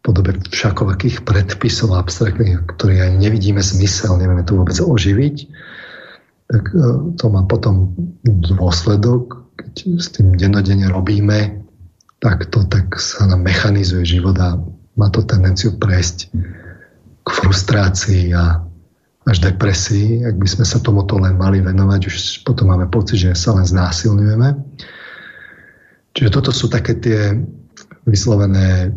[0.00, 5.36] podobe všakovakých predpisov abstraktných, ktoré ani nevidíme zmysel, nevieme to vôbec oživiť,
[6.48, 7.92] tak e, to má potom
[8.24, 11.62] dôsledok, keď s tým denodene robíme,
[12.20, 14.56] tak to tak sa nám mechanizuje život a
[14.96, 16.32] má to tendenciu prejsť
[17.24, 18.60] k frustrácii a
[19.28, 20.24] až depresii.
[20.24, 23.64] Ak by sme sa tomuto len mali venovať, už potom máme pocit, že sa len
[23.64, 24.48] znásilňujeme.
[26.16, 27.36] Čiže toto sú také tie
[28.08, 28.90] vyslovené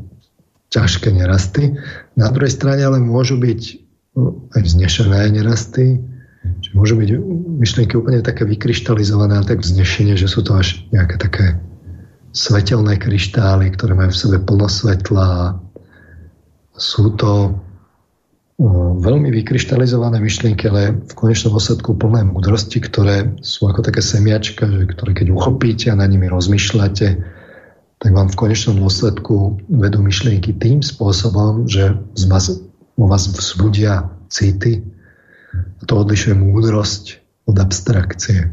[0.74, 1.78] ťažké nerasty.
[2.18, 3.62] Na druhej strane ale môžu byť
[4.18, 6.02] no, aj vznešené nerasty,
[6.44, 7.10] Čiže môžu byť
[7.60, 11.56] myšlienky úplne také vykryštalizované a tak vznešenie, že sú to až nejaké také
[12.36, 15.56] svetelné kryštály, ktoré majú v sebe plno svetla.
[16.76, 17.56] Sú to
[19.00, 24.84] veľmi vykryštalizované myšlienky, ale v konečnom dôsledku plné múdrosti, ktoré sú ako také semiačka, že,
[24.88, 27.08] ktoré keď uchopíte a na nimi rozmýšľate,
[28.04, 32.52] tak vám v konečnom dôsledku vedú myšlienky tým spôsobom, že z vás,
[33.32, 34.84] vzbudia city.
[35.56, 38.52] A to odlišuje múdrosť od abstrakcie.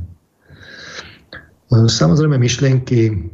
[1.75, 3.31] Samozrejme, myšlienky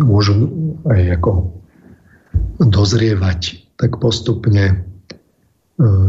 [0.00, 0.48] môžu
[0.88, 1.52] aj ako
[2.64, 4.80] dozrievať tak postupne,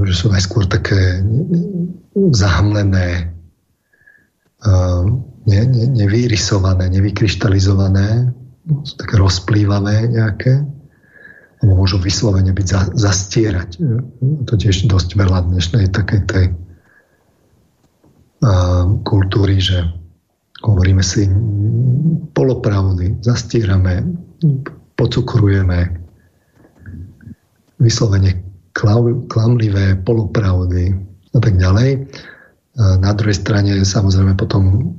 [0.08, 1.20] že sú najskôr také
[2.32, 3.36] zahamlené,
[5.48, 8.36] ne, ne, nevyrysované, nevykryštalizované,
[9.00, 10.60] také rozplývavé nejaké,
[11.64, 13.82] alebo môžu vyslovene byť za, zastierať.
[14.46, 16.46] To tiež dosť veľa dnešnej takej tej
[19.02, 19.82] kultúry, že
[20.62, 21.26] hovoríme si
[22.38, 24.06] polopravdy, zastierame,
[24.94, 25.98] pocukrujeme,
[27.82, 28.46] vyslovene
[29.30, 30.94] klamlivé polopravdy
[31.34, 32.06] a tak ďalej.
[32.78, 34.94] A na druhej strane samozrejme potom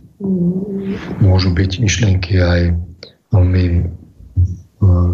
[1.23, 2.75] môžu byť myšlienky aj
[3.31, 3.83] veľmi e,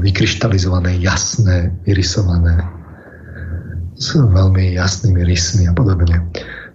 [0.00, 2.64] vykryštalizované, jasné, vyrysované
[3.94, 6.24] s veľmi jasnými rysmi a podobne.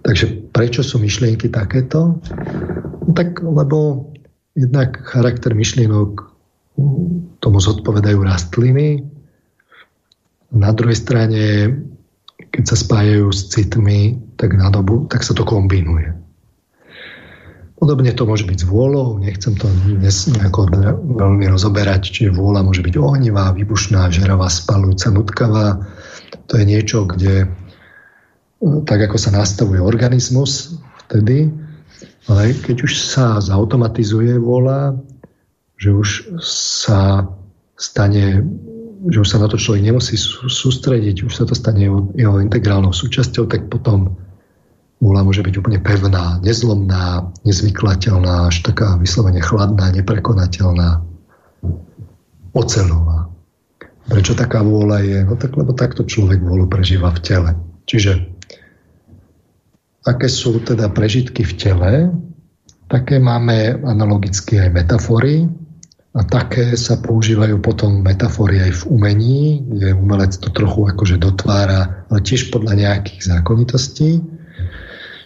[0.06, 2.16] Takže prečo sú myšlienky takéto?
[3.04, 4.08] No tak lebo
[4.56, 6.32] jednak charakter myšlienok
[7.44, 9.04] tomu zodpovedajú rastliny,
[10.50, 11.42] na druhej strane,
[12.50, 16.10] keď sa spájajú s citmi, tak na dobu, tak sa to kombinuje.
[17.80, 20.68] Podobne to môže byť s vôľou, nechcem to dnes nejako
[21.16, 25.66] veľmi rozoberať, čiže vôľa môže byť ohnivá, vybušná, žeravá, spalujúca, nutkavá.
[26.52, 27.48] To je niečo, kde
[28.84, 30.76] tak ako sa nastavuje organizmus
[31.08, 31.48] vtedy,
[32.28, 35.00] ale keď už sa zautomatizuje vôľa,
[35.80, 36.08] že už
[36.44, 37.32] sa
[37.80, 38.44] stane
[39.08, 43.48] že už sa na to človek nemusí sústrediť, už sa to stane jeho integrálnou súčasťou,
[43.48, 44.12] tak potom
[45.00, 51.00] múla môže byť úplne pevná, nezlomná, nezvyklateľná, až taká vyslovene chladná, neprekonateľná,
[52.52, 53.32] ocelová.
[54.06, 55.18] Prečo taká vôľa je?
[55.24, 57.50] No tak, lebo takto človek vôľu prežíva v tele.
[57.88, 58.28] Čiže
[60.04, 61.92] aké sú teda prežitky v tele,
[62.90, 65.48] také máme analogicky aj metafory,
[66.10, 72.02] a také sa používajú potom metafory aj v umení, kde umelec to trochu akože dotvára,
[72.10, 74.18] ale tiež podľa nejakých zákonitostí.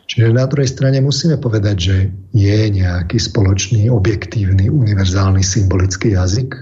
[0.05, 1.97] Čiže na druhej strane musíme povedať, že
[2.37, 6.53] je nejaký spoločný, objektívny, univerzálny symbolický jazyk.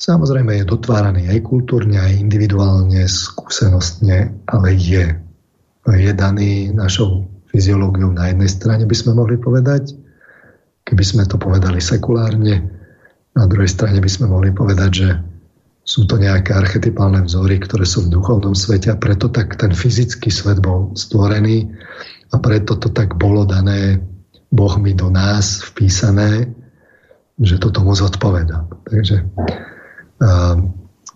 [0.00, 5.14] Samozrejme je dotváraný aj kultúrne, aj individuálne, skúsenostne, ale je.
[5.86, 9.92] Je daný našou fyziológiou na jednej strane, by sme mohli povedať,
[10.88, 12.66] keby sme to povedali sekulárne.
[13.36, 15.08] Na druhej strane by sme mohli povedať, že
[15.82, 20.30] sú to nejaké archetypálne vzory, ktoré sú v duchovnom svete a preto tak ten fyzický
[20.30, 21.74] svet bol stvorený
[22.30, 23.98] a preto to tak bolo dané
[24.52, 26.44] Bohmi do nás vpísané,
[27.40, 28.68] že to tomu zodpoveda.
[28.84, 29.26] Takže
[30.22, 30.60] a,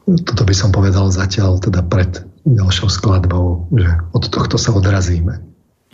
[0.07, 5.43] toto by som povedal zatiaľ teda pred ďalšou skladbou, že od tohto sa odrazíme.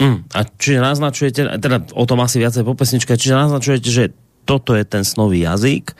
[0.00, 4.04] Mm, a čiže naznačujete, teda o tom asi viacej po pesničke, čiže naznačujete, že
[4.44, 5.94] toto je ten snový jazyk,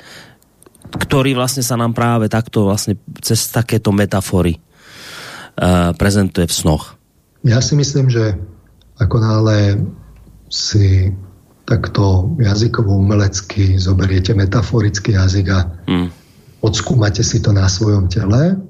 [0.92, 6.96] ktorý vlastne sa nám práve takto vlastne cez takéto metafory uh, prezentuje v snoch.
[7.42, 8.38] Ja si myslím, že
[9.00, 9.82] ako nále
[10.52, 11.10] si
[11.64, 16.08] takto jazykovo umelecky zoberiete metaforický jazyk a mm.
[16.60, 18.60] odskúmate si to na svojom tele,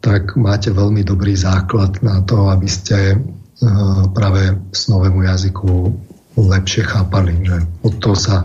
[0.00, 5.92] tak máte veľmi dobrý základ na to, aby ste uh, práve snovému jazyku
[6.40, 7.36] lepšie chápali.
[7.44, 8.36] Že od toho sa,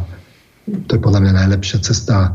[0.65, 2.33] to je podľa mňa najlepšia cesta,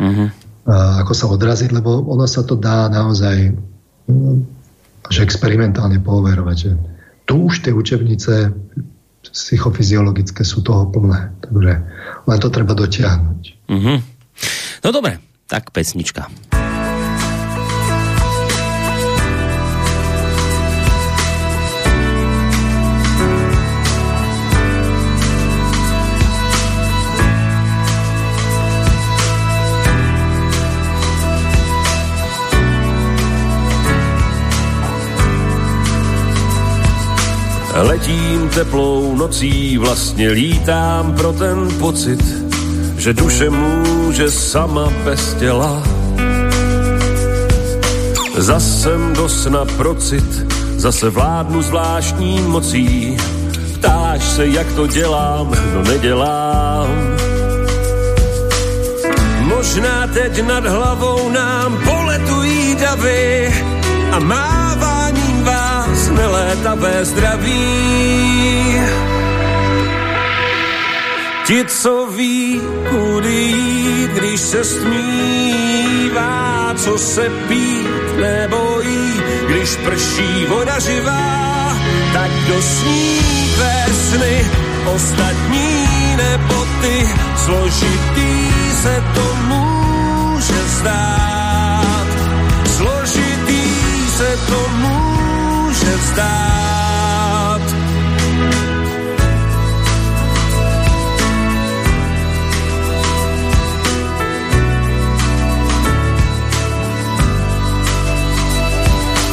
[0.00, 0.28] mm-hmm.
[0.68, 3.52] uh, ako sa odraziť, lebo ono sa to dá naozaj
[5.06, 6.70] až experimentálne poverovať, že
[7.26, 8.54] tu už tie učebnice
[9.26, 11.34] psychofyziologické sú toho plné.
[11.42, 11.72] Takže
[12.26, 13.42] len to treba dotiahnuť.
[13.66, 13.98] Mm-hmm.
[14.86, 15.18] No dobre,
[15.50, 16.30] tak pesnička.
[37.82, 42.24] Letím teplou nocí, vlastně lítám pro ten pocit,
[42.98, 45.82] že duše může sama bez těla.
[48.36, 50.46] Zasem do sna procit,
[50.76, 53.16] zase vládnu zvláštní mocí.
[53.74, 56.88] Ptáš se, jak to dělám, no nedělám.
[59.40, 63.54] Možná teď nad hlavou nám poletují davy
[64.12, 65.44] a máváním
[66.16, 68.80] vás nelétavé zdraví.
[71.46, 72.60] Ti, co ví,
[72.90, 75.64] kudy jít, když se smívá,
[76.76, 81.76] co se pít nebojí, když prší voda živá,
[82.12, 83.20] tak do sní
[83.92, 84.46] sny,
[84.94, 85.86] ostatní
[86.16, 87.08] nebo ty,
[87.44, 88.50] složitý
[88.82, 92.06] se to může zdát.
[92.76, 93.62] Složitý
[94.16, 94.95] se to může
[96.16, 97.60] vzdát.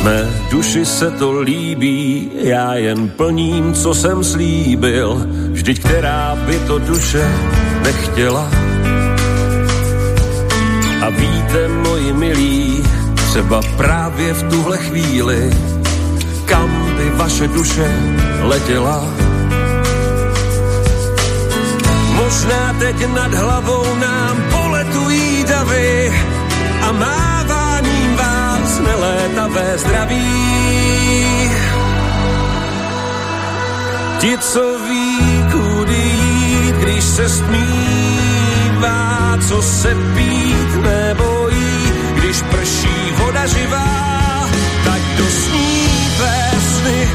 [0.03, 6.79] Mé duši se to líbí, já jen plním, co jsem slíbil, vždyť která by to
[6.79, 7.31] duše
[7.83, 8.49] nechtěla.
[11.01, 12.83] A víte, moji milí,
[13.15, 15.49] třeba právě v tuhle chvíli
[16.45, 17.91] kam by vaše duše
[18.41, 19.03] letěla.
[22.15, 26.13] Možná teď nad hlavou nám poletují davy
[26.81, 30.53] a máváním vás nelétavé zdraví.
[34.19, 43.47] Ti, co ví, kudy jít, když se stmívá, co se pít nebojí, když prší voda
[43.47, 44.22] živá,
[46.83, 47.09] sny,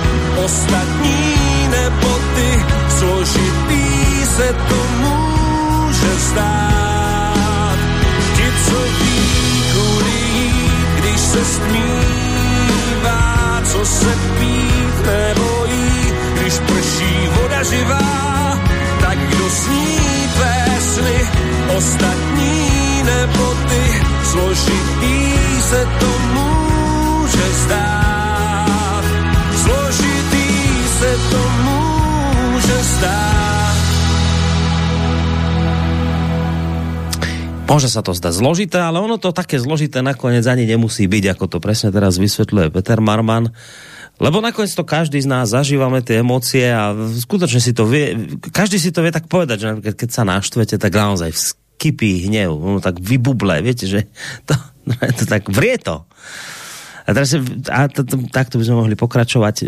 [0.45, 2.65] ostatní nebo ty,
[2.99, 3.85] složitý
[4.37, 7.79] se to může zdát.
[8.37, 13.23] Ti, co ví, kudy jít, když se stmívá,
[13.65, 18.59] co se pít nebojí, když prší voda živá,
[19.01, 19.99] tak kdo sní
[20.79, 21.29] sny,
[21.77, 28.28] ostatní nebo ty, složitý se to může zdát
[30.99, 33.79] se to môže zdať.
[37.69, 41.45] Môže sa to zdať zložité, ale ono to také zložité nakoniec ani nemusí byť, ako
[41.47, 43.53] to presne teraz vysvetľuje Peter Marman.
[44.19, 48.83] Lebo nakoniec to každý z nás zažívame tie emócie a skutočne si to vie, každý
[48.83, 52.99] si to vie tak povedať, že napríklad keď sa naštvete, tak naozaj vskypí hnev, tak
[52.99, 54.11] vybuble, viete, že
[54.51, 54.59] to,
[55.23, 56.03] to tak vrie to.
[57.09, 57.33] A teraz
[57.73, 57.89] a
[58.29, 59.67] takto by sme mohli pokračovať e,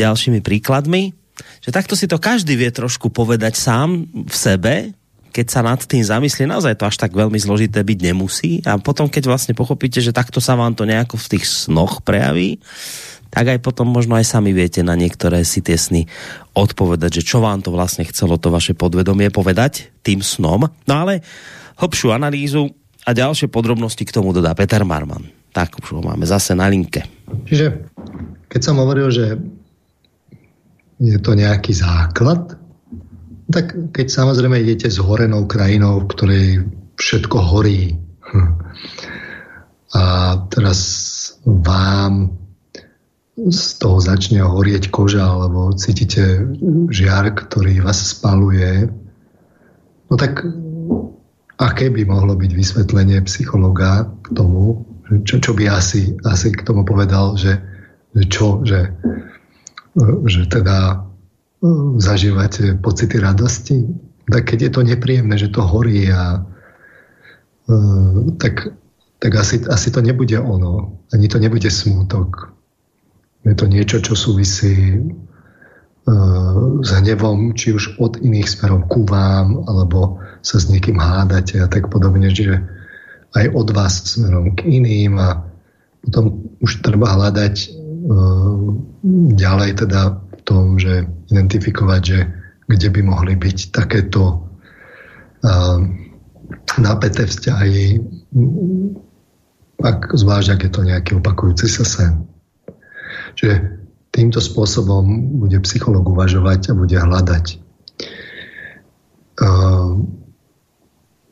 [0.00, 1.12] ďalšími príkladmi,
[1.60, 4.74] že takto si to každý vie trošku povedať sám v sebe,
[5.36, 9.04] keď sa nad tým zamyslí, naozaj to až tak veľmi zložité byť nemusí a potom,
[9.04, 12.56] keď vlastne pochopíte, že takto sa vám to nejako v tých snoch prejaví,
[13.28, 16.08] tak aj potom možno aj sami viete na niektoré si tie sny
[16.56, 20.72] odpovedať, že čo vám to vlastne chcelo to vaše podvedomie povedať tým snom.
[20.88, 21.20] No ale
[21.76, 22.72] hlbšiu analýzu
[23.04, 25.28] a ďalšie podrobnosti k tomu dodá Peter Marman.
[25.56, 27.08] Tak už ho máme zase na linke.
[27.48, 27.88] Čiže
[28.52, 29.40] keď som hovoril, že
[31.00, 32.60] je to nejaký základ,
[33.48, 36.46] tak keď samozrejme idete s horenou krajinou, v ktorej
[37.00, 37.96] všetko horí.
[39.96, 40.02] A
[40.52, 40.80] teraz
[41.48, 42.36] vám
[43.36, 46.44] z toho začne horieť koža alebo cítite
[46.92, 48.92] žiar, ktorý vás spaluje,
[50.08, 50.44] no tak
[51.60, 54.84] aké by mohlo byť vysvetlenie psychologa k tomu,
[55.22, 57.62] čo, čo by asi, asi k tomu povedal, že,
[58.14, 58.90] že čo, že,
[60.26, 61.06] že teda
[61.96, 63.86] zažívať pocity radosti.
[64.26, 66.42] Tak keď je to nepríjemné, že to horí a
[68.38, 68.74] tak,
[69.22, 70.98] tak asi, asi to nebude ono.
[71.14, 72.50] Ani to nebude smútok.
[73.46, 74.98] Je to niečo, čo súvisí
[76.82, 81.66] s hnevom, či už od iných smerom ku vám, alebo sa s niekým hádate a
[81.66, 82.62] tak podobne, že
[83.36, 85.44] aj od vás smerom k iným a
[86.00, 88.72] potom už treba hľadať uh,
[89.36, 92.18] ďalej teda v tom, že identifikovať, že
[92.66, 94.40] kde by mohli byť takéto
[95.44, 95.78] uh,
[96.78, 98.00] napäté vzťahy,
[99.82, 102.12] ak, zvlášť ak je to nejaký opakujúci sa sen.
[103.36, 103.84] Čiže
[104.14, 105.04] týmto spôsobom
[105.44, 107.66] bude psycholog uvažovať a bude hľadať.
[109.36, 110.24] Ehm,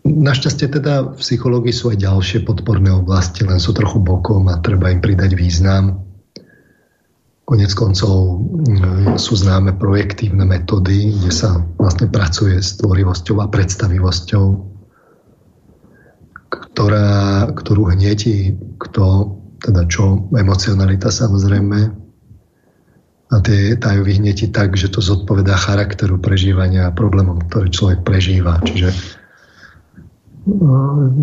[0.05, 4.93] našťastie teda v psychológii sú aj ďalšie podporné oblasti, len sú trochu bokom a treba
[4.93, 6.05] im pridať význam.
[7.45, 14.47] Konec koncov mm, sú známe projektívne metódy, kde sa vlastne pracuje s tvorivosťou a predstavivosťou,
[16.49, 19.05] ktorá, ktorú hnieti kto,
[19.61, 22.05] teda čo, emocionalita samozrejme,
[23.33, 28.63] a tie dajú vyhnieti tak, že to zodpovedá charakteru prežívania a problémom, ktorý človek prežíva.
[28.63, 28.95] Čiže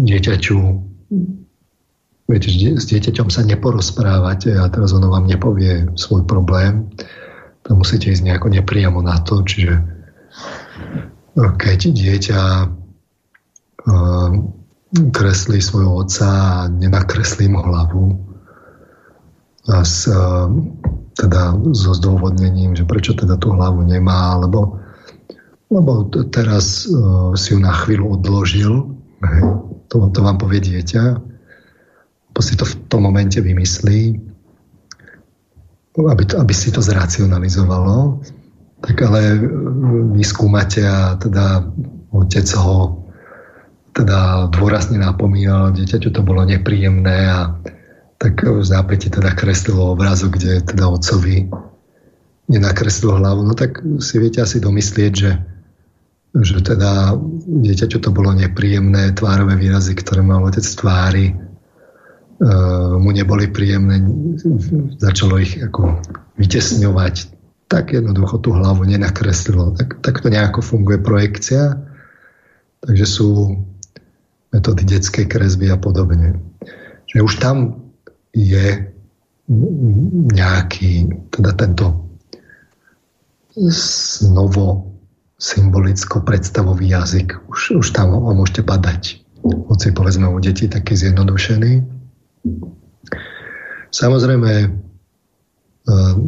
[0.06, 0.58] dieťaťu.
[2.32, 2.50] Viete,
[2.80, 6.88] s dieťaťom sa neporozprávate a teraz ono vám nepovie svoj problém,
[7.68, 9.78] to musíte ísť nejako nepriamo na to, čiže
[11.36, 12.42] no, keď dieťa
[14.92, 18.06] kreslí svojho otca a nenakreslí mu hlavu
[19.70, 20.10] a s
[21.16, 24.80] teda so zdôvodnením, že prečo teda tú hlavu nemá, lebo,
[25.70, 28.91] lebo teraz uh, si ju na chvíľu odložil,
[29.88, 31.04] to, to vám povie dieťa,
[32.32, 34.18] lebo si to v tom momente vymyslí,
[36.00, 38.24] aby, to, aby si to zracionalizovalo,
[38.82, 39.38] tak ale
[40.16, 41.68] vy skúmate a teda
[42.16, 43.02] otec ho
[43.92, 47.60] teda dôrazne napomínal, dieťaťu to bolo nepríjemné a
[48.16, 51.52] tak v zápäti teda kreslilo obrazok, kde teda otcovi
[52.48, 55.32] nenakreslil hlavu, no tak si viete asi domyslieť, že,
[56.32, 63.52] že teda dieťaťu to bolo nepríjemné, tvárové výrazy, ktoré mal otec tvári, uh, mu neboli
[63.52, 64.00] príjemné,
[64.96, 66.00] začalo ich ako
[66.40, 67.16] vytesňovať,
[67.68, 69.76] tak jednoducho tú hlavu nenakreslilo.
[69.76, 71.84] Tak, tak to nejako funguje projekcia,
[72.80, 73.28] takže sú
[74.52, 76.40] metódy detskej kresby a podobne.
[77.12, 77.88] Že už tam
[78.32, 78.92] je
[80.32, 82.08] nejaký, teda tento
[83.56, 84.91] znovu
[85.42, 87.50] symbolicko predstavový jazyk.
[87.50, 89.26] Už, už tam ho môžete padať.
[89.42, 91.82] Hoci povedzme u detí taký zjednodušený.
[93.90, 94.68] Samozrejme, e,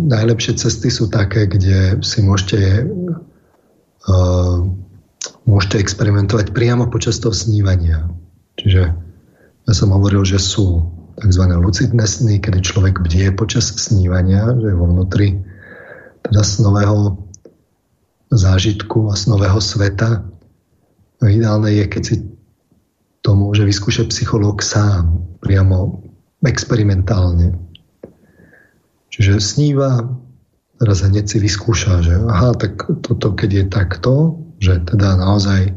[0.10, 2.90] najlepšie cesty sú také, kde si môžete,
[4.10, 4.15] e,
[5.45, 8.10] môžete experimentovať priamo počas toho snívania.
[8.57, 8.81] Čiže
[9.69, 10.90] ja som hovoril, že sú
[11.22, 11.44] tzv.
[11.53, 15.38] lucidné sny, kedy človek bdie počas snívania, že je vo vnútri
[16.26, 17.22] teda snového
[18.35, 20.26] zážitku a snového sveta.
[21.22, 22.15] No, ideálne je, keď si
[23.23, 26.03] to môže vyskúšať psychológ sám, priamo
[26.43, 27.55] experimentálne.
[29.14, 30.03] Čiže sníva,
[30.81, 34.14] teraz hneď si vyskúša, že aha, tak toto keď je takto,
[34.60, 35.72] že teda naozaj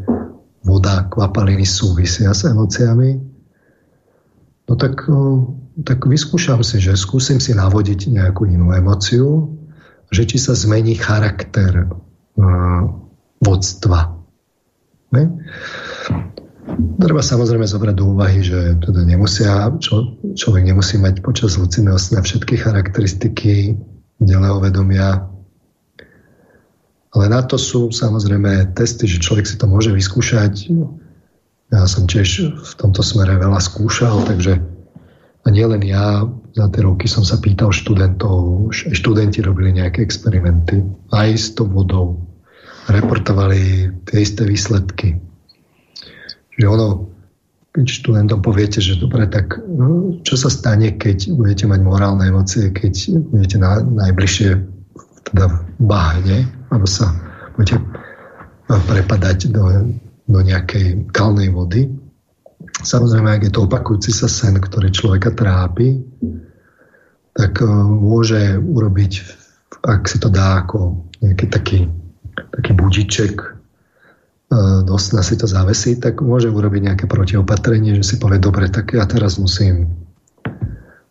[0.66, 3.36] voda, kvapaliny súvisia s emóciami,
[4.66, 5.06] No tak,
[5.86, 9.54] tak vyskúšam si, že skúsim si navodiť nejakú inú emociu,
[10.10, 11.86] že či sa zmení charakter
[13.40, 14.16] vodstva.
[15.12, 15.24] Ne?
[17.00, 22.20] Treba samozrejme zobrať do úvahy, že teda nemusia, čo, človek nemusí mať počas lucidného sna
[22.20, 23.78] všetky charakteristiky
[24.20, 25.24] delého vedomia,
[27.16, 30.68] ale na to sú samozrejme testy, že človek si to môže vyskúšať
[31.72, 34.62] ja som tiež v tomto smere veľa skúšal, takže
[35.46, 36.26] a nielen ja,
[36.58, 40.82] za tie roky som sa pýtal študentov, študenti robili nejaké experimenty,
[41.14, 42.18] aj s tou vodou,
[42.90, 45.22] reportovali tie isté výsledky.
[46.58, 46.88] Že ono,
[47.70, 52.74] keď študentom poviete, že dobre, tak no, čo sa stane, keď budete mať morálne emócie,
[52.74, 54.50] keď budete na, najbližšie
[55.30, 55.46] teda
[55.78, 57.14] v bahne, alebo sa
[57.54, 57.78] budete
[58.66, 59.62] prepadať do
[60.26, 61.86] do nejakej kalnej vody.
[62.76, 65.96] Samozrejme, ak je to opakujúci sa sen, ktorý človeka trápi,
[67.32, 69.12] tak e, môže urobiť,
[69.80, 71.78] ak si to dá ako nejaký taký,
[72.36, 73.48] taký budiček, e,
[74.84, 78.92] do sna si to zavesí, tak môže urobiť nejaké protiopatrenie, že si povie, dobre, tak
[78.92, 79.88] ja teraz musím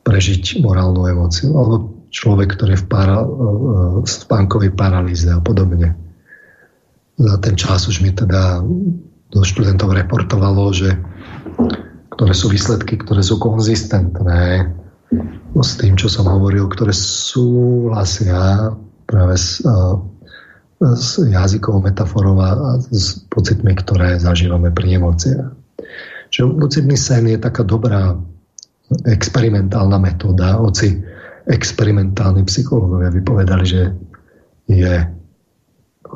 [0.06, 1.50] prežiť morálnu emóciu.
[1.58, 5.98] Alebo človek, ktorý je v, para, v spánkovej paralýze a podobne.
[7.18, 8.62] Za ten čas už mi teda
[9.34, 10.94] do študentov reportovalo, že
[12.15, 14.72] ktoré sú výsledky, ktoré sú konzistentné
[15.56, 18.72] s tým, čo som hovoril, ktoré súhlasia
[19.07, 19.64] práve s,
[20.82, 25.52] s jazykovou metaforou a s pocitmi, ktoré zažívame pri emóciách.
[26.32, 28.18] Čiže lucidný sen je taká dobrá
[29.07, 30.99] experimentálna metóda, hoci
[31.45, 33.82] experimentálni psychológovia vypovedali, že
[34.65, 34.94] je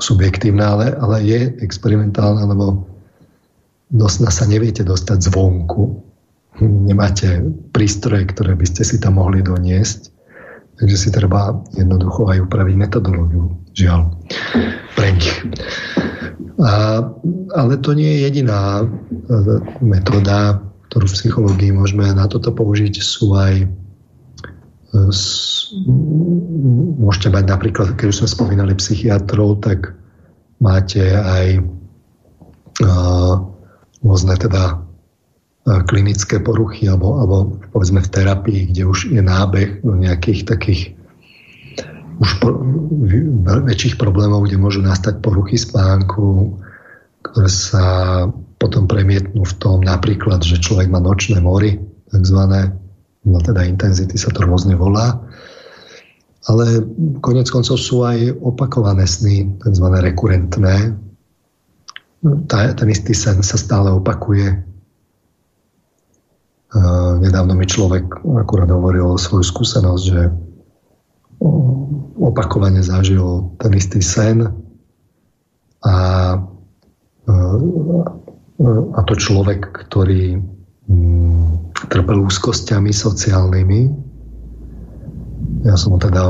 [0.01, 2.89] subjektívna, ale, ale je experimentálna, lebo
[3.89, 6.05] dosť sa neviete dostať zvonku.
[6.61, 7.41] Nemáte
[7.73, 10.13] prístroje, ktoré by ste si tam mohli doniesť.
[10.79, 13.51] Takže si treba jednoducho aj upraviť metodológiu.
[13.75, 14.01] Žiaľ.
[14.95, 15.31] Pre nich.
[16.59, 17.03] A,
[17.55, 18.85] ale to nie je jediná e,
[19.83, 22.95] metóda, ktorú v psychológii môžeme na toto použiť.
[23.03, 23.67] Sú aj e,
[26.99, 29.95] môžete mať napríklad, keď už sme spomínali psychiatrov, tak
[30.59, 31.63] máte aj
[34.03, 34.79] rôzne teda
[35.85, 37.37] klinické poruchy alebo, alebo
[37.75, 40.81] povedzme v terapii, kde už je nábeh do nejakých takých
[42.19, 42.51] už po,
[43.63, 46.51] väčších problémov, kde môžu nastať poruchy spánku,
[47.23, 47.85] ktoré sa
[48.59, 51.79] potom premietnú v tom napríklad, že človek má nočné mory,
[52.11, 52.75] takzvané,
[53.23, 55.15] no teda intenzity sa to rôzne volá,
[56.51, 56.83] ale
[57.23, 60.91] konec koncov sú aj opakované sny, takzvané rekurentné,
[62.49, 64.59] ten istý sen sa stále opakuje.
[66.69, 70.21] Uh, nedávno mi človek akurát hovoril svoju skúsenosť, že
[72.19, 74.51] opakovane zažil ten istý sen
[75.87, 75.95] a,
[78.91, 80.43] a to človek, ktorý
[80.91, 83.81] um, trpel úzkosťami sociálnymi.
[85.63, 86.21] Ja som mu teda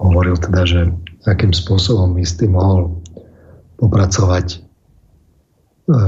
[0.00, 0.80] hovoril teda, že
[1.28, 3.01] akým spôsobom tým mohol
[3.82, 4.62] popracovať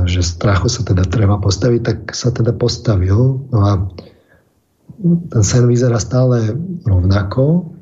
[0.06, 3.42] že strachu sa teda treba postaviť, tak sa teda postavil.
[3.50, 3.72] No a
[5.02, 6.54] ten sen vyzerá stále
[6.86, 7.74] rovnako,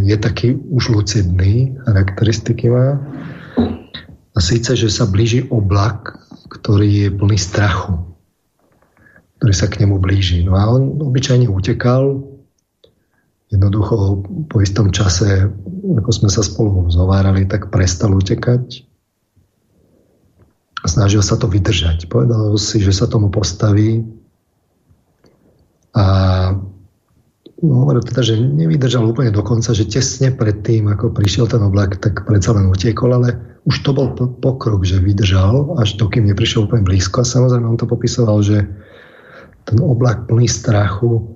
[0.00, 2.96] je taký už lucidný, charakteristiky má.
[4.36, 6.16] A síce, že sa blíži oblak,
[6.48, 8.00] ktorý je plný strachu,
[9.40, 10.40] ktorý sa k nemu blíži.
[10.44, 12.24] No a on obyčajne utekal,
[13.52, 15.52] jednoducho po istom čase,
[15.84, 18.85] ako sme sa spolu zhovárali, tak prestal utekať
[20.86, 22.06] a snažil sa to vydržať.
[22.06, 24.06] Povedal si, že sa tomu postaví
[25.98, 26.06] a
[27.58, 31.98] hovoril teda, že nevydržal úplne do konca, že tesne pred tým, ako prišiel ten oblak,
[31.98, 33.34] tak predsa len utiekol, ale
[33.66, 37.26] už to bol pokrok, že vydržal, až dokým neprišiel úplne blízko.
[37.26, 38.62] A samozrejme on to popisoval, že
[39.66, 41.26] ten oblak plný strachu,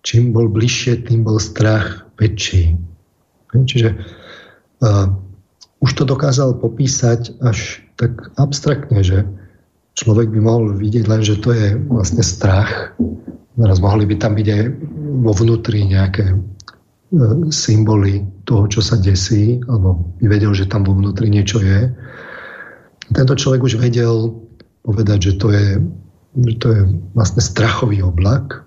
[0.00, 2.80] čím bol bližšie, tým bol strach väčší.
[3.52, 3.92] Čiže
[4.80, 5.12] uh,
[5.80, 9.24] už to dokázal popísať až tak abstraktne, že
[9.96, 12.96] človek by mohol vidieť len, že to je vlastne strach.
[13.56, 14.62] Teraz mohli by tam byť aj
[15.24, 16.36] vo vnútri nejaké e,
[17.52, 21.92] symboly toho, čo sa desí, alebo by vedel, že tam vo vnútri niečo je.
[23.10, 24.36] Tento človek už vedel
[24.84, 25.68] povedať, že to je,
[26.44, 26.80] že to je
[27.12, 28.64] vlastne strachový oblak.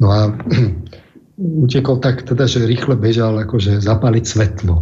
[0.00, 0.20] No a
[1.38, 4.76] utekol tak teda, že rýchle bežal akože zapaliť svetlo.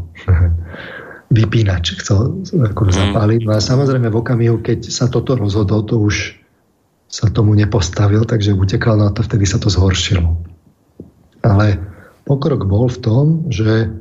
[1.31, 2.93] vypínač chcel ako mm.
[2.93, 3.41] zapáliť.
[3.45, 6.39] No a samozrejme v okamihu, keď sa toto rozhodol, to už
[7.07, 10.39] sa tomu nepostavil, takže utekal na to, vtedy sa to zhoršilo.
[11.43, 11.79] Ale
[12.27, 13.95] pokrok bol v tom, že,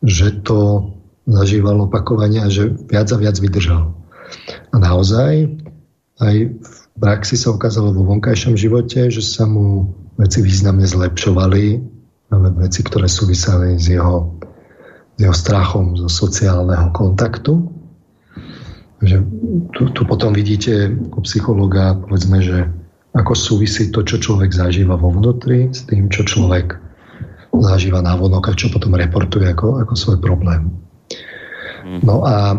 [0.00, 0.92] že to
[1.28, 3.92] zažíval opakovanie a že viac a viac vydržal.
[4.72, 5.52] A naozaj
[6.24, 11.64] aj v praxi sa ukázalo vo vonkajšom živote, že sa mu veci významne zlepšovali,
[12.62, 14.38] veci, ktoré súviseli s jeho
[15.20, 17.68] jeho strachom zo sociálneho kontaktu.
[19.02, 19.16] Že
[19.74, 22.70] tu, tu potom vidíte u psychologa, povedzme, že
[23.12, 26.80] ako súvisí to, čo človek zažíva vo vnútri s tým, čo človek
[27.52, 30.72] zažíva na vonok a čo potom reportuje ako, ako svoj problém.
[31.84, 32.00] Mhm.
[32.06, 32.56] No a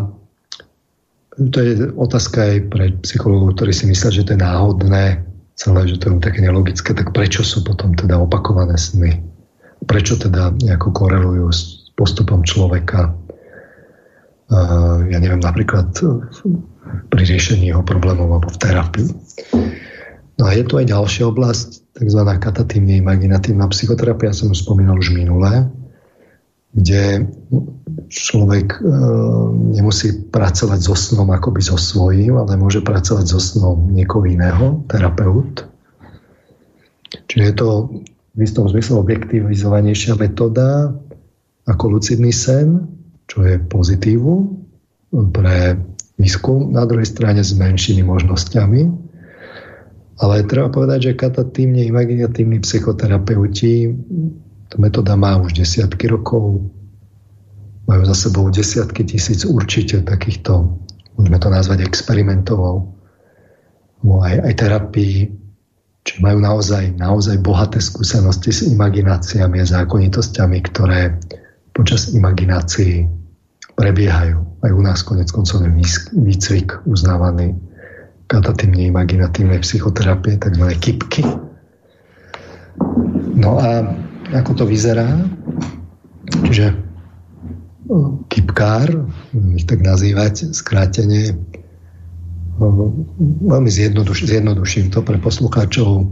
[1.34, 5.24] to je otázka aj pre psychologov, ktorí si myslia, že to je náhodné,
[5.54, 9.18] celé, že to je také nelogické, tak prečo sú potom teda opakované sny?
[9.86, 13.14] Prečo teda nejako korelujú s postupom človeka.
[15.10, 15.94] Ja neviem, napríklad
[17.10, 19.08] pri riešení jeho problémov alebo v terapii.
[20.34, 22.20] No a je tu aj ďalšia oblasť, tzv.
[22.42, 25.70] katatívne imaginatívna psychoterapia, som spomínal už minulé,
[26.74, 27.30] kde
[28.10, 28.80] človek e,
[29.78, 35.66] nemusí pracovať so snom akoby so svojím, ale môže pracovať so snom niekoho iného, terapeut.
[37.30, 37.68] Čiže je to
[38.34, 40.90] v istom zmysle objektivizovanejšia metóda
[41.70, 42.90] ako lucidný sen,
[43.30, 44.50] čo je pozitívu
[45.30, 45.78] pre
[46.18, 48.82] výskum, na druhej strane s menšími možnosťami.
[50.14, 53.90] Ale treba povedať, že katatímne imaginatívni psychoterapeuti,
[54.74, 56.66] tá metóda má už desiatky rokov,
[57.86, 60.66] majú za sebou desiatky tisíc určite takýchto,
[61.14, 62.90] môžeme to nazvať experimentov,
[64.02, 65.30] aj, aj terapii,
[66.02, 71.22] či majú naozaj, naozaj bohaté skúsenosti s imagináciami a zákonitosťami, ktoré
[71.70, 73.06] počas imaginácií
[73.78, 74.42] prebiehajú.
[74.58, 75.70] Aj u nás konec koncov je
[76.18, 77.54] výcvik uznávaný
[78.26, 80.66] katatívne imaginatívnej psychoterapie, tzv.
[80.82, 81.22] kipky.
[83.38, 83.86] No a
[84.34, 85.06] ako to vyzerá?
[86.44, 86.74] Čiže
[88.32, 89.06] kipkár,
[89.54, 91.36] ich tak nazývať, skrátenie
[93.44, 96.06] veľmi zjednoduš, zjednoduším to pre poslucháčov,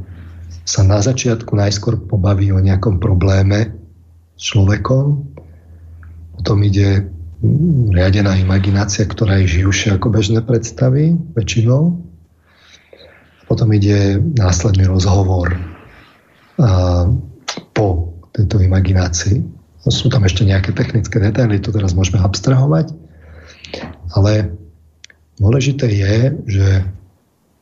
[0.63, 3.75] sa na začiatku najskôr pobaví o nejakom probléme
[4.39, 5.27] s človekom,
[6.39, 7.11] potom ide
[7.91, 11.99] riadená imaginácia, ktorá je živšia ako bežné predstavy, väčšinou.
[13.51, 15.51] Potom ide následný rozhovor
[16.63, 17.11] a,
[17.75, 19.45] po tejto imaginácii.
[19.89, 22.95] Sú tam ešte nejaké technické detaily, to teraz môžeme abstrahovať,
[24.15, 24.53] ale
[25.43, 26.69] Dôležité je, že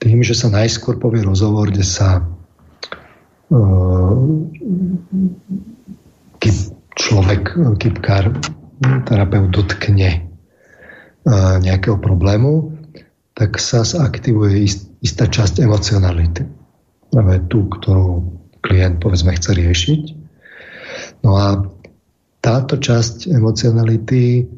[0.04, 2.20] tým, že sa najskôr povie rozhovor, kde sa
[3.48, 4.12] uh,
[6.44, 6.56] kyp,
[7.00, 8.36] človek, kypkár,
[9.08, 10.28] terapeut dotkne
[11.24, 12.74] uh, nejakého problému,
[13.32, 16.44] tak sa zaktivuje ist, istá časť emocionality.
[17.08, 18.28] Práve tú, ktorú
[18.60, 20.19] klient povedzme chce riešiť.
[21.20, 21.46] No a
[22.40, 24.48] táto časť emocionality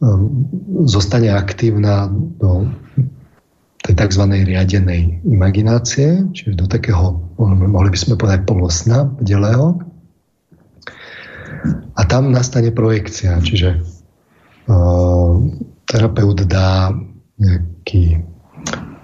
[0.00, 0.48] Ehm,
[0.88, 2.08] zostane aktívna
[2.40, 2.72] do
[3.84, 4.24] tej tzv.
[4.48, 9.76] riadenej imaginácie, čiže do takého, mohli by sme povedať, polosna bdelého.
[11.92, 13.84] A tam nastane projekcia, čiže
[14.68, 15.32] uh,
[15.84, 16.96] terapeut dá
[17.36, 18.24] nejaký,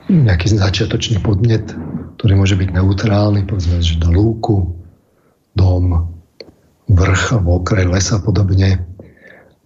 [0.09, 1.77] nejaký začiatočný podnet,
[2.17, 4.81] ktorý môže byť neutrálny, povedzme, že do lúku,
[5.53, 6.16] dom,
[6.87, 8.87] vrch alebo okraj lesa podobne.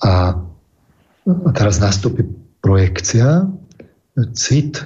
[0.00, 0.40] A
[1.28, 2.24] a teraz nastúpi
[2.64, 3.46] projekcia,
[4.32, 4.82] cit,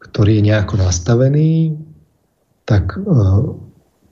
[0.00, 1.76] ktorý je nejako nastavený,
[2.64, 3.54] tak uh,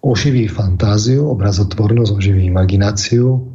[0.05, 3.49] oživí fantáziu, obrazotvornosť, oživí imagináciu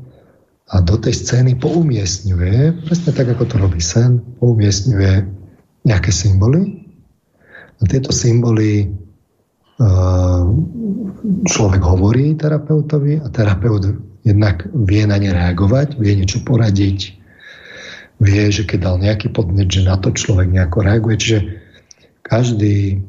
[0.69, 5.13] a do tej scény poumiestňuje, presne tak, ako to robí sen, poumiestňuje
[5.85, 6.81] nejaké symboly.
[7.77, 8.89] A tieto symboly
[11.45, 13.83] človek hovorí terapeutovi a terapeut
[14.23, 16.99] jednak vie na ne reagovať, vie niečo poradiť,
[18.23, 21.15] vie, že keď dal nejaký podnet, že na to človek nejako reaguje.
[21.19, 21.39] Čiže
[22.23, 23.03] každý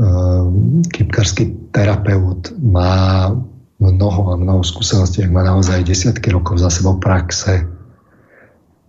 [0.00, 0.48] uh,
[0.88, 3.30] kypkarský terapeut má
[3.76, 7.68] mnoho a mnoho skúseností, ak má naozaj desiatky rokov za sebou praxe,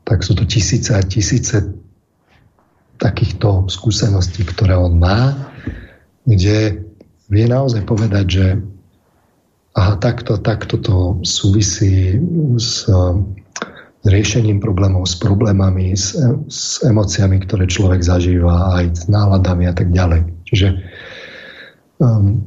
[0.07, 1.75] tak sú to tisíce a tisíce
[2.95, 5.51] takýchto skúseností, ktoré on má,
[6.25, 6.85] kde
[7.29, 8.47] vie naozaj povedať, že
[9.75, 12.17] aha, takto, takto to súvisí
[12.57, 12.89] s
[14.05, 16.13] riešením problémov, s problémami, s,
[16.45, 20.29] s emóciami, ktoré človek zažíva, aj s náladami a tak ďalej.
[20.45, 20.67] Čiže
[21.97, 22.45] um,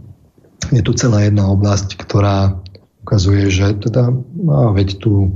[0.71, 2.55] je tu celá jedna oblasť, ktorá
[3.03, 5.33] ukazuje, že teda, no, veď tu um,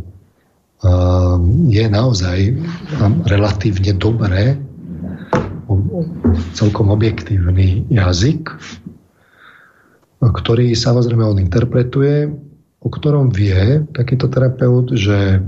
[1.66, 4.54] je naozaj um, relatívne dobré
[6.52, 8.52] celkom objektívny jazyk,
[10.22, 12.30] ktorý samozrejme on interpretuje,
[12.82, 15.42] o ktorom vie takýto terapeut, že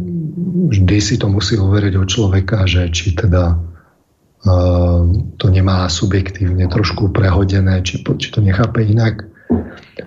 [0.71, 5.03] vždy si to musí overiť od človeka, že či teda uh,
[5.39, 9.27] to nemá subjektívne trošku prehodené, či, či to nechápe inak.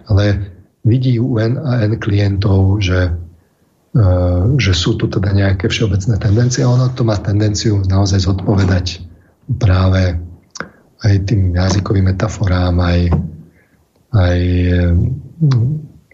[0.08, 0.52] Ale
[0.84, 6.64] vidí u N a N klientov, že, uh, že sú tu teda nejaké všeobecné tendencie
[6.64, 9.04] a ono to má tendenciu naozaj zodpovedať
[9.60, 10.20] práve
[11.06, 13.00] aj tým jazykovým metaforám, aj,
[14.18, 14.40] aj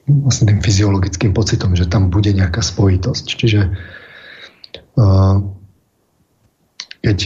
[0.07, 3.26] vlastne tým fyziologickým pocitom, že tam bude nejaká spojitosť.
[3.39, 3.61] Čiže
[7.03, 7.18] keď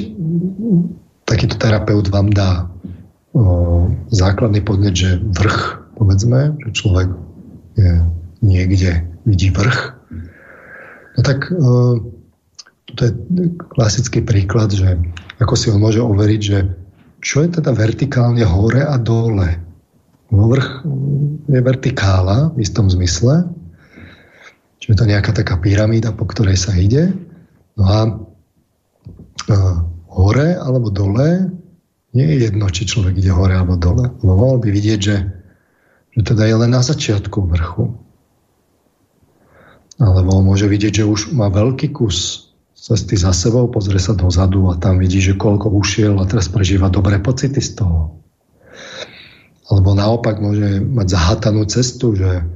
[1.26, 2.70] takýto terapeut vám dá
[4.14, 7.10] základný podnet, že vrch, povedzme, že človek
[7.78, 8.02] je
[8.46, 9.98] niekde, vidí vrch,
[11.18, 11.50] no tak
[12.88, 13.12] to je
[13.74, 14.98] klasický príklad, že
[15.42, 16.58] ako si on môže overiť, že
[17.28, 19.60] čo je teda vertikálne hore a dole.
[20.32, 20.88] No vrch
[21.52, 23.52] je vertikála v istom zmysle,
[24.80, 27.12] čiže je to nejaká taká pyramída, po ktorej sa ide
[27.78, 28.00] No a,
[29.54, 29.58] a
[30.10, 31.54] hore alebo dole
[32.18, 34.10] nie je jedno, či človek ide hore alebo dole.
[34.26, 35.18] Lebo mohol by vidieť, že,
[36.18, 37.94] že teda je len na začiatku vrchu.
[40.02, 42.47] Alebo môže vidieť, že už má veľký kus
[42.88, 46.88] cesty za sebou, pozrie sa dozadu a tam vidí, že koľko ušiel a teraz prežíva
[46.88, 48.24] dobré pocity z toho.
[49.68, 52.48] Alebo naopak môže mať zahatanú cestu, že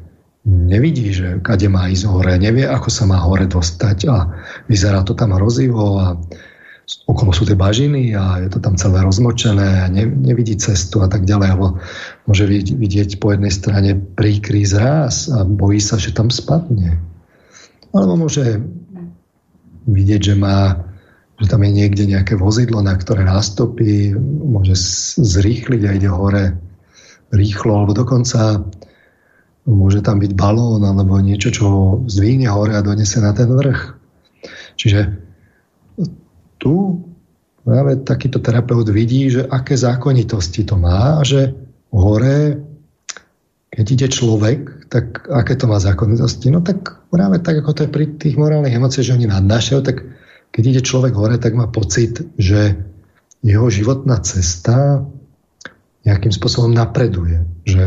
[0.47, 4.31] nevidí, že kade má ísť hore, nevie, ako sa má hore dostať a
[4.71, 6.15] vyzerá to tam hrozivo a
[7.11, 11.11] okolo sú tie bažiny a je to tam celé rozmočené a ne, nevidí cestu a
[11.11, 11.47] tak ďalej.
[11.51, 11.67] Alebo
[12.23, 17.03] môže vidieť po jednej strane príkry zráz a bojí sa, že tam spadne.
[17.91, 18.63] Alebo môže
[19.87, 20.89] vidieť, že má
[21.41, 24.77] že tam je niekde nejaké vozidlo, na ktoré nastopí, môže
[25.17, 26.53] zrýchliť a ide hore
[27.33, 28.61] rýchlo, alebo dokonca
[29.65, 31.65] môže tam byť balón alebo niečo, čo
[32.05, 33.81] zdvihne hore a donesie na ten vrch.
[34.77, 35.01] Čiže
[36.61, 36.73] tu
[37.65, 41.57] práve takýto terapeut vidí, že aké zákonitosti to má a že
[41.89, 42.57] hore,
[43.71, 46.51] keď ide človek, tak aké to má zákonitosti?
[46.51, 50.03] No tak práve tak, ako to je pri tých morálnych emóciách, že oni nadnášajú, tak
[50.51, 52.75] keď ide človek hore, tak má pocit, že
[53.39, 55.07] jeho životná cesta
[56.03, 57.47] nejakým spôsobom napreduje.
[57.63, 57.85] Že,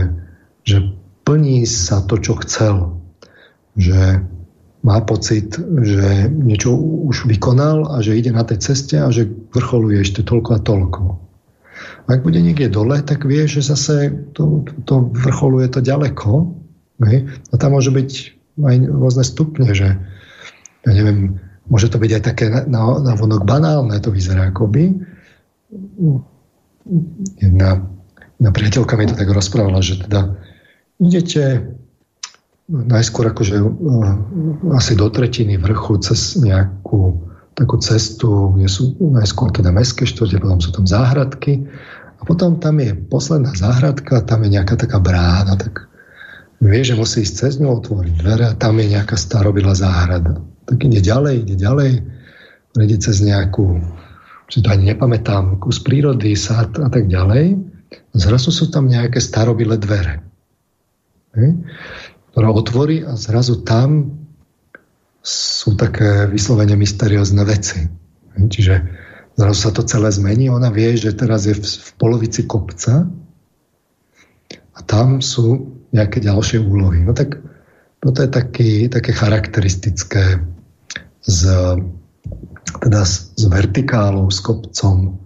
[0.65, 0.77] že
[1.29, 2.97] plní sa to, čo chcel.
[3.77, 4.25] Že
[4.85, 10.01] má pocit, že niečo už vykonal a že ide na tej ceste a že vrcholuje
[10.01, 11.01] ešte toľko a toľko.
[12.07, 16.53] Ak bude niekde dole, tak vie, že zase to, to vrcholuje to ďaleko.
[17.01, 17.27] Ne?
[17.51, 18.11] A tam môže byť
[18.61, 19.99] aj rôzne stupne, že
[20.85, 24.95] ja neviem, môže to byť aj také na, na, na vonok banálne, to vyzerá akoby.
[27.41, 27.69] Jedna,
[28.37, 30.37] jedna priateľka mi to tak rozprávala, že teda
[31.01, 31.75] idete
[32.69, 34.13] najskôr akože uh,
[34.77, 40.59] asi do tretiny vrchu cez nejakú takú cestu, kde sú najskôr teda mestské štvrte, potom
[40.59, 41.67] sú tam záhradky
[42.19, 45.87] a potom tam je posledná záhradka, tam je nejaká taká brána, tak
[46.59, 50.43] vie, že musí ísť cez ňu, otvoriť dvere a tam je nejaká starobilá záhrada.
[50.67, 51.93] Tak ide ďalej, ide ďalej,
[52.81, 53.79] ide cez nejakú,
[54.51, 57.55] si to ani nepamätám, kus prírody, sad a tak ďalej.
[58.19, 60.25] Zrazu sú tam nejaké starobilé dvere
[62.35, 64.11] ktorá otvorí a zrazu tam
[65.25, 67.89] sú také vyslovene mysteriózne veci.
[68.37, 68.75] Čiže
[69.41, 71.65] zrazu sa to celé zmení, ona vie, že teraz je v,
[71.97, 73.09] polovici kopca
[74.77, 77.01] a tam sú nejaké ďalšie úlohy.
[77.09, 77.41] No tak
[78.05, 80.45] toto je taký, také charakteristické
[81.25, 81.49] s,
[82.85, 85.25] teda s, s vertikálou, s kopcom,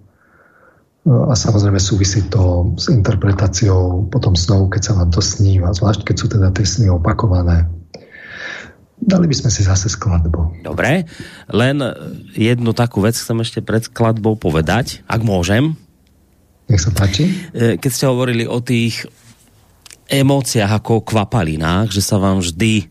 [1.09, 6.17] a samozrejme súvisí to s interpretáciou potom snov, keď sa vám to sníva, zvlášť keď
[6.21, 7.65] sú teda tie sny opakované.
[8.99, 10.67] Dali by sme si zase skladbu.
[10.67, 11.07] Dobre,
[11.49, 11.77] len
[12.35, 15.79] jednu takú vec chcem ešte pred skladbou povedať, ak môžem.
[16.69, 17.31] Nech sa páči.
[17.55, 19.07] E, keď ste hovorili o tých
[20.11, 22.87] emóciách ako o kvapalinách, že sa vám vždy e,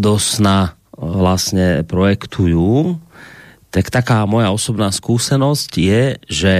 [0.00, 2.98] do sna vlastne projektujú,
[3.72, 6.54] tak taká moja osobná skúsenosť je, že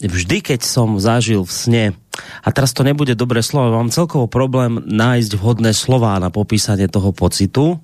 [0.00, 1.84] vždy, keď som zažil v sne,
[2.44, 7.12] a teraz to nebude dobré slovo, mám celkovo problém nájsť vhodné slová na popísanie toho
[7.12, 7.80] pocitu,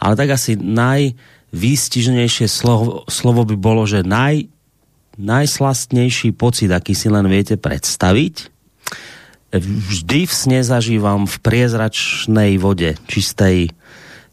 [0.00, 4.48] ale tak asi najvýstižnejšie slovo, slovo by bolo, že naj,
[5.20, 8.52] najslastnejší pocit, aký si len viete predstaviť,
[9.52, 13.76] vždy v sne zažívam v priezračnej vode, čistej,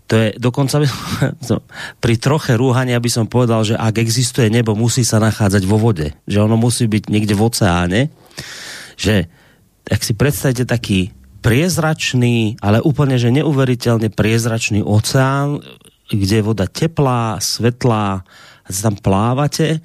[0.09, 0.81] to je dokonca
[2.03, 6.17] pri troche rúhania by som povedal, že ak existuje nebo, musí sa nachádzať vo vode.
[6.25, 8.01] Že ono musí byť niekde v oceáne.
[8.97, 9.29] Že,
[9.85, 11.13] ak si predstavíte taký
[11.45, 15.61] priezračný, ale úplne, že neuveriteľne priezračný oceán,
[16.09, 18.25] kde je voda teplá, svetlá,
[18.65, 19.81] a tam plávate,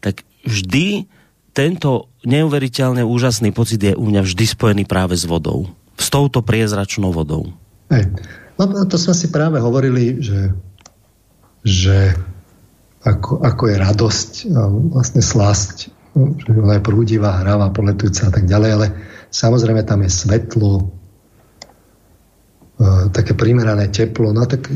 [0.00, 1.04] tak vždy
[1.52, 5.68] tento neuveriteľne úžasný pocit je u mňa vždy spojený práve s vodou.
[5.96, 7.52] S touto priezračnou vodou.
[7.88, 8.12] Hej.
[8.56, 10.52] No, no to sme si práve hovorili, že,
[11.60, 12.16] že
[13.04, 14.32] ako, ako je radosť
[14.90, 15.76] vlastne slasť,
[16.16, 18.86] že ona je prúdivá, hráva, poletujúca a tak ďalej, ale
[19.28, 20.84] samozrejme tam je svetlo, e,
[23.12, 24.72] také primerané teplo, no tak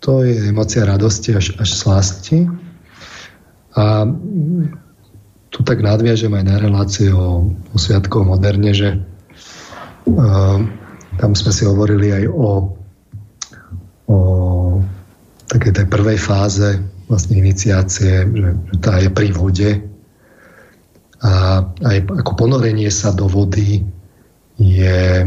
[0.00, 2.44] to je emocia radosti až, až slasti.
[3.74, 4.04] A
[5.48, 10.58] tu tak nadviažem aj na relácie o, o Sviatkovom moderne, že uh,
[11.16, 12.74] tam sme si hovorili aj o
[14.08, 14.18] o
[15.48, 19.70] takej tej prvej fáze vlastne iniciácie, že, že tá je pri vode
[21.24, 23.80] a aj ako ponorenie sa do vody
[24.60, 25.24] je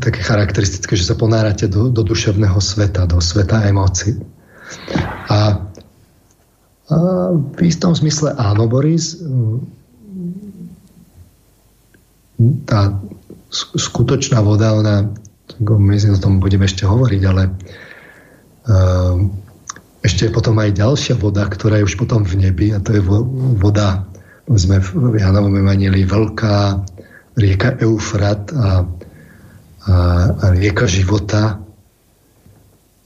[0.00, 4.16] také charakteristické, že sa ponárate do, do duševného sveta, do sveta emócií.
[5.28, 5.60] A,
[6.88, 6.96] a
[7.36, 9.20] v istom zmysle áno, Boris,
[12.64, 12.96] tá
[13.76, 15.12] skutočná voda, ona,
[15.62, 19.16] my si o tom budeme ešte hovoriť, ale uh,
[20.02, 23.02] ešte je potom aj ďalšia voda, ktorá je už potom v nebi a to je
[23.58, 24.06] voda,
[24.48, 26.56] sme v Janovom Evangelii veľká
[27.36, 28.86] rieka Eufrat a,
[29.84, 29.94] a,
[30.32, 31.60] a rieka života.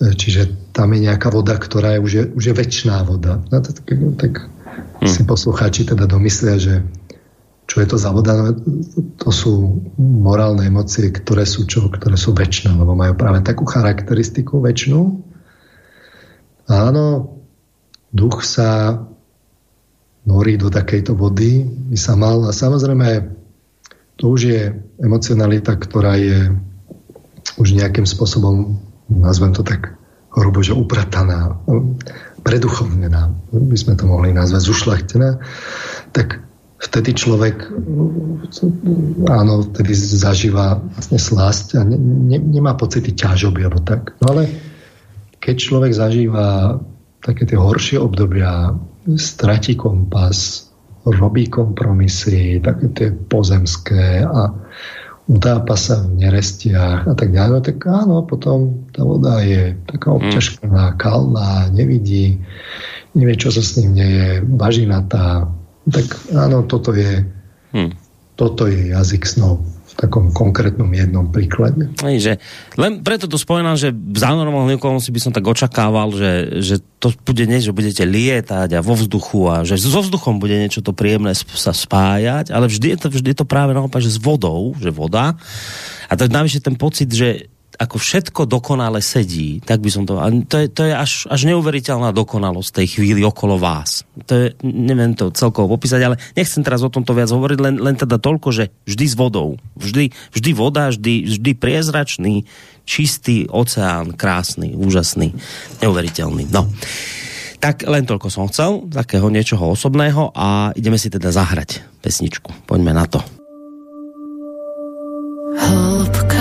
[0.03, 3.43] Čiže tam je nejaká voda, ktorá je už je, už je väčšiná voda.
[3.51, 3.83] No, tak,
[4.19, 4.33] tak
[5.03, 5.11] hmm.
[5.11, 6.75] si poslucháči teda domyslia, že
[7.73, 8.53] čo je to za voda?
[9.25, 11.89] To sú morálne emócie, ktoré sú čo?
[11.89, 15.01] Ktoré sú väčšie, lebo majú práve takú charakteristiku väčšinu.
[16.69, 17.33] Áno,
[18.13, 19.01] duch sa
[20.29, 23.41] norí do takejto vody, by sa mal, a samozrejme
[24.21, 24.63] to už je
[25.01, 26.53] emocionalita, ktorá je
[27.57, 28.77] už nejakým spôsobom,
[29.09, 29.97] nazvem to tak
[30.29, 31.57] hrubo, že uprataná,
[32.45, 35.41] preduchovnená, by sme to mohli nazvať, zušlachtená,
[36.13, 36.52] tak
[36.83, 37.71] vtedy človek
[39.31, 44.19] áno, vtedy zažíva vlastne slasť a ne, ne, nemá pocity ťažoby alebo tak.
[44.19, 44.51] No ale
[45.39, 46.79] keď človek zažíva
[47.23, 48.75] také tie horšie obdobia,
[49.15, 50.71] stratí kompas,
[51.07, 54.51] robí kompromisy, také tie pozemské a
[55.31, 60.99] utápa sa v nerestiach a tak ďalej, tak áno, potom tá voda je taká obťažkaná,
[60.99, 62.43] kalná, nevidí,
[63.15, 65.47] nevie, čo sa s ním deje, bažinatá,
[65.89, 67.27] tak áno, toto je,
[67.75, 67.91] hmm.
[68.39, 71.93] toto je jazyk snov v takom konkrétnom jednom príklade.
[72.01, 72.33] Ej, že,
[72.81, 77.13] len preto to spomínam, že za normálne okolnosti by som tak očakával, že, že to
[77.13, 80.97] bude nie, že budete lietať a vo vzduchu a že so vzduchom bude niečo to
[80.97, 84.73] príjemné sa spájať, ale vždy je to, vždy je to práve naopak, že s vodou,
[84.81, 85.37] že voda.
[86.09, 87.52] A je navyše ten pocit, že
[87.83, 90.15] ako všetko dokonale sedí, tak by som to...
[90.47, 94.07] To je, to je až, až neuveriteľná dokonalosť tej chvíli okolo vás.
[94.31, 97.99] To je, neviem to celkovo popísať, ale nechcem teraz o tomto viac hovoriť, len, len
[97.99, 99.59] teda toľko, že vždy s vodou.
[99.75, 102.47] Vždy, vždy voda, vždy, vždy priezračný,
[102.87, 105.35] čistý oceán, krásny, úžasný,
[105.83, 106.47] neuveriteľný.
[106.55, 106.71] No.
[107.63, 112.67] Tak len toľko som chcel, takého niečoho osobného a ideme si teda zahrať pesničku.
[112.67, 113.23] Poďme na to.
[115.53, 116.32] Hĺbka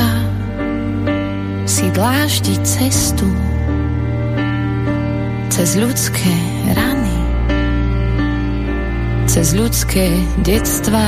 [1.81, 3.25] si dláždiť cestu
[5.49, 6.29] cez ľudské
[6.77, 7.17] rany,
[9.25, 10.13] cez ľudské
[10.45, 11.01] detstva.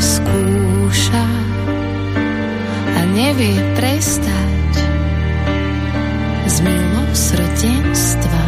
[0.00, 1.28] Skúša
[2.96, 4.72] a nevie prestať
[6.48, 8.44] z milosrdenstva.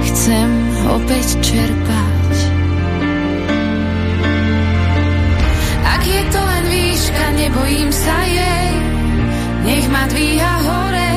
[0.00, 0.48] Chcem
[0.96, 2.25] opäť čerpať
[7.56, 8.68] nebojím sa jej,
[9.64, 11.12] nech ma dvíha hore.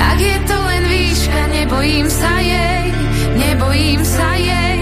[0.00, 2.84] Ak je to len výška, nebojím sa jej,
[3.36, 4.80] nebojím sa jej.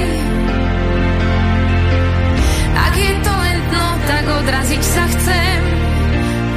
[2.87, 5.61] Ak je to len dno, tak odraziť sa chcem,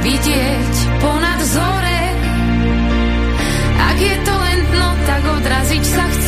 [0.06, 2.02] vidieť ponad zore.
[3.82, 6.25] Ak je to len dno, tak odraziť sa chcem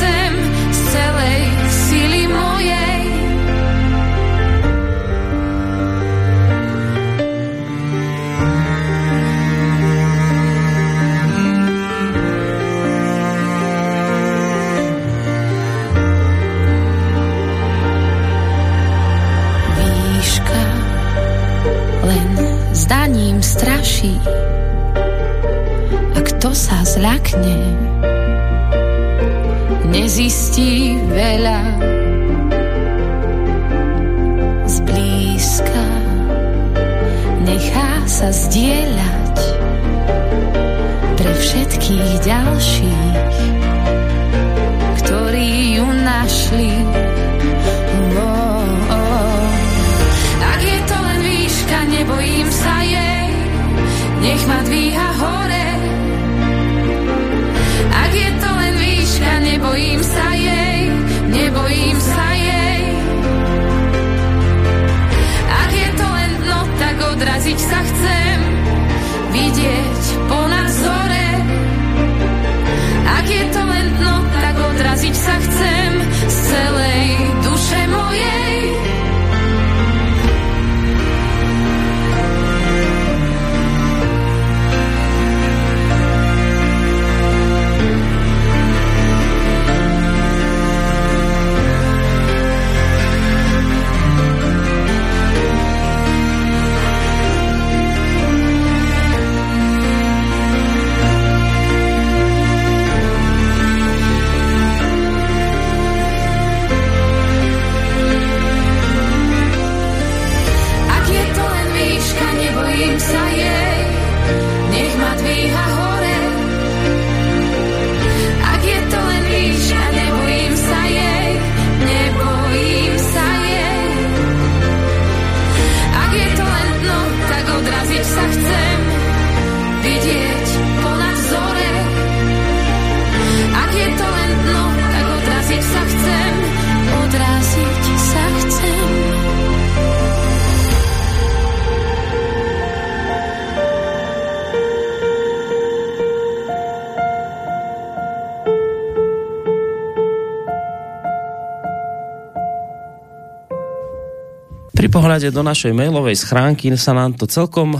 [154.98, 157.78] pohľade do našej mailovej schránky sa nám to celkom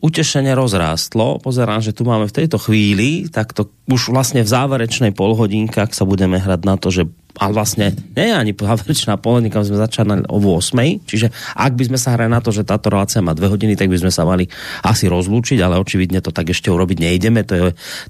[0.00, 1.36] utešenie rozrástlo.
[1.44, 5.92] Pozerám, že tu máme v tejto chvíli, tak to už vlastne v záverečnej polhodinke, ak
[5.92, 7.04] sa budeme hrať na to, že
[7.34, 11.02] a vlastne nie je ani záverečná poledníka, sme začali o 8.
[11.02, 13.90] Čiže ak by sme sa hrali na to, že táto relácia má dve hodiny, tak
[13.90, 14.46] by sme sa mali
[14.86, 17.42] asi rozlúčiť, ale očividne to tak ešte urobiť nejdeme.
[17.42, 17.62] To je,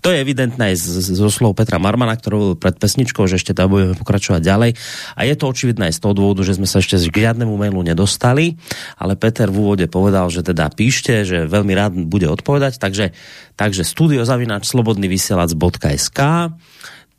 [0.05, 0.77] to je evidentné aj
[1.17, 4.71] zo slov Petra Marmana, ktorý pred pesničkou, že ešte tam budeme pokračovať ďalej.
[5.17, 7.81] A je to očividné aj z toho dôvodu, že sme sa ešte k žiadnemu mailu
[7.81, 8.61] nedostali,
[9.01, 13.17] ale Peter v úvode povedal, že teda píšte, že veľmi rád bude odpovedať, takže,
[13.57, 16.21] takže studiozavinač slobodnyvysielac.sk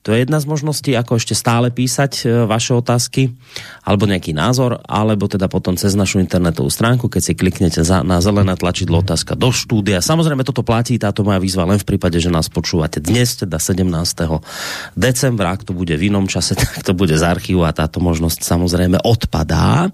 [0.06, 3.34] to je jedna z možností, ako ešte stále písať e, vaše otázky,
[3.82, 8.22] alebo nejaký názor, alebo teda potom cez našu internetovú stránku, keď si kliknete za, na
[8.22, 10.06] zelené tlačidlo otázka do štúdia.
[10.06, 13.82] Samozrejme, toto platí, táto moja výzva len v prípade, že nás počúvate dnes, teda 17.
[14.94, 18.45] decembra, ak to bude v inom čase, tak to bude z archívu a táto možnosť
[18.45, 19.90] samozrejme odpadá.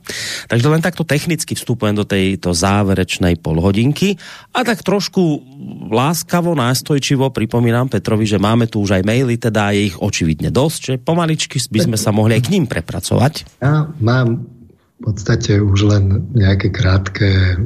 [0.51, 4.19] Takže len takto technicky vstupujem do tejto záverečnej polhodinky
[4.51, 5.39] a tak trošku
[5.87, 10.79] láskavo, nástojčivo pripomínam Petrovi, že máme tu už aj maily, teda je ich očividne dosť,
[10.81, 13.61] že pomaličky by sme sa mohli aj k ním prepracovať.
[13.61, 14.49] Ja mám
[14.97, 17.57] v podstate už len nejaké krátke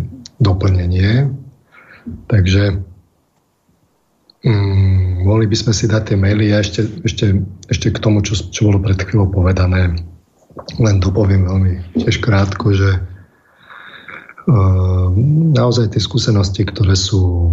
[0.44, 1.32] doplnenie,
[2.28, 2.84] takže
[4.44, 7.40] mm, mohli by sme si dať tie maily a ešte, ešte,
[7.72, 9.96] ešte k tomu, čo, čo bolo pred chvíľou povedané,
[10.80, 13.00] len dopoviem veľmi tiež krátko, že
[14.48, 15.08] uh,
[15.56, 17.52] naozaj tie skúsenosti, ktoré sú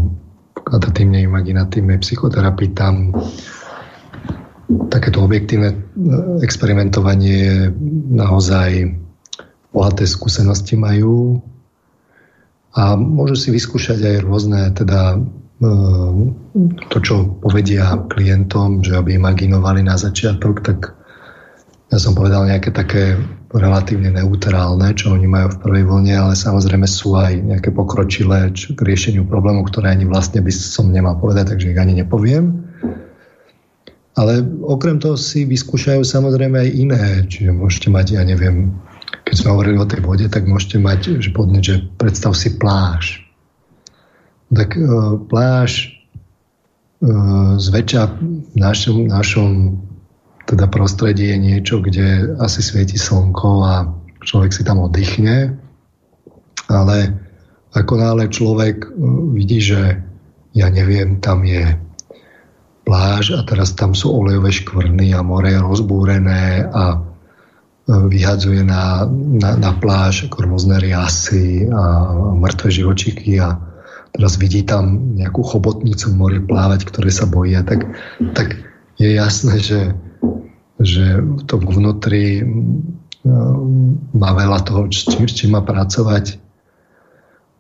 [0.55, 3.11] v katatívnej imaginatívnej psychoterapii, tam
[4.89, 5.77] takéto objektívne e,
[6.45, 7.73] experimentovanie
[8.13, 8.95] naozaj
[9.73, 11.41] bohaté skúsenosti majú
[12.73, 15.19] a môžu si vyskúšať aj rôzne teda e,
[16.89, 20.79] to, čo povedia klientom, že aby imaginovali na začiatok, tak
[21.93, 23.21] ja som povedal nejaké také
[23.53, 28.81] relatívne neutrálne, čo oni majú v prvej vlne, ale samozrejme sú aj nejaké pokročilé k
[28.81, 32.72] riešeniu problémov, ktoré ani vlastne by som nemal povedať, takže ich ani nepoviem.
[34.13, 37.05] Ale okrem toho si vyskúšajú samozrejme aj iné.
[37.25, 38.77] Čiže môžete mať, ja neviem,
[39.25, 43.25] keď sme hovorili o tej vode, tak môžete mať, že podne, že predstav si pláž.
[44.53, 44.85] Tak e,
[45.33, 45.89] pláž e,
[47.57, 48.03] zväčša
[48.53, 49.81] v našom, našom
[50.45, 53.89] teda prostredí je niečo, kde asi svieti slnko a
[54.21, 55.57] človek si tam oddychne.
[56.69, 56.97] Ale
[57.73, 58.89] ako náhle človek e,
[59.33, 60.05] vidí, že
[60.53, 61.81] ja neviem, tam je
[62.93, 66.99] pláž a teraz tam sú olejové škvrny a more je rozbúrené a e,
[67.89, 69.09] vyhadzuje na,
[69.41, 73.57] na, na pláž rôzne riasy a mŕtve živočiky a
[74.13, 77.89] teraz vidí tam nejakú chobotnicu v mori plávať, ktoré sa boja, tak,
[78.37, 78.61] tak
[79.01, 79.97] je jasné, že,
[80.77, 82.45] že to vnútri
[84.13, 86.42] má veľa toho, s čím má pracovať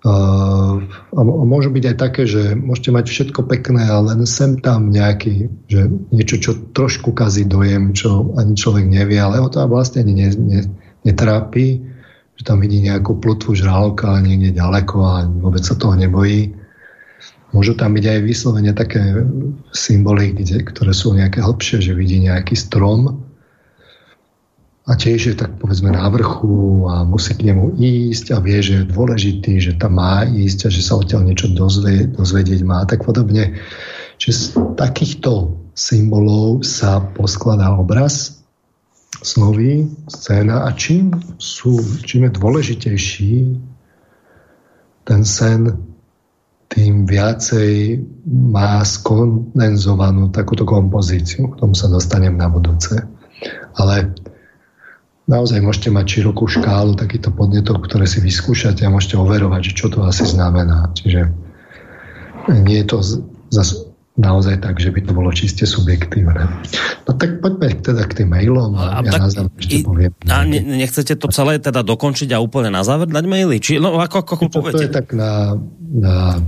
[0.02, 5.46] a môžu byť aj také, že môžete mať všetko pekné, ale len sem tam nejaký,
[5.70, 10.26] že niečo, čo trošku kazí dojem, čo ani človek nevie, ale ho to vlastne ani
[10.26, 10.60] ne, ne,
[11.06, 11.86] netrápi,
[12.34, 16.50] že tam vidí nejakú plutvu žraloka niekde ďaleko a vôbec sa toho nebojí.
[17.54, 19.22] Môžu tam byť aj vyslovene také
[19.70, 23.22] symboly, kde, ktoré sú nejaké hlbšie, že vidí nejaký strom,
[24.82, 28.82] a tiež je tak povedzme na vrchu a musí k nemu ísť a vie, že
[28.82, 33.06] je dôležitý, že tam má ísť a že sa odtiaľ niečo dozvie, dozvedieť má tak
[33.06, 33.62] podobne.
[34.18, 38.42] Čiže z takýchto symbolov sa poskladá obraz
[39.22, 43.34] snový, scéna a čím, sú, čím je dôležitejší
[45.06, 45.78] ten sen,
[46.72, 48.00] tým viacej
[48.32, 51.52] má skondenzovanú takúto kompozíciu.
[51.52, 52.96] K tomu sa dostanem na budúce.
[53.76, 54.09] Ale
[55.32, 59.86] naozaj môžete mať širokú škálu takýchto podnetov, ktoré si vyskúšate a môžete overovať, že čo
[59.88, 60.92] to asi znamená.
[60.92, 61.32] Čiže
[62.60, 62.98] nie je to
[63.48, 66.44] zase naozaj tak, že by to bolo čiste subjektívne.
[67.09, 69.80] No tak poďme teda k tým mailom a, a ja tak, na záver ešte i,
[69.80, 70.12] poviem.
[70.28, 73.56] A ne, nechcete to celé teda dokončiť a úplne na záver dať maily?
[73.56, 76.44] Či, no ako, ako, ako to, to je tak na, na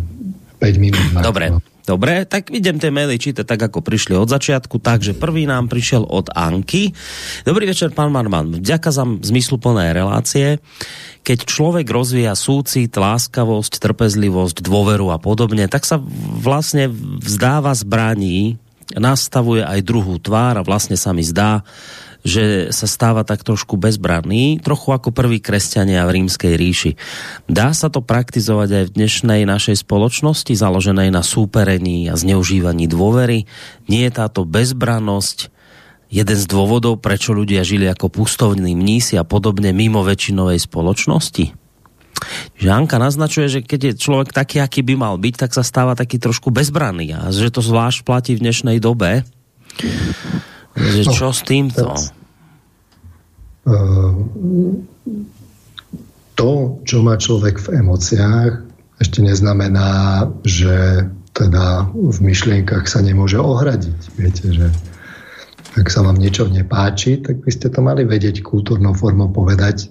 [0.61, 1.01] 5 minút.
[1.24, 1.56] Dobre.
[1.56, 1.65] No.
[1.85, 4.81] Dobre, tak idem tie maily čítať tak, ako prišli od začiatku.
[4.81, 6.97] Takže prvý nám prišiel od Anky.
[7.44, 8.56] Dobrý večer, pán Marman.
[8.56, 10.65] Vďaka za zmysluplné relácie.
[11.28, 16.01] Keď človek rozvíja súcit, láskavosť, trpezlivosť, dôveru a podobne, tak sa
[16.40, 16.89] vlastne
[17.20, 18.56] vzdáva zbraní,
[18.97, 21.69] nastavuje aj druhú tvár a vlastne sa mi zdá,
[22.24, 26.92] že sa stáva tak trošku bezbranný, trochu ako prví kresťania v rímskej ríši.
[27.44, 33.44] Dá sa to praktizovať aj v dnešnej našej spoločnosti, založenej na súperení a zneužívaní dôvery?
[33.92, 35.52] Nie je táto bezbrannosť
[36.09, 41.60] jeden z dôvodov, prečo ľudia žili ako pustovní mnísi a podobne mimo väčšinovej spoločnosti?
[42.56, 46.16] že naznačuje, že keď je človek taký, aký by mal byť, tak sa stáva taký
[46.16, 49.26] trošku bezbranný a že to zvlášť platí v dnešnej dobe.
[50.74, 51.86] Že no, čo s týmto?
[53.64, 54.12] Uh,
[56.34, 58.52] to, čo má človek v emóciách,
[58.98, 64.01] ešte neznamená, že teda v myšlienkach sa nemôže ohradiť.
[64.14, 64.66] Viete, že
[65.74, 69.90] ak sa vám niečo nepáči, tak by ste to mali vedieť kultúrnou formou povedať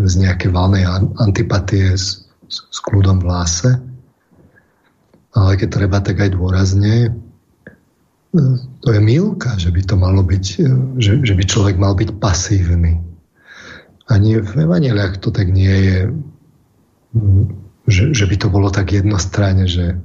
[0.00, 0.88] z nejaké valnej
[1.20, 3.70] antipatie s, s kľudom v láse.
[5.36, 7.12] Ale keď treba, tak aj dôrazne.
[8.80, 10.44] To je milka, že by to malo byť,
[11.02, 13.02] že, že by človek mal byť pasívny.
[14.06, 15.98] Ani v evaneliách to tak nie je,
[17.90, 19.98] že, že by to bolo tak jednostranne, že,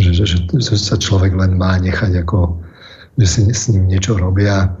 [0.00, 2.60] že, že, že sa človek len má nechať ako
[3.20, 4.72] že si s ním niečo robia.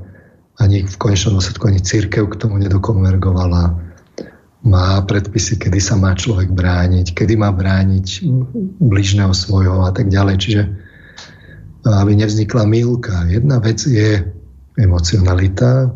[0.60, 3.76] Ani v konečnom dôsledku ani církev k tomu nedokonvergovala.
[4.60, 8.28] Má predpisy, kedy sa má človek brániť, kedy má brániť
[8.80, 10.36] bližného svojho a tak ďalej.
[10.36, 10.62] Čiže
[11.86, 13.24] aby nevznikla milka.
[13.30, 14.20] Jedna vec je
[14.76, 15.92] emocionalita,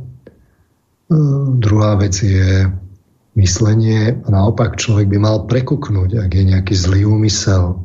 [1.61, 2.69] druhá vec je
[3.35, 7.82] myslenie a naopak človek by mal prekuknúť, ak je nejaký zlý úmysel.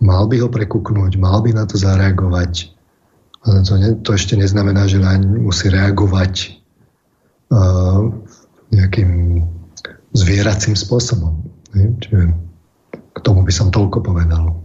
[0.00, 2.80] Mal by ho prekuknúť, mal by na to zareagovať
[3.40, 6.60] to, ne, to ešte neznamená, že naň musí reagovať
[7.48, 8.12] uh,
[8.68, 9.42] nejakým
[10.12, 11.40] zvieracím spôsobom.
[11.72, 11.96] Ne?
[12.04, 12.36] Čiže
[13.16, 14.60] k tomu by som toľko povedal.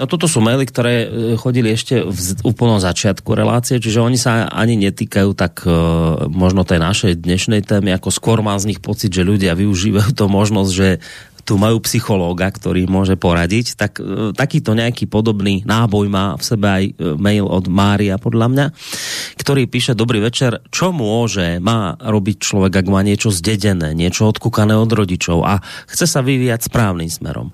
[0.00, 1.06] No toto sú maily, ktoré e,
[1.36, 6.80] chodili ešte v úplnom začiatku relácie, čiže oni sa ani netýkajú tak uh, možno tej
[6.80, 10.88] našej dnešnej témy, ako skôr má z nich pocit, že ľudia využívajú to možnosť, že
[11.50, 16.66] tu majú psychológa, ktorý môže poradiť, tak e, takýto nejaký podobný náboj má v sebe
[16.70, 18.66] aj e, mail od Mária, podľa mňa,
[19.34, 24.78] ktorý píše, dobrý večer, čo môže, má robiť človek, ak má niečo zdedené, niečo odkúkané
[24.78, 25.58] od rodičov a
[25.90, 27.50] chce sa vyvíjať správnym smerom.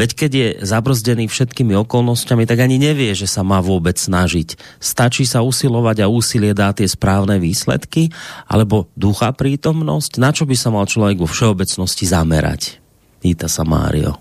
[0.00, 4.56] Veď keď je zabrzdený všetkými okolnostiami, tak ani nevie, že sa má vôbec snažiť.
[4.80, 8.08] Stačí sa usilovať a úsilie dá tie správne výsledky,
[8.48, 12.83] alebo ducha prítomnosť, na čo by sa mal človek vo všeobecnosti zamerať?
[13.24, 14.20] Pýta sa Mário.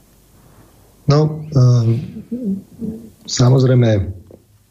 [1.11, 1.87] No, um,
[3.27, 4.15] samozrejme,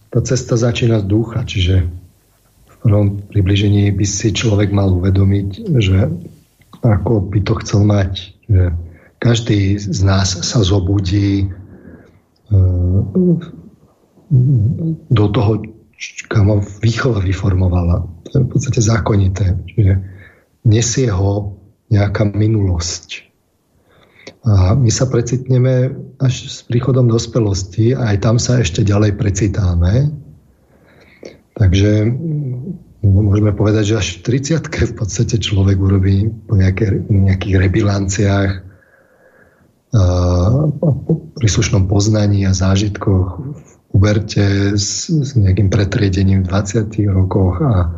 [0.08, 1.84] tá cesta začína z ducha, čiže
[2.64, 6.08] v prvom približení by si človek mal uvedomiť, že
[6.80, 8.32] ako by to chcel mať.
[8.48, 8.62] Že
[9.20, 11.52] každý z nás sa zobudí
[12.48, 13.36] um,
[15.12, 15.60] do toho,
[16.32, 18.00] kam ho výchova vyformovala.
[18.00, 19.60] To je v podstate zákonité.
[19.76, 19.92] Čiže
[20.64, 21.52] nesie ho
[21.92, 23.31] nejaká minulosť.
[24.42, 30.10] A my sa precitneme až s príchodom dospelosti a aj tam sa ešte ďalej precitáme.
[31.54, 32.10] Takže
[33.06, 38.52] môžeme povedať, že až v 30 v podstate človek urobí po nejaké, nejakých rebilanciách
[39.92, 40.00] a
[40.80, 47.92] po príslušnom poznaní a zážitkoch v uberte s, s nejakým pretriedením v 20 rokoch a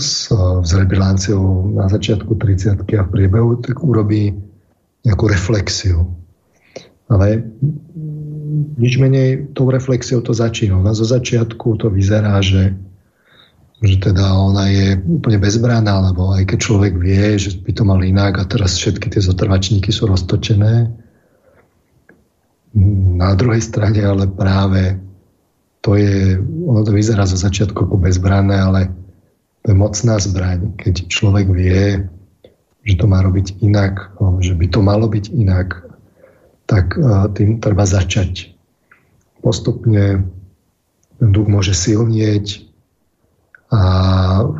[0.00, 4.32] s, s rebilanciou na začiatku 30 a v priebehu, tak urobí
[5.06, 6.10] nejakú reflexiu.
[7.06, 7.46] Ale
[8.76, 10.82] nič menej tou reflexiou to začína.
[10.82, 12.74] Ona zo začiatku to vyzerá, že,
[13.78, 18.02] že teda ona je úplne bezbranná, lebo aj keď človek vie, že by to mal
[18.02, 20.90] inak a teraz všetky tie zotrvačníky sú roztočené,
[23.16, 25.00] na druhej strane ale práve
[25.80, 28.80] to je, ono to vyzerá zo začiatku ako bezbranné, ale
[29.64, 32.04] to je mocná zbraň, keď človek vie,
[32.86, 35.82] že to má robiť inak, že by to malo byť inak,
[36.70, 36.94] tak
[37.34, 38.54] tým treba začať.
[39.42, 40.22] Postupne
[41.18, 42.62] ten duch môže silnieť
[43.66, 43.82] a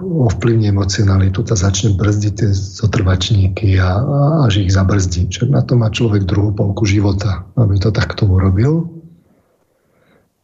[0.03, 4.19] ovplyvní emocionalitu, to začne brzdiť tie zotrvačníky a, a
[4.51, 5.31] až ich zabrzdí.
[5.31, 8.91] Čiže na to má človek druhú polku života, aby to takto urobil.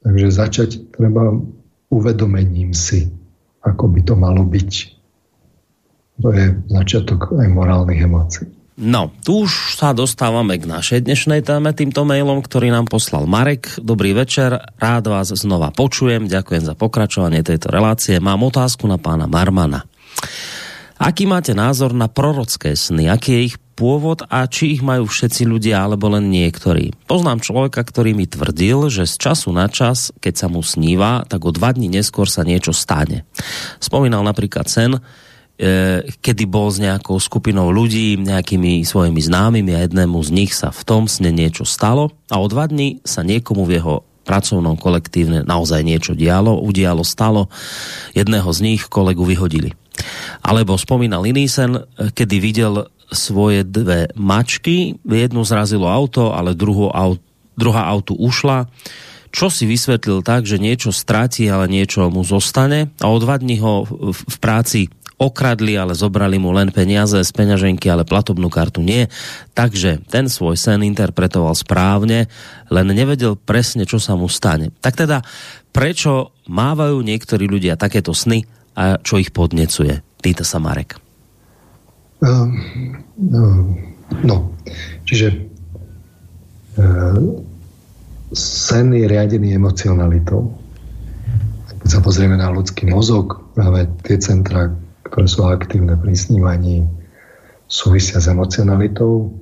[0.07, 1.43] Takže začať treba
[1.91, 3.11] uvedomením si,
[3.67, 4.92] ako by to malo byť
[6.21, 8.49] to je začiatok aj morálnych emócií.
[8.73, 13.77] No, tu už sa dostávame k našej dnešnej téme týmto mailom, ktorý nám poslal Marek.
[13.77, 18.17] Dobrý večer, rád vás znova počujem, ďakujem za pokračovanie tejto relácie.
[18.17, 19.85] Mám otázku na pána Marmana.
[20.97, 23.11] Aký máte názor na prorocké sny?
[23.13, 26.95] Aký je ich pôvod a či ich majú všetci ľudia alebo len niektorí?
[27.11, 31.43] Poznám človeka, ktorý mi tvrdil, že z času na čas, keď sa mu sníva, tak
[31.43, 33.27] o dva dní neskôr sa niečo stane.
[33.83, 35.03] Spomínal napríklad sen,
[36.19, 40.83] kedy bol s nejakou skupinou ľudí, nejakými svojimi známymi a jednému z nich sa v
[40.83, 45.83] tom sne niečo stalo a o dva dní sa niekomu v jeho pracovnom kolektívne naozaj
[45.83, 47.51] niečo dialo, udialo, stalo.
[48.15, 49.75] Jedného z nich kolegu vyhodili.
[50.43, 57.21] Alebo spomínal iný sen, kedy videl svoje dve mačky, jednu zrazilo auto, ale druhú auto,
[57.59, 58.73] druhá auto ušla,
[59.33, 63.61] čo si vysvetlil tak, že niečo stráti, ale niečo mu zostane a o dva dní
[63.61, 64.89] ho v práci
[65.23, 69.07] okradli, ale zobrali mu len peniaze z peňaženky, ale platobnú kartu nie.
[69.55, 72.27] Takže ten svoj sen interpretoval správne,
[72.67, 74.75] len nevedel presne, čo sa mu stane.
[74.83, 75.23] Tak teda,
[75.71, 78.43] prečo mávajú niektorí ľudia takéto sny
[78.75, 80.03] a čo ich podnecuje?
[80.19, 80.99] Pýta sa Marek.
[82.23, 82.55] Um,
[83.19, 83.67] um,
[84.23, 84.55] no,
[85.07, 85.35] čiže
[86.79, 87.19] uh,
[88.35, 90.55] sen je riadený emocionalitou.
[91.83, 94.71] Keď sa pozrieme na ľudský mozog, práve tie centra,
[95.13, 96.89] ktoré sú aktívne pri snívaní,
[97.69, 99.37] súvisia s emocionalitou.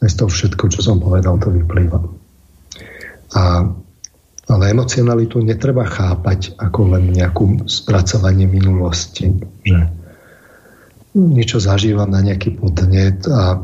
[0.00, 2.00] Z toho všetko, čo som povedal, to vyplýva.
[3.36, 3.68] A,
[4.48, 9.30] ale emocionalitu netreba chápať ako len nejakú spracovanie minulosti,
[9.62, 9.92] že
[11.12, 13.60] niečo zažívam na nejaký podnet a,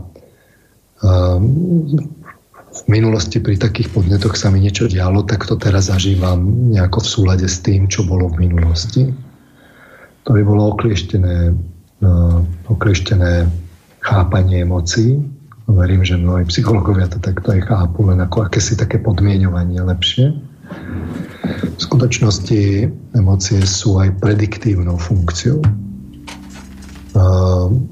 [1.01, 1.11] a
[2.69, 7.09] v minulosti pri takých podnetoch sa mi niečo dialo, tak to teraz zažívam nejako v
[7.09, 9.28] súlade s tým, čo bolo v minulosti
[10.25, 11.55] to by bolo oklieštené,
[12.03, 12.13] no,
[12.71, 13.47] oklieštené
[14.01, 15.21] chápanie emócií.
[15.69, 20.33] Verím, že mnohí psychológovia to takto aj chápu, len ako akési také podmienovanie lepšie.
[21.77, 25.61] V skutočnosti emócie sú aj prediktívnou funkciou.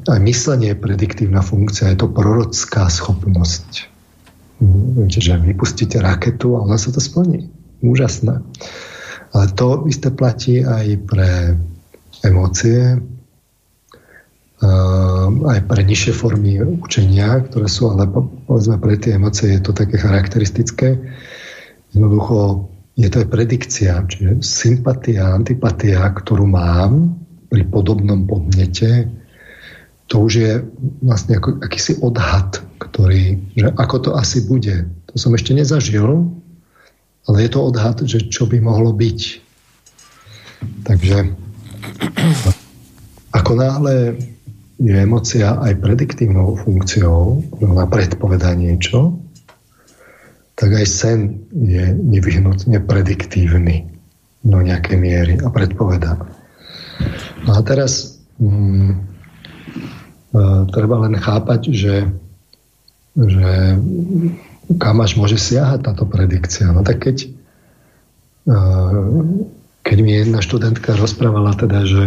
[0.09, 3.93] Aj myslenie je prediktívna funkcia, je to prorocká schopnosť.
[4.97, 7.53] Viete, že vypustíte raketu a ona sa to splní.
[7.85, 8.41] Úžasné.
[9.37, 11.61] Ale to isté platí aj pre
[12.29, 13.01] emócie,
[15.47, 18.09] aj pre nižšie formy učenia, ktoré sú, ale
[18.49, 20.97] povedzme pre tie emócie je to také charakteristické.
[21.93, 22.65] Jednoducho
[22.97, 27.21] je to aj predikcia, čiže sympatia, antipatia, ktorú mám
[27.53, 29.13] pri podobnom podnete,
[30.09, 30.53] to už je
[31.03, 34.87] vlastne ako, akýsi odhad, ktorý, že ako to asi bude.
[35.13, 36.31] To som ešte nezažil,
[37.27, 39.21] ale je to odhad, že čo by mohlo byť.
[40.87, 41.17] Takže
[43.32, 44.16] ako náhle
[44.76, 49.16] je emocia aj prediktívnou funkciou, na predpoveda niečo,
[50.56, 51.20] tak aj sen
[51.52, 53.89] je nevyhnutne prediktívny
[54.44, 56.16] do nejakej miery a predpoveda.
[57.44, 58.90] No a teraz mm,
[60.32, 60.42] e,
[60.73, 61.97] treba len chápať, že,
[63.16, 63.52] že
[64.81, 66.73] kam až môže siahať táto predikcia.
[66.73, 67.28] No tak keď e,
[69.86, 72.05] keď mi jedna študentka rozprávala teda, že,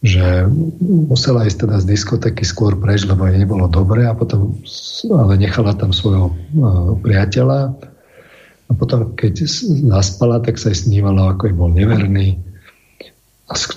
[0.00, 0.48] že
[0.80, 4.56] musela ísť teda z diskotéky skôr preč, lebo jej nebolo dobre a potom
[5.12, 7.76] ale nechala tam svojho uh, priateľa
[8.68, 9.44] a potom keď
[9.92, 12.40] zaspala, tak sa jej snívalo, ako jej bol neverný
[13.48, 13.68] a s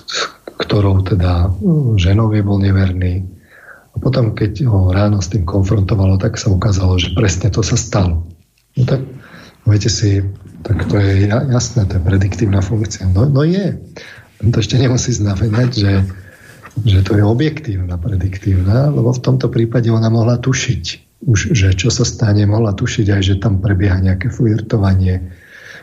[0.60, 1.52] ktorou teda
[2.00, 3.24] ženou je bol neverný.
[3.92, 7.76] A potom, keď ho ráno s tým konfrontovalo, tak sa ukázalo, že presne to sa
[7.76, 8.24] stalo.
[8.76, 9.04] No tak
[9.66, 10.22] viete si,
[10.62, 13.06] tak to je jasné, to je prediktívna funkcia.
[13.10, 13.78] No, no je.
[14.42, 15.92] To ešte nemusí znamenať, že,
[16.82, 20.84] že to je objektívna, prediktívna, lebo v tomto prípade ona mohla tušiť,
[21.30, 25.22] už, že čo sa stane, mohla tušiť aj, že tam prebieha nejaké flirtovanie,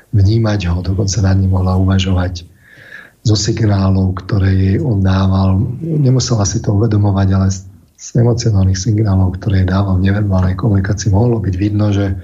[0.10, 2.44] vnímať ho, dokonca na ním mohla uvažovať
[3.22, 5.60] zo signálov, ktoré jej on dával.
[5.80, 7.48] Nemusela si to uvedomovať, ale
[8.00, 12.16] z emocionálnych signálov, ktoré jej dával v neverbálnej komunikácii, mohlo byť vidno, že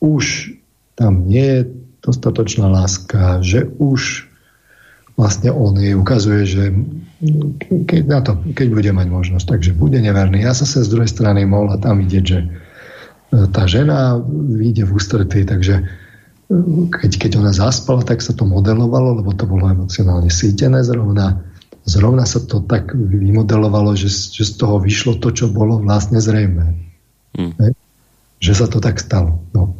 [0.00, 0.54] už
[0.98, 1.60] tam nie je
[2.02, 4.26] dostatočná láska, že už
[5.14, 6.64] vlastne on jej ukazuje, že
[7.86, 10.42] keď, na to, keď bude mať možnosť, takže bude neverný.
[10.42, 12.48] Ja sa sa z druhej strany mohla tam vidieť, že e,
[13.50, 15.84] tá žena vyjde v ústretí, takže e,
[16.90, 21.42] keď, keď ona zaspala, tak sa to modelovalo, lebo to bolo emocionálne sítené zrovna.
[21.82, 26.78] Zrovna sa to tak vymodelovalo, že, že z toho vyšlo to, čo bolo vlastne zrejme.
[27.34, 27.74] Hmm
[28.38, 29.42] že sa to tak stalo.
[29.50, 29.74] No.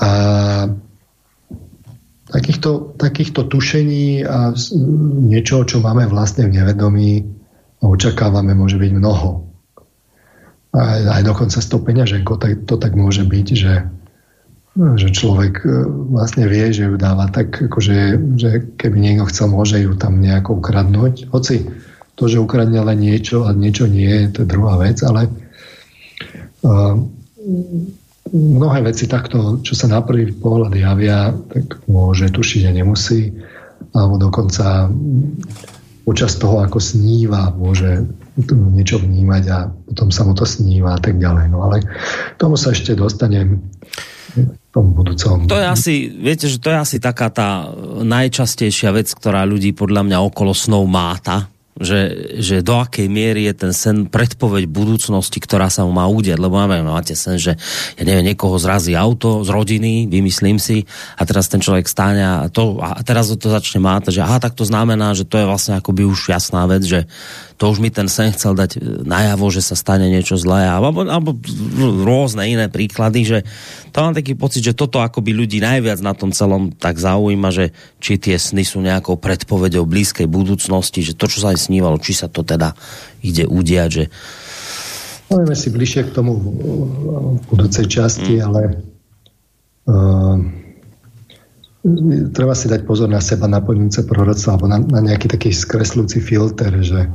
[0.00, 0.10] A
[2.26, 4.52] takýchto, takýchto tušení a
[5.26, 7.24] niečo, čo máme vlastne v nevedomí
[7.80, 9.46] a očakávame, môže byť mnoho.
[10.76, 10.80] A
[11.16, 13.74] aj dokonca s tou peňaženkou tak, to tak môže byť, že,
[14.76, 15.68] že človek e,
[16.12, 17.96] vlastne vie, že ju dáva tak, akože,
[18.36, 21.32] že keby niekto chcel, môže ju tam nejako ukradnúť.
[21.32, 21.64] Hoci
[22.12, 25.32] to, že ukradne len niečo a niečo nie, to je druhá vec, ale
[26.64, 26.96] uh,
[28.32, 33.30] mnohé veci takto, čo sa na prvý pohľad javia, tak môže tušiť a nemusí.
[33.92, 34.90] Alebo dokonca
[36.06, 38.06] počas toho, ako sníva, môže
[38.52, 41.46] niečo vnímať a potom sa mu to sníva a tak ďalej.
[41.50, 41.82] No ale
[42.38, 43.62] tomu sa ešte dostanem
[44.76, 45.48] tom budúcom.
[45.48, 47.72] To je asi, viete, že to je asi taká tá
[48.04, 53.54] najčastejšia vec, ktorá ľudí podľa mňa okolo snov máta, že, že do akej miery je
[53.66, 57.52] ten sen predpoveď budúcnosti, ktorá sa mu má udiať, lebo máme, máte sen, že
[57.96, 60.88] ja neviem, niekoho zrazí auto z rodiny, vymyslím si,
[61.20, 64.56] a teraz ten človek stáne a, to, a teraz to začne mátať, že aha, tak
[64.56, 67.04] to znamená, že to je vlastne akoby už jasná vec, že
[67.56, 68.76] to už mi ten sen chcel dať
[69.08, 71.32] najavo, že sa stane niečo zlé, alebo, alebo
[72.04, 73.38] rôzne iné príklady, že
[73.96, 77.72] to mám taký pocit, že toto akoby ľudí najviac na tom celom tak zaujíma, že
[77.96, 82.12] či tie sny sú nejakou predpovedou blízkej budúcnosti, že to, čo sa aj snívalo, či
[82.12, 82.76] sa to teda
[83.24, 84.04] ide udiať, že
[85.26, 88.44] Povieme si bližšie k tomu v budúcej časti, mm.
[88.46, 88.78] ale
[89.90, 90.38] uh,
[92.30, 96.70] treba si dať pozor na seba naplňujúce proroctvo alebo na, na nejaký taký skreslujúci filter,
[96.78, 97.10] že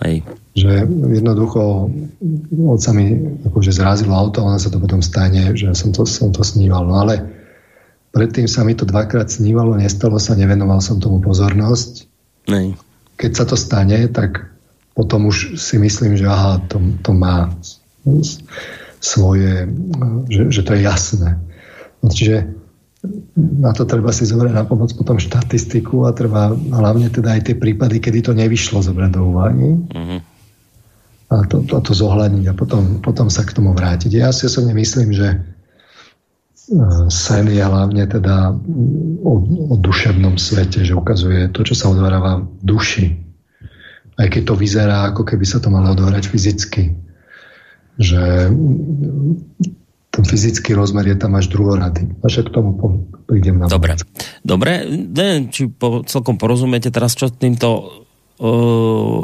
[0.00, 0.24] Hej.
[0.56, 1.92] Že jednoducho
[2.80, 3.14] sa mi
[3.46, 6.88] akože zrazilo auto, ono sa to potom stane, že som to, som to sníval.
[6.88, 7.20] No ale
[8.10, 12.08] predtým sa mi to dvakrát snívalo, nestalo sa, nevenoval som tomu pozornosť.
[12.48, 12.74] Nej.
[13.20, 14.50] Keď sa to stane, tak
[14.96, 17.52] potom už si myslím, že aha, to, to má
[19.00, 19.68] svoje,
[20.28, 21.40] že, že to je jasné.
[22.00, 22.59] No, čiže
[23.36, 27.56] na to treba si zobrať na pomoc potom štatistiku a treba hlavne teda aj tie
[27.56, 29.68] prípady, kedy to nevyšlo zobrať do úvahy.
[29.88, 30.20] Mm-hmm.
[31.30, 34.10] A to, to, to zohľadniť a potom, potom sa k tomu vrátiť.
[34.12, 35.38] Ja si osobne myslím, že e,
[37.08, 38.52] sen je hlavne teda
[39.24, 39.32] o,
[39.72, 42.28] o duševnom svete, že ukazuje to, čo sa odvára v
[42.60, 43.06] duši.
[44.20, 46.92] Aj keď to vyzerá, ako keby sa to malo odohrať fyzicky.
[47.96, 48.52] Že
[50.10, 52.10] ten fyzický rozmer je tam až druhorady.
[52.26, 52.74] Až k tomu
[53.30, 53.94] prídem na Dobre,
[54.42, 54.82] Dobre.
[54.90, 58.02] neviem, či po, celkom porozumiete teraz, čo týmto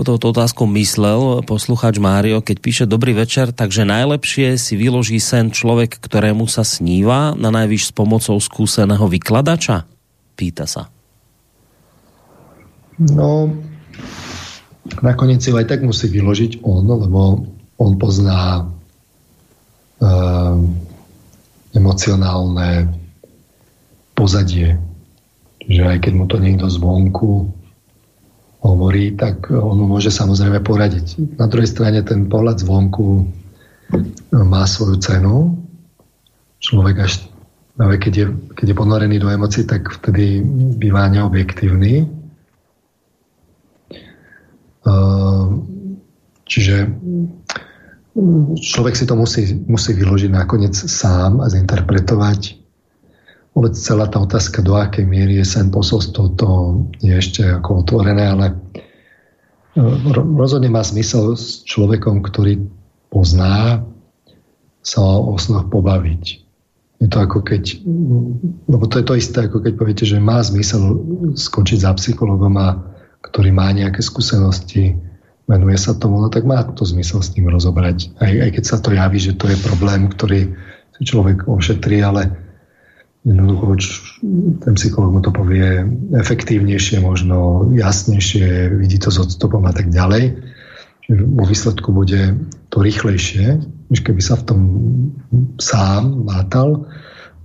[0.05, 5.97] touto otázkou myslel posluchač Mário, keď píše Dobrý večer, takže najlepšie si vyloží sen človek,
[6.05, 9.89] ktorému sa sníva, na najvyš s pomocou skúseného vykladača?
[10.37, 10.93] Pýta sa.
[13.01, 13.57] No,
[15.01, 17.21] nakoniec si aj tak musí vyložiť on, lebo
[17.81, 18.69] on pozná
[21.77, 22.89] emocionálne
[24.17, 24.81] pozadie.
[25.67, 27.51] Že aj keď mu to niekto zvonku
[28.63, 31.39] hovorí, tak on mu môže samozrejme poradiť.
[31.39, 33.27] Na druhej strane ten pohľad zvonku
[34.33, 35.55] má svoju cenu.
[36.59, 37.13] Človek až
[37.77, 38.27] keď je,
[38.57, 40.41] keď je ponorený do emocií, tak vtedy
[40.81, 42.09] bývá neobjektívny.
[46.49, 46.77] Čiže
[48.57, 52.57] človek si to musí, musí vyložiť nakoniec sám a zinterpretovať.
[53.53, 56.49] Vôbec celá tá otázka, do akej miery je sen posolstvo, to
[57.01, 58.55] je ešte ako otvorené, ale e,
[60.37, 62.69] rozhodne má zmysel s človekom, ktorý
[63.09, 63.81] pozná
[64.85, 66.25] sa o snoch pobaviť.
[66.97, 67.85] Je to ako keď,
[68.69, 70.97] lebo to je to isté, ako keď poviete, že má zmysel
[71.37, 72.81] skočiť za psychologom, a,
[73.21, 74.97] ktorý má nejaké skúsenosti,
[75.47, 78.19] venuje sa tomu, no tak má to zmysel s tým rozobrať.
[78.19, 80.53] Aj, aj keď sa to javí, že to je problém, ktorý
[80.99, 82.35] si človek ošetrí, ale
[83.23, 83.65] jednoducho
[84.63, 90.35] ten psycholog mu to povie efektívnejšie, možno jasnejšie, vidí to s odstupom a tak ďalej.
[91.11, 92.35] Vo výsledku bude
[92.71, 94.61] to rýchlejšie, než keby sa v tom
[95.63, 96.91] sám mátal,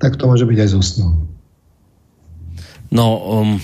[0.02, 0.82] tak to môže byť aj so.
[2.90, 3.62] No, um,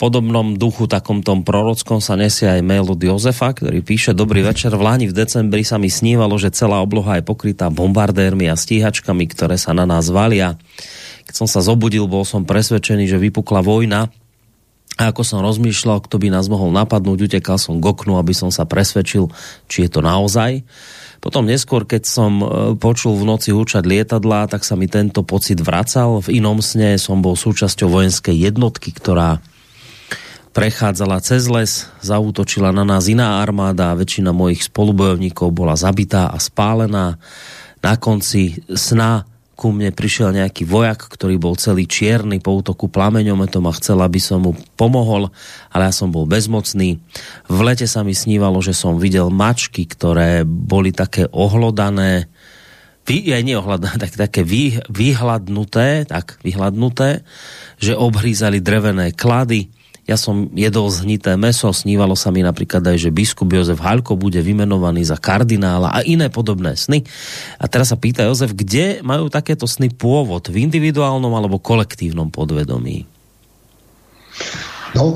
[0.00, 4.72] podobnom duchu, takom tom prorockom sa nesie aj mail od Jozefa, ktorý píše Dobrý večer,
[4.72, 9.28] v Láni v decembri sa mi snívalo, že celá obloha je pokrytá bombardérmi a stíhačkami,
[9.28, 10.56] ktoré sa na nás valia.
[11.28, 14.08] Keď som sa zobudil, bol som presvedčený, že vypukla vojna
[14.96, 18.48] a ako som rozmýšľal, kto by nás mohol napadnúť, utekal som k oknu, aby som
[18.48, 19.28] sa presvedčil,
[19.68, 20.64] či je to naozaj.
[21.20, 22.44] Potom neskôr, keď som e,
[22.80, 26.24] počul v noci húčať lietadla, tak sa mi tento pocit vracal.
[26.24, 29.44] V inom sne som bol súčasťou vojenskej jednotky, ktorá
[30.50, 36.38] prechádzala cez les, zautočila na nás iná armáda a väčšina mojich spolubojovníkov bola zabitá a
[36.42, 37.18] spálená.
[37.80, 39.24] Na konci sna
[39.60, 44.16] ku mne prišiel nejaký vojak, ktorý bol celý čierny po útoku plameňometom a chcel, aby
[44.16, 45.28] som mu pomohol,
[45.68, 46.96] ale ja som bol bezmocný.
[47.44, 52.32] V lete sa mi snívalo, že som videl mačky, ktoré boli také ohlodané,
[53.04, 57.20] vy, aj neohľadané, tak, také vy, vyhladnuté, tak vyhladnuté,
[57.76, 59.68] že obhrízali drevené klady,
[60.10, 64.42] ja som jedol zhnité meso, snívalo sa mi napríklad aj, že biskup Jozef Halko bude
[64.42, 67.06] vymenovaný za kardinála a iné podobné sny.
[67.62, 70.50] A teraz sa pýta Jozef, kde majú takéto sny pôvod?
[70.50, 73.06] V individuálnom alebo kolektívnom podvedomí?
[74.98, 75.14] No,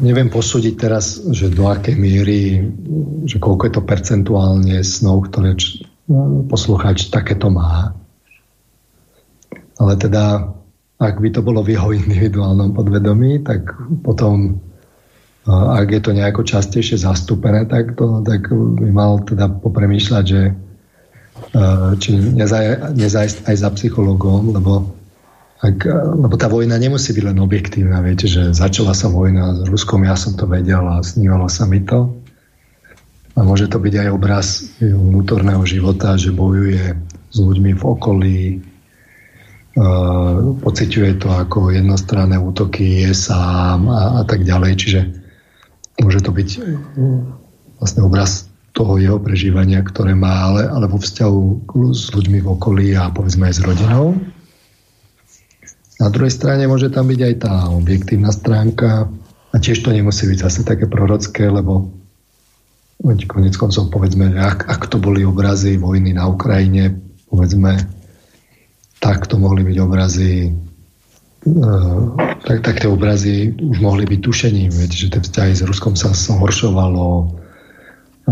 [0.00, 2.64] neviem posúdiť teraz, že do akej miery,
[3.28, 5.52] že koľko je to percentuálne snov, ktoré
[6.48, 7.92] poslucháč takéto má.
[9.76, 10.56] Ale teda
[10.98, 13.70] ak by to bolo v jeho individuálnom podvedomí, tak
[14.02, 14.58] potom
[15.48, 20.52] ak je to nejako častejšie zastúpené, tak, to, tak by mal teda popremýšľať, že
[22.02, 22.10] či
[22.92, 24.92] nezajsť aj za psychologom, lebo,
[25.64, 25.88] ak,
[26.20, 28.04] lebo tá vojna nemusí byť len objektívna.
[28.04, 31.80] Viete, že začala sa vojna s Ruskom, ja som to vedel a snívalo sa mi
[31.80, 32.12] to.
[33.38, 34.46] A môže to byť aj obraz
[34.82, 36.92] vnútorného života, že bojuje
[37.30, 38.38] s ľuďmi v okolí,
[40.58, 44.72] pociťuje to ako jednostranné útoky, je sám a, a tak ďalej.
[44.74, 45.00] Čiže
[46.02, 46.48] môže to byť
[47.78, 52.86] vlastne obraz toho jeho prežívania, ktoré má, ale, ale vo vzťahu s ľuďmi v okolí
[52.94, 54.14] a povedzme aj s rodinou.
[55.98, 59.10] Na druhej strane môže tam byť aj tá objektívna stránka
[59.50, 61.90] a tiež to nemusí byť zase také prorocké, lebo
[62.98, 66.98] Konec koncov povedzme, ak, ak to boli obrazy vojny na Ukrajine,
[67.30, 67.78] povedzme,
[68.98, 70.50] tak to mohli byť obrazy e,
[72.44, 76.10] tak, tak tie obrazy už mohli byť tušením, viete, že tie vzťahy s Ruskom sa
[76.10, 77.26] zhoršovalo, e,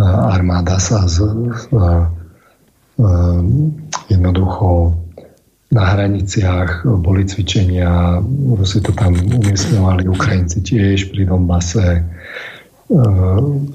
[0.04, 1.82] armáda sa z, e,
[4.10, 4.96] jednoducho
[5.66, 8.22] na hraniciach boli cvičenia,
[8.54, 12.06] Rusi to tam umiestňovali, Ukrajinci tiež pri Donbase,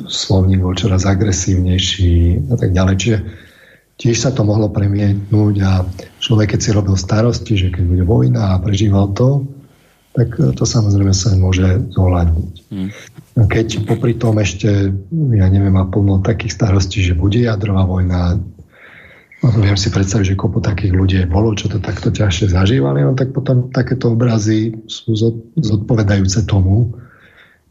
[0.07, 2.95] slovník bol čoraz agresívnejší a tak ďalej.
[2.95, 3.17] Čiže
[4.01, 5.85] tiež sa to mohlo premietnúť a
[6.17, 9.45] človek, keď si robil starosti, že keď bude vojna a prežíval to,
[10.17, 12.53] tak to samozrejme sa môže zohľadniť.
[12.73, 12.89] Hmm.
[13.47, 18.41] Keď popri tom ešte, ja neviem, má plno takých starostí, že bude jadrová vojna,
[19.39, 23.15] no viem si predstaviť, že kopu takých ľudí bolo, čo to takto ťažšie zažívali, no
[23.15, 25.15] tak potom takéto obrazy sú
[25.55, 26.91] zodpovedajúce tomu,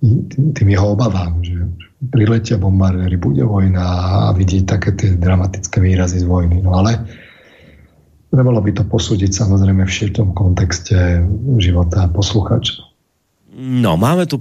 [0.00, 1.68] tým, jeho obavám, že
[2.08, 6.64] priletia bombardéry, bude vojna a vidieť také tie dramatické výrazy z vojny.
[6.64, 7.04] No ale
[8.32, 11.20] trebalo by to posúdiť samozrejme v širtom kontexte
[11.60, 12.88] života posluchača.
[13.60, 14.40] No, máme tu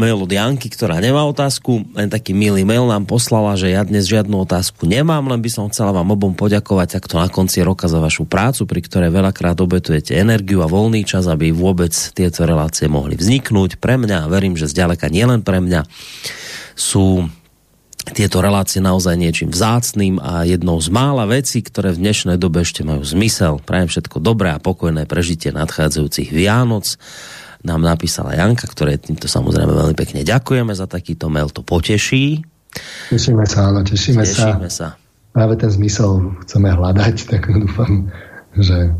[0.00, 4.08] mail od Janky, ktorá nemá otázku, len taký milý mail nám poslala, že ja dnes
[4.08, 8.00] žiadnu otázku nemám, len by som chcela vám obom poďakovať takto na konci roka za
[8.00, 13.20] vašu prácu, pri ktorej veľakrát obetujete energiu a voľný čas, aby vôbec tieto relácie mohli
[13.20, 13.76] vzniknúť.
[13.76, 15.84] Pre mňa, a verím, že zďaleka nielen pre mňa,
[16.72, 17.28] sú
[18.16, 22.80] tieto relácie naozaj niečím vzácným a jednou z mála vecí, ktoré v dnešnej dobe ešte
[22.80, 23.60] majú zmysel.
[23.60, 26.96] Prajem všetko dobré a pokojné prežitie nadchádzajúcich Vianoc
[27.60, 32.40] nám napísala Janka, ktoré týmto samozrejme veľmi pekne ďakujeme za takýto mail, to poteší.
[33.12, 34.96] Tešíme sa, áno, tešíme, tešíme sa.
[34.96, 34.98] sa.
[35.30, 38.08] Práve ten zmysel chceme hľadať, tak dúfam,
[38.56, 38.94] že,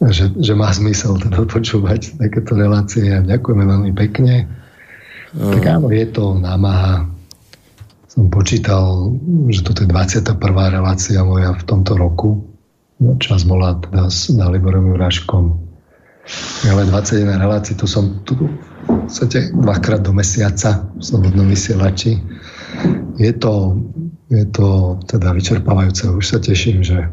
[0.00, 4.46] že, že má zmysel teda počúvať takéto relácie ďakujeme veľmi pekne.
[5.34, 5.52] Mm.
[5.58, 7.10] Tak áno, je to námaha.
[8.06, 9.10] Som počítal,
[9.50, 10.38] že toto je 21.
[10.70, 12.46] relácia moja v tomto roku.
[13.18, 15.63] Čas bola teda s Daliborom Juraškom
[16.70, 18.48] ale 21 relácií, to som tu v
[18.86, 22.20] podstate dvakrát do mesiaca v slobodnom vysielači.
[23.16, 23.78] Je to,
[24.28, 27.08] je to teda vyčerpávajúce, už sa teším, že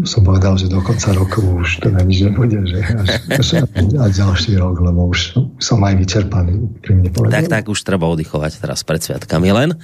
[0.00, 3.48] som povedal, že do konca roku už teda nič nebude, že až, až,
[4.24, 6.80] ďalší rok, lebo už som aj vyčerpaný.
[7.28, 9.76] Tak, tak, už treba oddychovať teraz pred sviatkami len.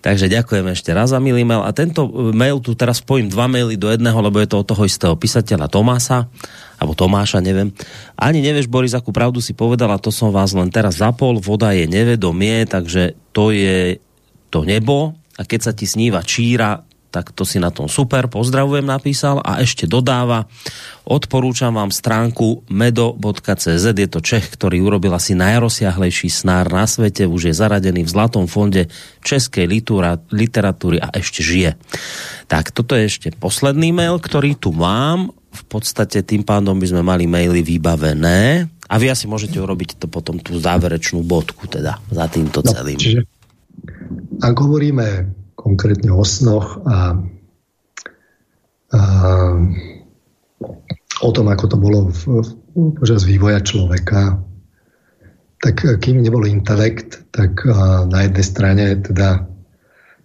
[0.00, 1.66] Takže ďakujem ešte raz za milý mail.
[1.66, 4.82] A tento mail tu teraz spojím dva maily do jedného, lebo je to od toho
[4.86, 6.30] istého písateľa Tomása
[6.78, 7.70] alebo Tomáša, neviem.
[8.18, 11.86] Ani nevieš, Boris, akú pravdu si povedala, to som vás len teraz zapol, voda je
[11.86, 14.02] nevedomie, takže to je
[14.50, 18.88] to nebo a keď sa ti sníva číra, tak to si na tom super, pozdravujem,
[18.88, 20.48] napísal a ešte dodáva,
[21.04, 27.52] odporúčam vám stránku medo.cz, je to Čech, ktorý urobil asi najrozsiahlejší snár na svete, už
[27.52, 28.88] je zaradený v Zlatom fonde
[29.20, 29.68] českej
[30.32, 31.76] literatúry a ešte žije.
[32.48, 37.02] Tak toto je ešte posledný mail, ktorý tu mám v podstate tým pádom by sme
[37.04, 42.24] mali maily vybavené a vy asi môžete urobiť to potom tú záverečnú bodku teda za
[42.32, 42.96] týmto no, celým.
[42.96, 43.20] Čiže,
[44.40, 47.16] ak hovoríme konkrétne o snoch a,
[48.92, 49.00] a
[51.22, 52.48] o tom, ako to bolo v, v,
[52.98, 54.42] počas vývoja človeka,
[55.62, 59.46] tak kým nebol intelekt, tak a, na jednej strane teda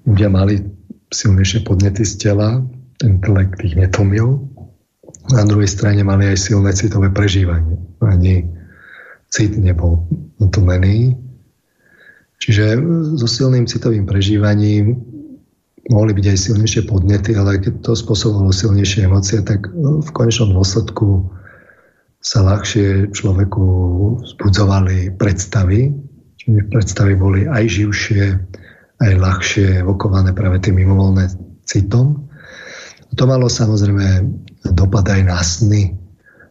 [0.10, 0.66] ľudia mali
[1.14, 2.66] silnejšie podnety z tela,
[3.06, 4.50] intelekt ich netomil,
[5.28, 7.76] na druhej strane mali aj silné citové prežívanie.
[8.00, 8.48] Ani
[9.28, 10.08] cit nebol
[10.40, 11.20] utlmený.
[12.40, 12.80] Čiže
[13.20, 15.17] so silným citovým prežívaním
[15.88, 21.32] mohli byť aj silnejšie podnety, ale keď to spôsobovalo silnejšie emócie, tak v konečnom dôsledku
[22.20, 23.66] sa ľahšie človeku
[24.36, 25.96] zbudzovali predstavy.
[26.36, 28.24] Čiže predstavy boli aj živšie,
[29.00, 31.32] aj ľahšie evokované práve tým mimovolné
[31.64, 32.28] citom.
[33.16, 34.28] To malo samozrejme
[34.76, 35.96] dopad aj na sny.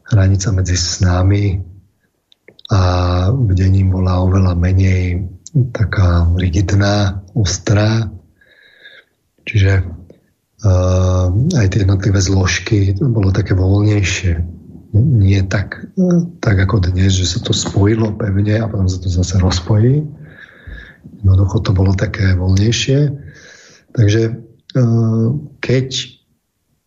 [0.06, 1.60] Hranica medzi snami
[2.72, 2.80] a
[3.30, 5.28] bdením bola oveľa menej
[5.74, 8.08] taká rigidná, ostrá.
[9.46, 9.86] Čiže
[10.66, 14.42] uh, aj tie jednotlivé zložky to bolo také voľnejšie.
[14.96, 15.92] Nie tak,
[16.40, 20.02] tak ako dnes, že sa to spojilo pevne a potom sa to zase rozpojí.
[21.22, 23.12] Jednoducho to bolo také voľnejšie.
[23.94, 25.26] Takže uh,
[25.62, 25.88] keď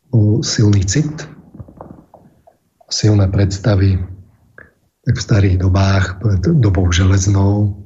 [0.10, 1.12] bol silný cit,
[2.90, 4.02] silné predstavy,
[5.06, 7.78] tak v starých dobách, pred dobou železnou,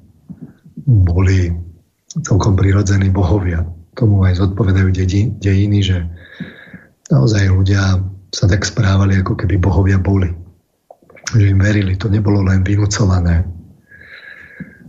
[0.88, 1.52] boli
[2.24, 3.68] celkom prirodzení bohovia.
[3.94, 4.90] Tomu aj zodpovedajú
[5.38, 6.06] dejiny, že
[7.14, 8.02] naozaj ľudia
[8.34, 10.34] sa tak správali, ako keby bohovia boli.
[11.34, 13.46] Že im verili, to nebolo len vynúcované.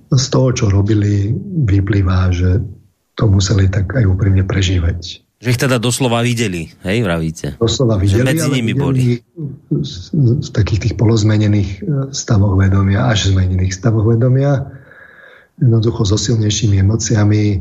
[0.09, 1.33] Z toho, čo robili,
[1.69, 2.65] vyplýva, že
[3.15, 5.25] to museli tak aj úprimne prežívať.
[5.45, 7.61] Že ich teda doslova videli, hej, vravíte?
[7.61, 9.21] Doslova videli, že medzi nimi boli.
[9.69, 14.65] V takých tých polozmenených e, stavoch vedomia, až zmenených stavoch vedomia,
[15.61, 17.61] jednoducho so silnejšími emóciami,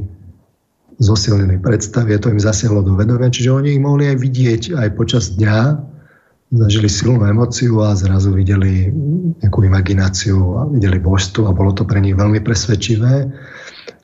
[1.00, 5.34] zosilnenej predstavy, to im zasiahlo do vedomia, čiže oni ich mohli aj vidieť aj počas
[5.34, 5.60] dňa,
[6.54, 8.94] zažili silnú emóciu a zrazu videli
[9.42, 13.34] nejakú imagináciu a videli božstvo a bolo to pre nich veľmi presvedčivé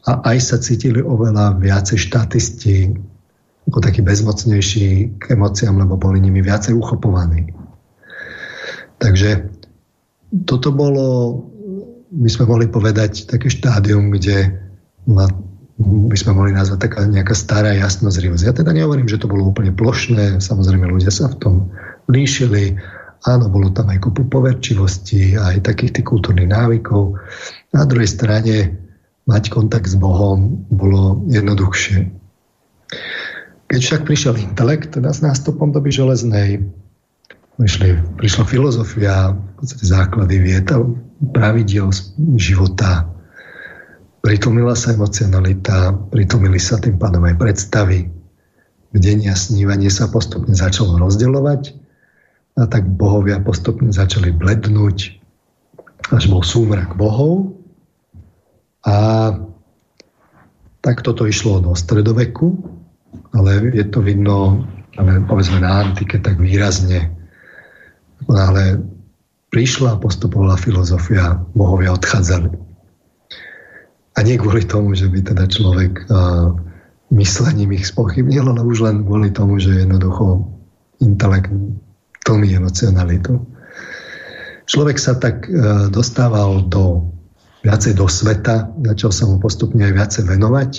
[0.09, 2.77] a aj sa cítili oveľa viacej štatisti,
[3.69, 7.53] ako taký bezmocnejší k emóciám, lebo boli nimi viacej uchopovaní.
[8.97, 9.45] Takže
[10.49, 11.05] toto bolo,
[12.09, 14.57] by sme mohli povedať, také štádium, kde
[15.79, 18.43] by sme mohli nazvať taká nejaká stará jasnozrivosť.
[18.43, 21.55] Ja teda nehovorím, že to bolo úplne plošné, samozrejme ľudia sa v tom
[22.11, 22.75] líšili,
[23.23, 27.15] áno, bolo tam aj kupu poverčivosti, aj takých tých kultúrnych návykov.
[27.71, 28.75] Na druhej strane
[29.23, 32.11] mať kontakt s Bohom bolo jednoduchšie.
[33.69, 36.65] Keď však prišiel intelekt, teda s nástupom doby železnej,
[37.55, 40.81] prišli, prišla filozofia, v podstate základy vieta,
[41.31, 41.93] pravidiel
[42.35, 43.05] života,
[44.19, 48.11] pritlmila sa emocionalita, pritlmili sa tým pádom aj predstavy,
[48.91, 51.61] bdenie a snívanie sa postupne začalo rozdeľovať
[52.57, 54.97] a tak bohovia postupne začali blednúť,
[56.09, 57.53] až bol súmrak bohov
[58.83, 58.97] a
[60.79, 62.55] tak toto išlo do stredoveku,
[63.35, 64.63] ale je to vidno,
[64.95, 67.11] ale povedzme na antike tak výrazne.
[68.27, 68.79] Ale
[69.51, 72.68] prišla a postupovala filozofia, bohovia odchádzali.
[74.19, 76.51] A nie kvôli tomu, že by teda človek a,
[77.15, 80.43] myslením ich spochybnil, ale už len kvôli tomu, že jednoducho
[80.99, 81.47] intelekt
[82.27, 83.39] tlmí emocionalitu.
[84.67, 85.55] Človek sa tak e,
[85.89, 87.07] dostával do
[87.63, 90.71] viacej do sveta, začal sa mu postupne aj viacej venovať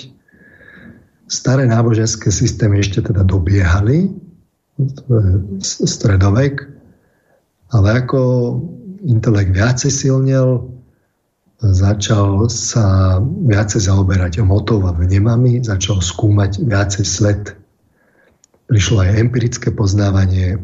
[1.31, 4.11] staré náboženské systémy ešte teda dobiehali,
[5.63, 6.67] stredovek,
[7.71, 8.19] ale ako
[9.07, 10.67] intelekt viacej silnil,
[11.61, 17.43] začal sa viacej zaoberať motov a vnemami, začal skúmať viacej svet.
[18.65, 20.57] Prišlo aj empirické poznávanie,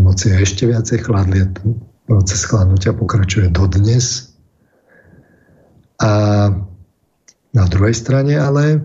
[0.00, 1.76] emócie ešte viacej chladli, ten
[2.08, 4.32] proces chladnutia pokračuje dodnes.
[6.00, 6.10] A
[7.52, 8.80] na druhej strane ale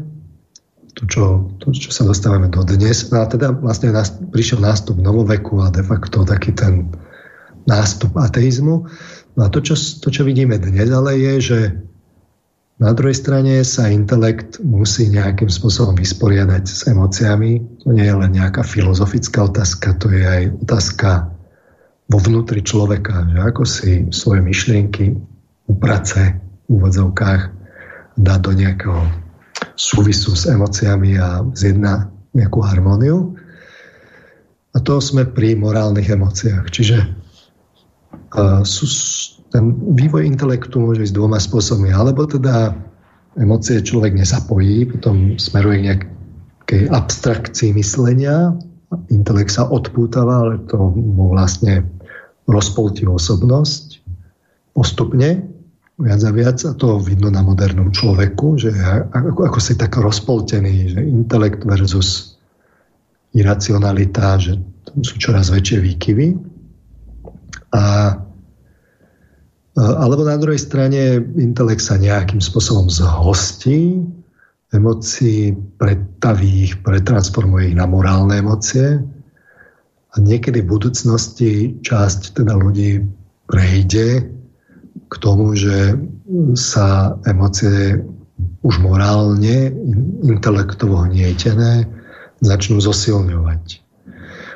[0.96, 1.24] to, čo,
[1.60, 3.12] to, čo sa dostávame do dnes.
[3.12, 6.92] No a teda vlastne nás, prišiel nástup novoveku a de facto taký ten
[7.66, 8.86] nástup ateizmu.
[9.36, 11.60] No a to čo, to, čo vidíme dnes, ale je, že
[12.76, 17.84] na druhej strane sa intelekt musí nejakým spôsobom vysporiadať s emóciami.
[17.88, 21.32] To nie je len nejaká filozofická otázka, to je aj otázka
[22.12, 25.16] vo vnútri človeka, že ako si svoje myšlienky
[25.72, 26.38] uprace
[26.68, 27.42] v úvodzovkách
[28.20, 29.08] dá do nejakého
[29.80, 33.40] súvisu s emóciami a zjedná nejakú harmóniu.
[34.76, 36.68] A to sme pri morálnych emóciách.
[36.68, 37.25] Čiže
[38.64, 38.86] sú,
[39.50, 41.90] ten vývoj intelektu môže ísť dvoma spôsobmi.
[41.94, 42.76] Alebo teda
[43.40, 48.56] emócie človek nezapojí, potom smeruje k nejakej abstrakcii myslenia,
[49.12, 51.84] intelekt sa odpútava, ale to mu vlastne
[52.46, 54.06] rozpoltí osobnosť
[54.76, 55.56] postupne
[55.96, 58.76] viac a viac a to vidno na modernom človeku, že
[59.16, 62.36] ako, ako si tak rozpoltený, že intelekt versus
[63.32, 64.60] iracionalita, že
[65.04, 66.28] sú čoraz väčšie výkyvy.
[67.76, 68.16] A,
[69.76, 74.00] alebo na druhej strane intelekt sa nejakým spôsobom zhostí
[74.72, 79.00] emócií, pretaví ich, pretransformuje ich na morálne emócie
[80.12, 81.52] a niekedy v budúcnosti
[81.84, 83.04] časť teda ľudí
[83.48, 84.32] prejde
[85.06, 85.96] k tomu, že
[86.56, 88.02] sa emócie
[88.66, 89.72] už morálne,
[90.26, 91.88] intelektovo hnietené
[92.42, 93.85] začnú zosilňovať.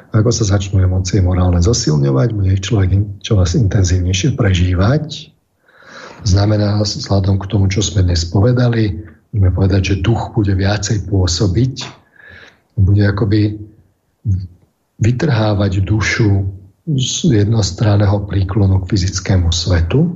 [0.09, 5.29] Ako sa začnú emócie morálne zosilňovať, bude ich človek čoraz intenzívnejšie prežívať.
[6.25, 11.85] Znamená, vzhľadom k tomu, čo sme dnes povedali, môžeme povedať, že duch bude viacej pôsobiť,
[12.81, 13.61] bude akoby
[14.99, 16.43] vytrhávať dušu
[16.89, 20.09] z jednostranného príklonu k fyzickému svetu,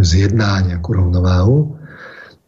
[0.00, 1.76] zjedná nejakú rovnováhu,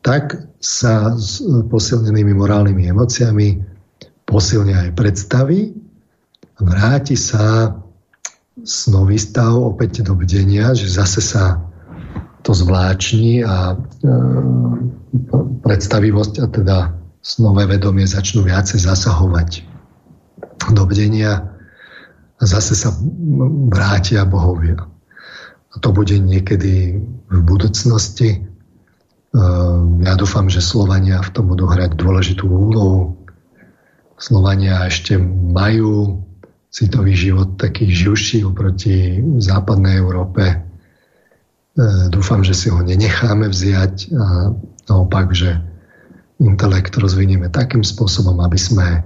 [0.01, 3.61] tak sa s posilnenými morálnymi emóciami
[4.25, 5.75] posilnia aj predstavy,
[6.63, 7.75] vráti sa
[8.63, 11.59] snový stav opäť do bdenia, že zase sa
[12.43, 13.77] to zvláční a e,
[15.63, 16.79] predstavivosť a teda
[17.23, 19.63] snové vedomie začnú viacej zasahovať
[20.75, 21.53] do bdenia
[22.39, 22.91] a zase sa
[23.71, 24.91] vrátia bohovia.
[25.73, 26.99] A to bude niekedy
[27.31, 28.43] v budúcnosti.
[29.33, 33.17] Ehm, ja dúfam, že Slovania v tom budú hrať dôležitú úlohu.
[34.19, 35.17] Slovania ešte
[35.55, 36.21] majú
[36.73, 40.43] citový život taký živší oproti západnej Európe.
[40.49, 44.57] Ehm, dúfam, že si ho nenecháme vziať a
[44.89, 45.61] naopak, že
[46.41, 49.05] intelekt rozvinieme takým spôsobom, aby sme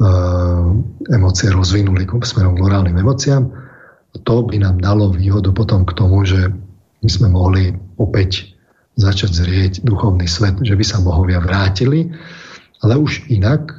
[0.00, 0.68] Eh,
[1.12, 3.52] emócie rozvinuli smerom k morálnym emóciám.
[4.24, 6.48] To by nám dalo výhodu potom k tomu, že
[7.04, 8.56] my sme mohli opäť
[8.96, 12.16] začať zrieť duchovný svet, že by sa bohovia vrátili,
[12.80, 13.76] ale už inak,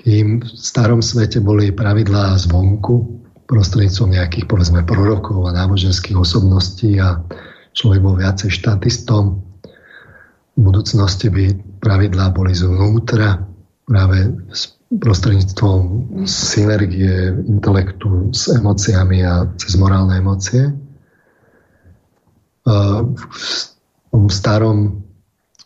[0.00, 7.20] kým v starom svete boli pravidlá zvonku, prostredníctvom nejakých, povedzme, prorokov a náboženských osobností a
[7.76, 9.44] človek bol viacej štatistom.
[10.56, 13.44] V budúcnosti by pravidlá boli zvnútra,
[13.90, 14.30] práve
[14.90, 15.82] prostredníctvom
[16.26, 20.70] synergie intelektu s emóciami a cez morálne emócie.
[22.62, 23.22] V
[24.10, 25.02] tom starom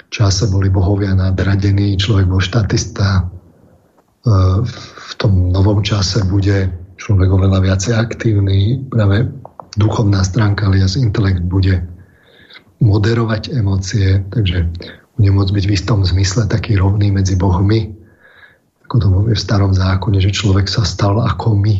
[0.08, 3.28] čase boli bohovia nadradení, človek bol štatista.
[4.24, 9.28] V tom novom čase bude človek oveľa viacej aktívny, práve
[9.76, 11.84] duchovná stránka alias intelekt bude
[12.80, 14.64] moderovať emócie, takže
[15.20, 17.92] bude môcť byť v istom zmysle taký rovný medzi bohmi,
[18.84, 21.76] ako to je v starom zákone, že človek sa stal ako my.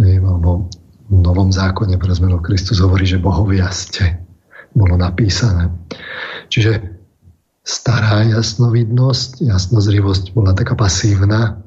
[0.00, 0.68] Alebo
[1.08, 4.20] v novom zákone pre zmenu Kristus hovorí, že bohovia ste.
[4.74, 5.70] Bolo napísané.
[6.50, 7.03] Čiže
[7.64, 11.64] stará jasnovidnosť, jasnozrivosť bola taká pasívna.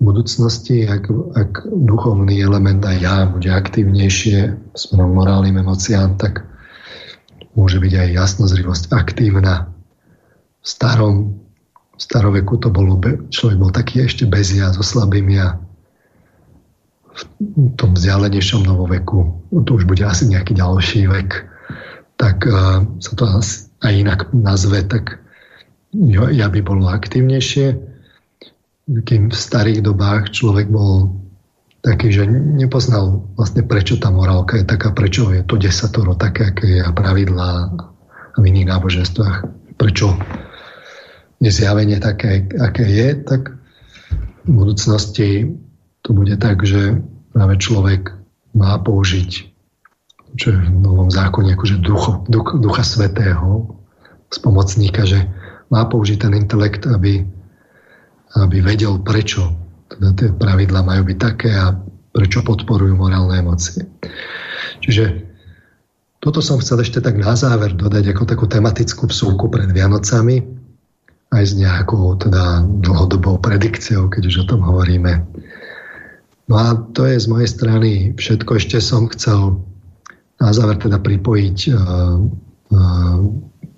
[0.00, 6.48] V budúcnosti, ak, ak duchovný element aj ja bude aktívnejšie smerom morálnym emóciám, tak
[7.54, 9.70] môže byť aj jasnozrivosť aktívna.
[10.60, 11.44] V starom
[11.94, 12.98] v staroveku to bolo,
[13.30, 15.62] človek bol taký ešte bez ja, so slabým ja.
[17.14, 17.22] V
[17.78, 21.46] tom vzdialenejšom novoveku, to už bude asi nejaký ďalší vek,
[22.18, 23.24] tak uh, sa to
[23.84, 25.20] aj inak nazve, tak
[26.32, 27.78] ja by bolo aktívnejšie.
[28.84, 31.20] Kým v starých dobách človek bol
[31.84, 36.66] taký, že nepoznal vlastne prečo tá morálka je taká, prečo je to desatoro také, aké
[36.66, 37.76] je a pravidlá
[38.34, 39.36] v iných náboženstvách.
[39.76, 40.16] Prečo
[41.44, 43.52] zjavenie také, aké je, tak
[44.44, 45.60] v budúcnosti
[46.00, 47.04] to bude tak, že
[47.36, 48.16] práve človek
[48.56, 49.53] má použiť,
[50.34, 53.70] čo je v novom zákone, akože ducho, duch, ducha svetého,
[54.30, 55.22] spomocníka, že
[55.70, 57.22] má použiť ten intelekt, aby,
[58.34, 59.54] aby vedel, prečo
[59.94, 61.70] teda tie pravidla majú byť také a
[62.10, 63.86] prečo podporujú morálne emócie.
[64.82, 65.22] Čiže
[66.18, 70.40] toto som chcel ešte tak na záver dodať ako takú tematickú vsúku pred Vianocami,
[71.34, 75.26] aj s nejakou teda dlhodobou predikciou, keď už o tom hovoríme.
[76.46, 78.56] No a to je z mojej strany všetko.
[78.56, 79.58] Ešte som chcel
[80.40, 81.78] na záver teda pripojiť uh,
[82.74, 83.18] uh,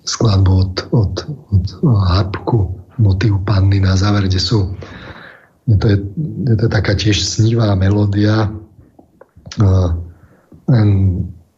[0.07, 1.13] skladbu od, od,
[1.53, 1.65] od
[2.07, 4.73] harpku, motív panny na záver, kde sú
[5.67, 5.97] to, je,
[6.47, 8.47] je to taká tiež snívá melódia.
[9.59, 9.99] Uh,
[10.71, 10.87] len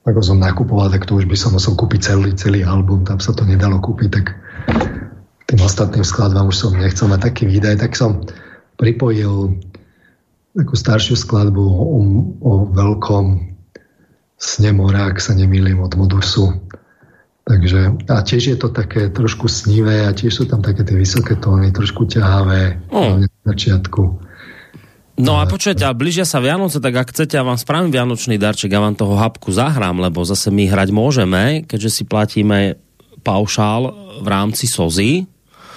[0.10, 3.30] ako som nakupoval, tak to už by som musel kúpiť celý, celý album, tam sa
[3.30, 4.34] to nedalo kúpiť, tak
[5.46, 8.26] tým ostatným skladbám už som nechcel mať taký výdaj, tak som
[8.82, 9.62] pripojil
[10.58, 11.98] takú staršiu skladbu o,
[12.42, 13.49] o veľkom
[14.40, 16.56] sne mora, ak sa nemýlim, od Modusu.
[17.44, 21.36] Takže, a tiež je to také trošku snivé a tiež sú tam také tie vysoké
[21.36, 23.14] tóny, trošku ťahavé mm.
[23.20, 24.02] na začiatku.
[25.20, 28.72] No a počujete, a blížia sa Vianoce, tak ak chcete, ja vám spravím Vianočný darček,
[28.72, 32.80] ja vám toho hapku zahrám, lebo zase my hrať môžeme, keďže si platíme
[33.26, 33.92] paušál
[34.24, 35.28] v rámci SOZY,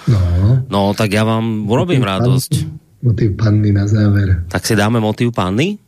[0.07, 0.19] No.
[0.67, 2.51] no, tak ja vám urobím motiv radosť.
[2.51, 4.43] Panny, motiv panny na záver.
[4.51, 5.79] Tak si dáme motiv panny?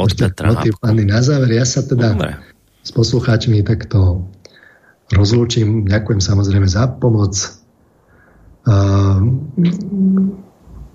[0.00, 0.56] Od Ešte Petra.
[0.80, 1.52] Panny na záver.
[1.52, 2.40] Ja sa teda Dobre.
[2.80, 4.24] s poslucháčmi takto
[5.12, 5.84] rozlúčim.
[5.84, 7.36] Ďakujem samozrejme za pomoc.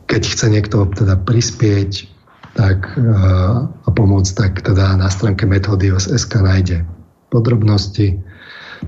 [0.09, 2.09] Keď chce niekto teda prispieť
[2.58, 6.77] tak, a pomôcť, tak teda na stránke Metodios SK nájde
[7.30, 8.17] podrobnosti.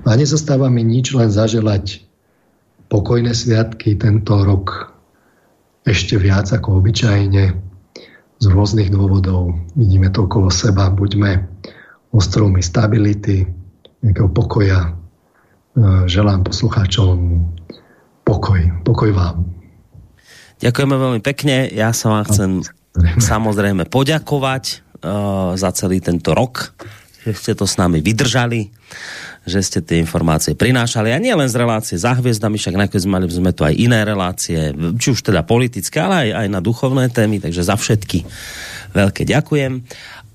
[0.08, 2.02] A nezostáva mi nič, len zaželať
[2.88, 4.96] pokojné sviatky tento rok
[5.84, 7.67] ešte viac ako obyčajne
[8.38, 9.58] z rôznych dôvodov.
[9.74, 10.94] Vidíme to okolo seba.
[10.94, 11.46] Buďme
[12.14, 13.46] ostrovmi stability,
[14.02, 14.80] nejakého pokoja.
[14.88, 14.92] E,
[16.06, 17.44] želám poslucháčom
[18.24, 18.62] pokoj.
[18.86, 19.48] Pokoj vám.
[20.58, 21.70] Ďakujeme veľmi pekne.
[21.70, 22.52] Ja sa vám chcem
[23.32, 24.64] samozrejme poďakovať
[25.06, 26.74] uh, za celý tento rok,
[27.22, 28.74] že ste to s nami vydržali
[29.48, 31.16] že ste tie informácie prinášali.
[31.16, 34.76] A nie len z relácie za hviezdami, však nakoniec mali sme tu aj iné relácie,
[35.00, 38.28] či už teda politické, ale aj, aj na duchovné témy, takže za všetky
[38.92, 39.88] veľké ďakujem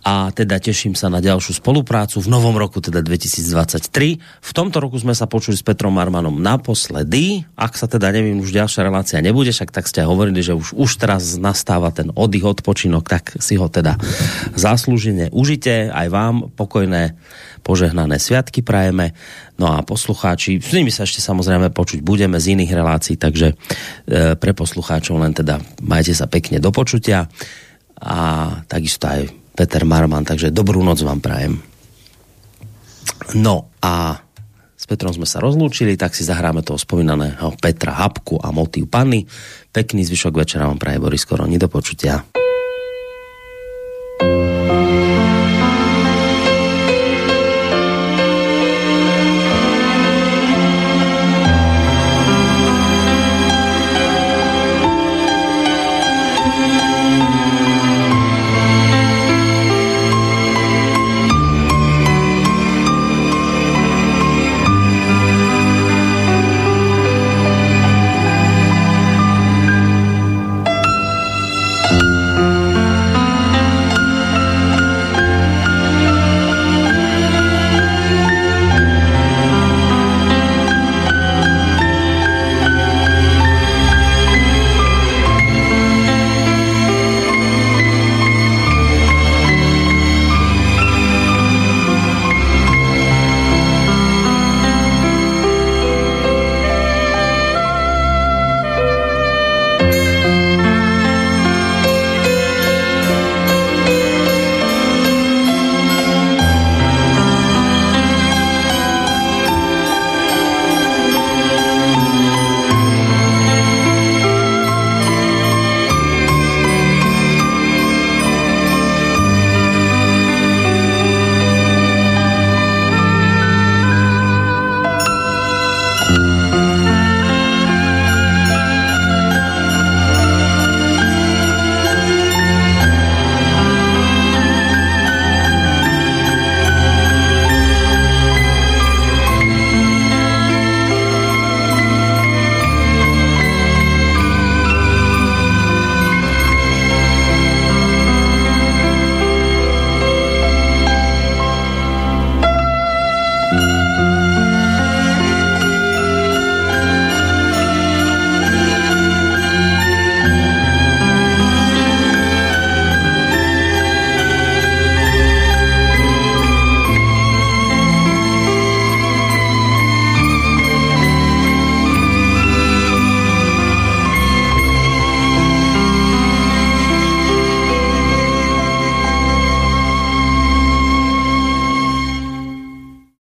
[0.02, 4.18] a teda teším sa na ďalšiu spoluprácu v novom roku, teda 2023.
[4.18, 7.46] V tomto roku sme sa počuli s Petrom Marmanom naposledy.
[7.54, 10.90] Ak sa teda, neviem, už ďalšia relácia nebude, však tak ste hovorili, že už, už
[10.98, 13.94] teraz nastáva ten oddych, odpočinok, tak si ho teda
[14.58, 15.94] zaslúžene užite.
[15.94, 17.14] Aj vám pokojné
[17.62, 19.14] požehnané sviatky prajeme.
[19.54, 24.34] No a poslucháči, s nimi sa ešte samozrejme počuť budeme z iných relácií, takže e,
[24.34, 27.30] pre poslucháčov len teda majte sa pekne do počutia
[28.02, 31.54] a takisto aj Peter Marman, takže dobrú noc vám prajem.
[33.38, 34.18] No a
[34.74, 39.22] s Petrom sme sa rozlúčili, tak si zahráme toho spomínaného Petra Hapku a motív Panny.
[39.70, 42.26] Pekný zvyšok večera vám praje Boris Koroni, do počutia.